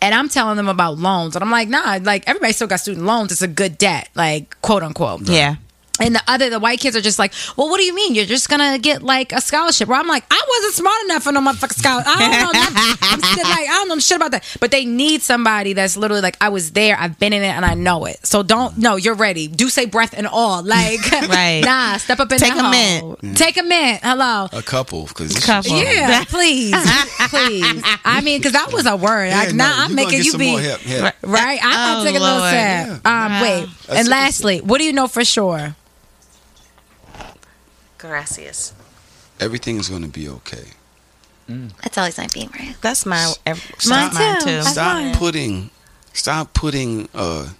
[0.00, 3.06] and I'm telling them about loans, and I'm like, nah, like everybody still got student
[3.06, 3.32] loans.
[3.32, 5.22] It's a good debt, like quote unquote.
[5.22, 5.56] Yeah.
[5.98, 8.14] And the other, the white kids are just like, well, what do you mean?
[8.14, 9.88] You're just gonna get like a scholarship?
[9.88, 12.12] Where I'm like, I wasn't smart enough for no motherfucking scholarship.
[12.14, 12.98] I don't know nothing.
[13.02, 14.56] I'm still like, I don't know shit about that.
[14.60, 17.64] But they need somebody that's literally like, I was there, I've been in it, and
[17.64, 18.24] I know it.
[18.26, 19.48] So don't, no, you're ready.
[19.48, 20.62] Do say breath and all.
[20.62, 21.62] Like, Right.
[21.64, 23.16] nah, step up in Take the a hole.
[23.34, 24.00] Take a minute.
[24.02, 24.48] Hello.
[24.52, 25.78] A couple, because Couple.
[25.82, 26.74] Yeah, please,
[27.30, 27.82] please.
[28.04, 29.28] I mean, because that was a word.
[29.28, 31.14] Yeah, like, no, I'm making get you some be more hip, hip.
[31.22, 31.58] right.
[31.62, 32.96] I'm Oh, gonna take a little Lord.
[32.96, 33.06] sip.
[33.06, 33.68] Um, wait.
[33.86, 35.74] That's And lastly, what do you know for sure?
[37.98, 38.72] Gracias.
[39.40, 40.64] everything is going to be okay.
[41.82, 42.76] That's always my favorite.
[42.80, 44.46] That's my ev- Mine that's mine too.
[44.46, 44.62] too.
[44.62, 45.70] Stop putting,
[46.12, 47.08] stop putting.
[47.14, 47.50] uh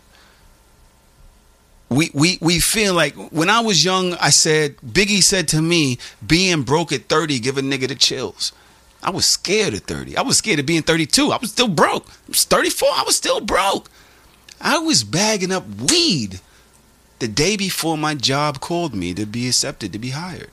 [1.88, 5.98] we, we we feel like when I was young, I said Biggie said to me,
[6.26, 8.52] being broke at 30 give a nigga the chills.
[9.04, 10.16] I was scared at 30.
[10.16, 11.30] I was scared of being 32.
[11.30, 12.08] I was still broke.
[12.08, 12.88] I was 34.
[12.92, 13.88] I was still broke.
[14.60, 16.40] I was bagging up weed
[17.18, 20.50] the day before my job called me to be accepted to be hired.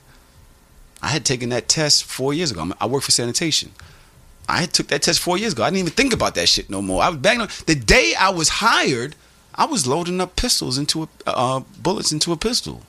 [1.02, 2.60] I had taken that test four years ago.
[2.60, 3.72] I'm- work for sanitation.
[4.48, 5.62] I took that test four years ago.
[5.62, 7.02] I didn't even think about that shit no more.
[7.02, 7.50] I was bagging up.
[7.66, 9.16] The day I was hired,
[9.54, 12.82] I was loading up pistols into a uh, bullets into a pistol.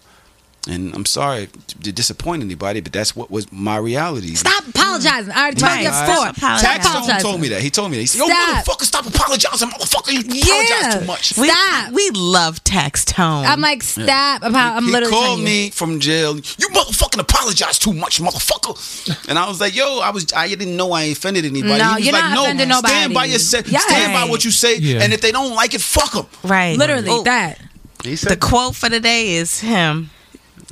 [0.67, 1.47] And I'm sorry
[1.83, 4.33] to disappoint anybody, but that's what was my reality.
[4.33, 5.31] Stop apologizing.
[5.31, 5.83] I already told Right.
[5.83, 6.15] you before.
[6.15, 7.61] Stop Stop Tax Stone told me that.
[7.61, 8.01] He told me that.
[8.01, 8.65] He said, "Yo, Stop.
[8.65, 10.11] motherfucker, stop apologizing, motherfucker.
[10.11, 10.43] You Yeah.
[10.43, 11.91] apologize too much." We, Stop.
[11.93, 13.45] we love Taxstone.
[13.45, 14.41] I'm like, stop.
[14.43, 15.45] I'm, I'm he literally called telling you.
[15.45, 16.35] me from jail.
[16.35, 19.27] You motherfucking apologize too much, motherfucker.
[19.29, 21.77] And I was like, yo, I was I didn't know I offended anybody.
[21.77, 23.29] No, he was you're like, not no, offending stand by nobody.
[23.29, 23.83] your se- Yes.
[23.83, 25.03] stand by what you say, Yeah.
[25.03, 26.25] and if they don't like it, fuck them.
[26.43, 26.75] right.
[26.75, 27.59] Literally Oh, that.
[28.03, 30.09] He The quote for the day is him.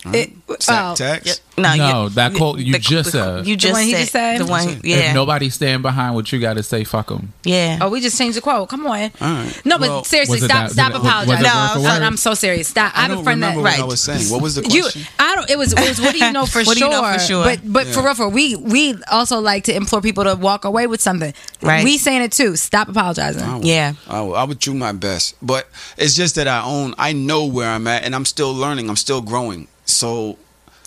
[0.05, 1.41] It, Sack oh, tax.
[1.57, 3.47] No, No, you- that quote you the- just the- said.
[3.47, 3.99] You just one he said.
[3.99, 4.39] just said?
[4.39, 4.67] The one.
[4.69, 5.13] If Yeah.
[5.13, 7.31] nobody stand behind what you got to say, fuck them.
[7.43, 7.77] yeah.
[7.81, 8.69] oh, we just changed the quote.
[8.69, 8.99] Come on.
[8.99, 9.61] All right.
[9.65, 10.49] No, but seriously, stop.
[10.49, 11.83] that- stop was it- was it apologizing.
[11.83, 12.01] No, word?
[12.01, 12.67] I'm so serious.
[12.69, 12.91] Stop.
[12.95, 13.47] I I have don't a friend that.
[13.49, 13.87] remember what I Right.
[13.87, 14.29] was saying.
[14.31, 14.87] What was the You.
[15.19, 15.49] I don't.
[15.49, 15.73] It was.
[15.73, 16.01] It was.
[16.01, 16.87] What do you know for What do sure?
[16.89, 17.43] you know for sure?
[17.43, 20.87] But but for real, for we we also like to implore people to walk away
[20.87, 21.33] with something.
[21.61, 21.83] Right.
[21.83, 22.55] We saying it too.
[22.55, 23.43] Stop apologizing.
[23.43, 23.93] I would- Yeah.
[24.09, 26.95] I would, I would do my best, but it's just that I own.
[26.97, 28.89] I know where I'm at, and I'm still learning.
[28.89, 29.67] I'm still growing.
[29.85, 30.37] So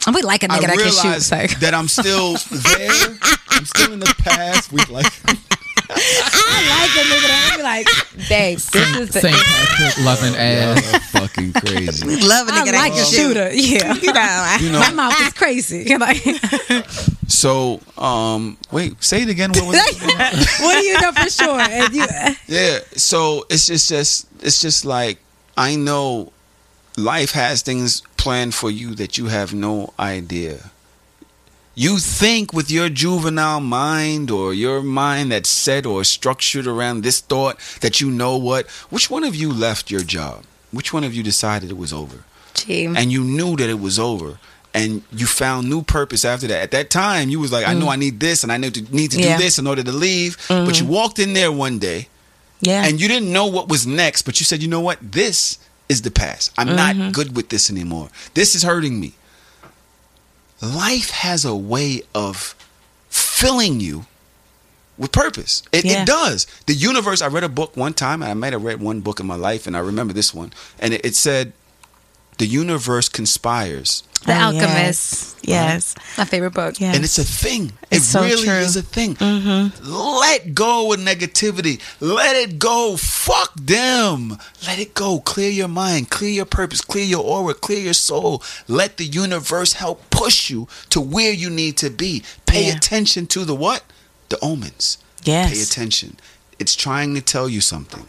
[0.06, 1.20] And we like a I nigga that can shoot.
[1.22, 1.36] So.
[1.60, 3.18] that I'm still there.
[3.50, 4.72] I'm still in the past.
[4.72, 5.06] We like.
[5.88, 9.20] I like a nigga that I be like, babe, this is the.
[9.20, 9.36] St.
[9.36, 11.10] Patrick loving ass.
[11.10, 12.06] fucking crazy.
[12.26, 13.16] Love a I nigga like a that can shoot.
[13.16, 13.50] shooter.
[13.54, 13.94] Yeah.
[14.02, 14.20] You know.
[14.20, 14.80] I- You know.
[14.80, 15.96] My mouth is crazy.
[15.98, 16.22] like,
[17.28, 19.50] So, um, wait, say it again.
[19.50, 20.62] What was it?
[20.62, 21.60] what do you know for sure?
[21.60, 22.06] And you,
[22.48, 22.78] Yeah.
[22.96, 25.18] So it's just, just it's just like
[25.56, 26.32] I know
[26.96, 30.70] life has things planned for you that you have no idea.
[31.76, 37.20] You think with your juvenile mind or your mind that's set or structured around this
[37.20, 38.68] thought that you know what.
[38.90, 40.42] Which one of you left your job?
[40.72, 42.24] Which one of you decided it was over?
[42.54, 42.86] Gee.
[42.86, 44.40] and you knew that it was over
[44.74, 47.84] and you found new purpose after that at that time you was like i know
[47.84, 47.92] mm.
[47.92, 49.36] i need this and i need to need to Yeah.
[49.36, 50.86] do this in order to leave but mm-hmm.
[50.86, 52.08] you walked in there one day
[52.62, 52.86] yeah.
[52.86, 56.02] and you didn't know what was next but you said you know what this is
[56.02, 56.52] the past.
[56.58, 57.10] I'm not mm-hmm.
[57.10, 58.10] good with this anymore.
[58.34, 59.14] This is hurting me.
[60.62, 62.54] Life has a way of
[63.08, 64.06] filling you
[64.98, 65.62] with purpose.
[65.72, 66.02] It, Yeah.
[66.02, 66.46] it does.
[66.66, 69.20] The universe i read a book one time and i might have read one book
[69.20, 71.52] in my life and i remember this one and it, it said
[72.38, 74.02] The universe conspires.
[74.26, 75.36] The Oh, Alchemist.
[75.42, 75.94] Yes.
[76.18, 76.80] My favorite book.
[76.80, 76.96] yes.
[76.96, 77.72] And it's a thing.
[77.90, 78.52] It's it so really true.
[78.54, 79.14] is a thing.
[79.14, 79.88] Mm-hmm.
[80.20, 81.80] Let go of negativity.
[82.00, 82.96] Let it go.
[82.96, 84.36] Fuck them.
[84.66, 85.20] Let it go.
[85.20, 86.10] Clear your mind.
[86.10, 86.80] Clear your purpose.
[86.80, 87.54] Clear your aura.
[87.54, 88.42] Clear your soul.
[88.66, 92.24] Let the universe help push you to where you need to be.
[92.46, 92.76] Pay Yeah.
[92.76, 93.84] attention to the what?
[94.30, 94.98] The omens.
[95.22, 95.52] Yes.
[95.54, 96.16] Pay attention.
[96.58, 98.06] It's trying to tell you something.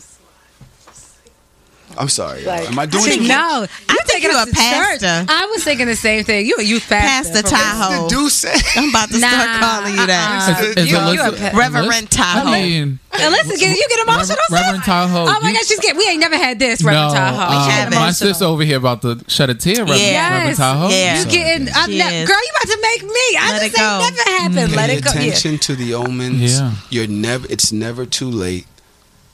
[1.97, 2.43] I'm sorry.
[2.43, 2.53] y'all.
[2.53, 4.55] Am I doing See, no, you think taking you a to church.
[5.01, 5.25] pastor.
[5.29, 6.45] I was thinking the same thing.
[6.45, 7.41] You a youth pastor.
[7.41, 7.55] Pastor.
[7.55, 8.09] Tahoe.
[8.09, 8.53] Do say.
[8.75, 10.49] I'm about to Nah, start calling you that.
[10.59, 10.63] uh-uh.
[10.63, 12.49] Is, is You- you a pet- Reverend Tahoe.
[12.49, 14.37] I mean, Alyssa, get, you get emotional.
[14.51, 15.97] Reverend- Reverend Tahoe, Oh my you- gosh, she's getting.
[15.97, 17.41] We ain't never had this, Reverend no, Tahoe.
[17.55, 18.13] uh, She my emotional.
[18.13, 19.79] sister over here about to shed a tear.
[19.79, 20.33] Reverend, Yeah.
[20.37, 20.89] Reverend Tahoe.
[20.89, 21.19] Yeah.
[21.23, 21.69] You getting?
[21.73, 22.27] I'm She not, is.
[22.27, 23.09] girl, you about to make me.
[23.39, 24.75] I Let just it ain't never happened.
[24.75, 25.11] Let Pay it go.
[25.13, 25.19] Yeah.
[25.21, 26.59] attention to the omens.
[26.59, 26.73] Yeah.
[26.91, 28.67] You're never it's never too late.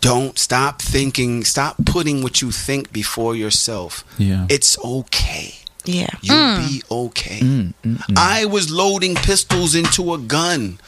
[0.03, 4.03] Don't stop thinking, stop putting what you think before yourself.
[4.17, 4.47] Yeah.
[4.49, 5.55] It's okay.
[5.85, 6.09] Yeah.
[6.21, 6.67] You'll mm.
[6.67, 7.39] be okay.
[7.39, 10.80] Mm, mm, I was loading pistols into a gun.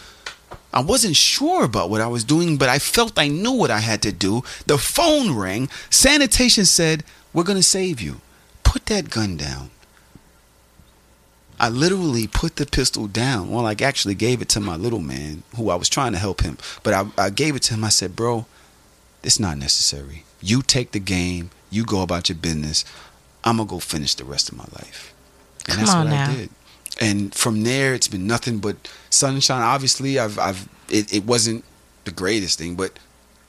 [0.74, 3.80] I wasn't sure about what I was doing, but I felt I knew what I
[3.80, 4.44] had to do.
[4.68, 5.70] The phone rang.
[5.90, 8.20] Sanitation said, We're going to save you.
[8.64, 9.70] Put that gun down.
[11.58, 13.50] I literally put the pistol down.
[13.50, 16.42] Well, I actually gave it to my little man who I was trying to help
[16.42, 16.58] him.
[16.84, 17.86] But I, I gave it to him.
[17.86, 18.46] I said, Bro,
[19.26, 20.24] it's not necessary.
[20.42, 22.86] You take the game, you go about your business.
[23.44, 25.14] I'm going to go finish the rest of my life.
[25.68, 26.30] And Come that's on what now.
[26.30, 26.50] I did.
[27.02, 28.76] And from there, it's been nothing but
[29.10, 29.62] sunshine.
[29.62, 31.64] Obviously, I've, I've, it, it wasn't
[32.06, 32.98] the greatest thing, but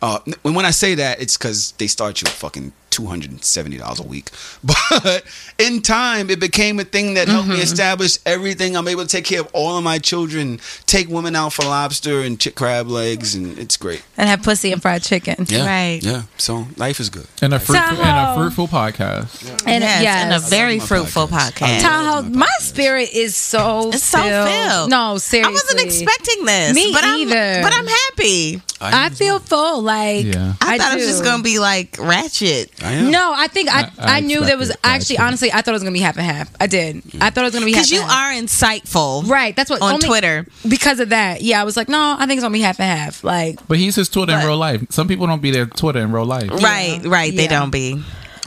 [0.02, 3.44] uh, when when I say that, it's because they start you fucking two hundred and
[3.44, 4.30] seventy dollars a week.
[4.64, 5.24] But
[5.58, 7.56] in time, it became a thing that helped Mm-hmm.
[7.58, 8.76] me establish everything.
[8.76, 12.20] I'm able to take care of all of my children, take women out for lobster
[12.22, 14.02] and chick crab legs, and it's great.
[14.16, 15.44] And have pussy and fried chicken.
[15.48, 16.00] Yeah, Right.
[16.02, 17.26] Yeah, so life is good.
[17.42, 19.50] And a fruitful, and a fruitful podcast.
[19.66, 20.24] And yes, yes.
[20.24, 21.52] and a very fruitful podcast.
[21.52, 21.80] podcast.
[21.82, 24.48] Tahoe, my spirit is so It's so filled.
[24.48, 24.90] filled.
[24.90, 25.50] No, seriously.
[25.50, 26.74] I wasn't expecting this.
[26.74, 27.62] Me but I'm, either.
[27.62, 28.62] But I'm happy.
[28.80, 29.82] I feel full.
[29.82, 30.54] Like Yeah.
[30.60, 32.70] I, thought it was just gonna be like ratchet.
[32.82, 33.10] I am.
[33.10, 35.72] No, I think I, I, I knew there was expected actually honestly I thought it
[35.72, 36.50] was gonna be half and half.
[36.60, 37.02] I did.
[37.20, 38.32] I thought it was gonna be half Because you and half.
[38.34, 39.28] are insightful.
[39.28, 39.56] right.
[39.56, 40.46] That's what on only Twitter.
[40.68, 41.40] because of that.
[41.42, 43.24] Yeah, I was like, no, I think it's gonna be half and half.
[43.24, 44.84] Like, But he's his Twitter in real life.
[44.90, 46.50] Some people don't be their Twitter in real life.
[46.50, 47.34] Right, right.
[47.34, 47.60] They Yeah.
[47.60, 48.02] don't be.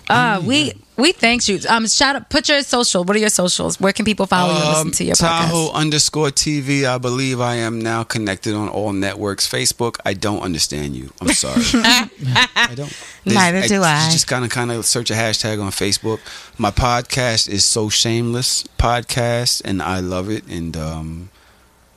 [0.10, 1.60] uh, we we thank you.
[1.70, 2.30] Um, shout out.
[2.30, 3.04] Put your social.
[3.04, 3.80] What are your socials?
[3.80, 5.74] Where can people follow you and listen Um, to your Tahoe podcast?
[5.74, 6.86] underscore TV.
[6.86, 9.48] I believe I am now connected on all networks.
[9.48, 9.98] Facebook.
[10.06, 11.12] I don't understand you.
[11.22, 11.62] I'm sorry.
[11.74, 12.94] I don't.
[13.26, 14.06] Neither do I.
[14.08, 16.20] You just kind of kind of search a hashtag on Facebook.
[16.58, 20.46] My podcast is so shameless podcast, and I love it.
[20.48, 21.30] And um,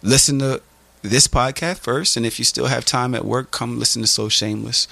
[0.02, 0.60] listen to
[1.02, 4.28] this podcast first, and if you still have time at work, come listen to So
[4.28, 4.86] Shameless.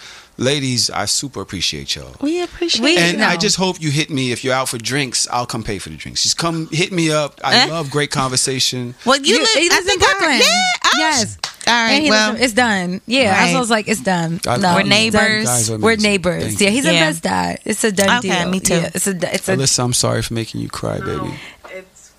[0.44, 2.16] Ladies, I super appreciate y'all.
[2.22, 2.98] We appreciate We- it.
[3.00, 3.26] And No.
[3.28, 5.28] I just hope you hit me if you're out for drinks.
[5.30, 6.22] I'll come pay for the drinks.
[6.22, 7.38] Just come hit me up.
[7.44, 7.66] I Eh?
[7.66, 8.94] love great conversation.
[9.04, 10.40] Well, you, You- live, he I in think I- Brooklyn.
[10.40, 10.72] yeah.
[10.96, 11.36] Yes.
[11.66, 12.02] All And right.
[12.02, 13.00] he Well, lives- it's done.
[13.06, 13.54] Yeah, Right.
[13.54, 14.40] I was like, it's done.
[14.46, 15.68] I- No, We're neighbors.
[15.68, 15.80] done.
[15.82, 16.42] We're neighbors.
[16.44, 16.74] Thank Yeah, you.
[16.74, 17.58] he's a best dad.
[17.66, 18.48] It's a done Okay, deal.
[18.48, 18.74] me too.
[18.76, 19.10] Yeah, it's a.
[19.34, 19.56] It's a.
[19.58, 21.34] Alyssa, I'm sorry for making you cry, baby.
[21.74, 22.10] It's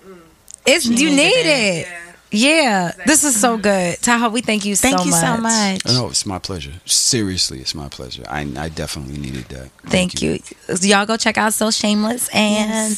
[0.64, 1.86] It's you need it.
[1.88, 1.98] Yeah,
[2.32, 3.98] this is so good.
[4.00, 5.20] Tahoe, we thank you so thank you much.
[5.20, 5.84] so much.
[5.86, 6.72] No, it's my pleasure.
[6.86, 8.24] Seriously, it's my pleasure.
[8.28, 9.70] I, I definitely needed that.
[9.86, 10.38] Thank you.
[10.80, 12.90] Y'all go check out So Shameless and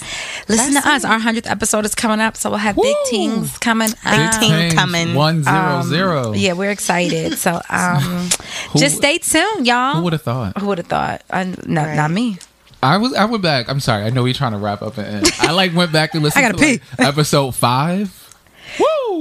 [0.48, 1.04] listen That's to us.
[1.04, 1.10] it.
[1.10, 3.10] Our 100th episode is coming up, so we'll have big Woo!
[3.10, 4.40] things coming Big up.
[4.40, 5.14] ting Things, coming.
[5.14, 6.34] One zero Um.
[6.34, 7.36] Yeah, we're excited.
[7.38, 8.00] So um,
[8.72, 9.96] Who- just stay tuned, y'all.
[9.96, 10.58] Who would have thought?
[10.58, 11.22] Who would have thought?
[11.30, 11.96] I, no, Right.
[11.96, 12.38] Not me.
[12.82, 13.14] I was.
[13.14, 13.68] I went back.
[13.70, 14.04] I'm sorry.
[14.04, 15.30] I know we're trying to wrap up and end.
[15.40, 18.23] I like went back and listened I to gotta like, episode five.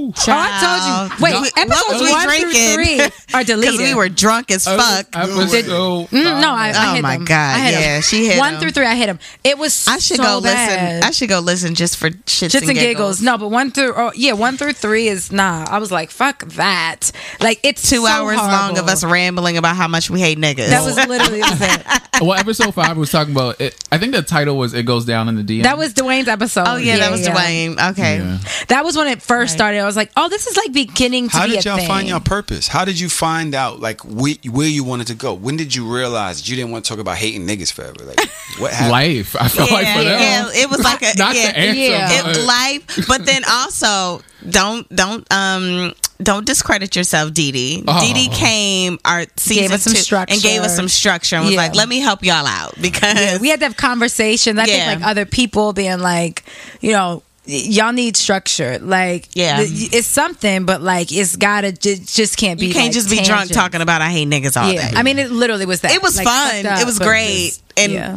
[0.04, 0.12] Woo!
[0.16, 1.24] Oh, I told you.
[1.24, 2.50] Wait, No, episodes we one drinking?
[2.50, 3.00] through three
[3.34, 3.72] are deleted.
[3.78, 5.06] Because we were drunk as fuck.
[5.14, 6.08] Episode.
[6.08, 6.98] Mm, no, I, I hit him.
[6.98, 7.24] Oh my them.
[7.24, 8.02] God, I hit yeah, them.
[8.02, 8.60] she hit one them.
[8.62, 8.86] through three.
[8.86, 9.18] I hit them.
[9.42, 9.86] It was.
[9.88, 11.00] I should so go bad.
[11.00, 11.08] listen.
[11.08, 13.22] I should go listen just for shits, Shits and giggles.
[13.22, 15.64] No, but one through oh, yeah, one through three is nah.
[15.68, 17.10] I was like, fuck that.
[17.40, 20.68] Like it's Two so hours long of us rambling about how much we hate niggas.
[20.68, 21.86] That was literally was it.
[22.20, 23.60] well, episode five was talking about.
[23.60, 26.28] It, I think the title was "It Goes Down in the DM." That was Dwayne's
[26.28, 26.64] episode.
[26.66, 27.34] oh yeah, that was yeah.
[27.34, 27.90] Dwayne.
[27.92, 28.18] Okay.
[28.18, 28.38] Yeah.
[28.68, 29.78] That was when it first started.
[29.96, 31.86] I was like, oh, this is like beginning to How be did a y'all thing.
[31.88, 32.68] find your purpose?
[32.68, 35.34] How did you find out like whe- where you wanted to go?
[35.34, 38.04] When did you realize you didn't want to talk about hating niggas forever?
[38.04, 38.20] Like
[38.58, 38.90] what happened?
[38.92, 39.36] life.
[39.38, 40.20] I felt like Yeah, for them.
[40.20, 41.80] yeah, it was like a not yeah, the answer.
[41.80, 42.22] yeah.
[42.22, 47.84] but- it, life, but then also don't don't um don't discredit yourself, Dee Dee.
[47.88, 48.00] Oh.
[48.00, 51.54] Dee Dee came our season us some two and gave us some structure and was
[51.54, 51.60] Yeah.
[51.62, 54.58] like, "Let me help y'all out," because Yeah, we had to have conversations.
[54.58, 54.86] I Yeah.
[54.90, 56.44] think like other people being like,
[56.80, 58.78] you know, y- y'all need structure.
[58.80, 59.58] Like, Yeah.
[59.58, 62.66] th- it's something, but like it's gotta ju- just can't be.
[62.66, 64.96] you can't like, just be drunk talking about I hate niggas all Yeah, day.
[64.96, 65.92] I mean, it literally was that.
[65.92, 66.66] it was Like, fun.
[66.66, 68.16] up, it was but great, and yeah.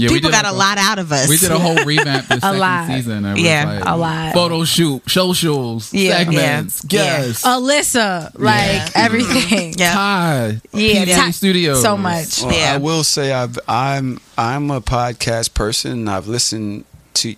[0.00, 1.28] Yeah, People did got like a lot out of us.
[1.28, 2.86] We did a whole revamp this second lot.
[2.86, 3.24] season.
[3.24, 4.32] It was Yeah, like a lot.
[4.32, 6.18] Photo shoot, socials, Yeah.
[6.18, 7.16] segments, Yeah.
[7.26, 9.74] guests, Alyssa, like everything.
[9.76, 9.92] Yeah.
[9.92, 12.42] Ty, Yeah, PDA Ty- Studios, So much.
[12.42, 12.74] Well, Yeah.
[12.74, 16.06] I will say I've, I'm I'm a podcast person.
[16.06, 16.84] I've listened
[17.14, 17.34] to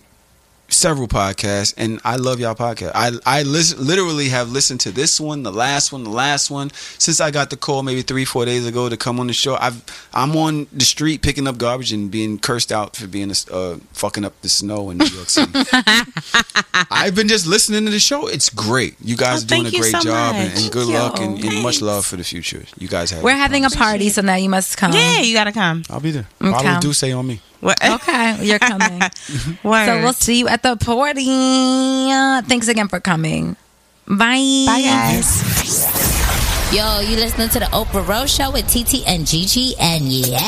[0.71, 2.91] several podcasts, and I love y'all podcast.
[2.95, 6.71] I I listen, literally have listened to this one, the last one, the last one
[6.97, 9.55] since I got the call maybe three four days ago to come on the show.
[9.55, 9.83] I've
[10.13, 13.77] I'm on the street picking up garbage and being cursed out for being a, uh,
[13.93, 15.51] fucking up the snow in New York City.
[16.91, 18.27] I've been just listening to the show.
[18.27, 18.95] It's great.
[19.01, 21.43] You guys Oh, are doing a great so job, and, and good Thank luck, and,
[21.43, 22.63] and much love for the future.
[22.77, 23.23] You guys have.
[23.23, 24.91] We're having a party, so now you must come.
[24.93, 25.83] Yeah, you gotta come.
[25.89, 26.27] I'll be there.
[26.41, 26.51] Okay.
[26.51, 27.39] Follow do say on me.
[27.61, 27.77] What?
[28.01, 29.01] Okay, you're coming.
[29.63, 31.25] So we'll see you at the party.
[32.47, 33.55] Thanks again for coming.
[34.07, 34.65] Bye.
[34.67, 35.29] Bye, guys.
[36.73, 40.39] Yo, you listening to the Oprah Rose Show with TT and Gigi, and yeah,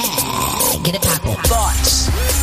[0.84, 1.36] get it poppin'.
[1.44, 2.43] Thoughts.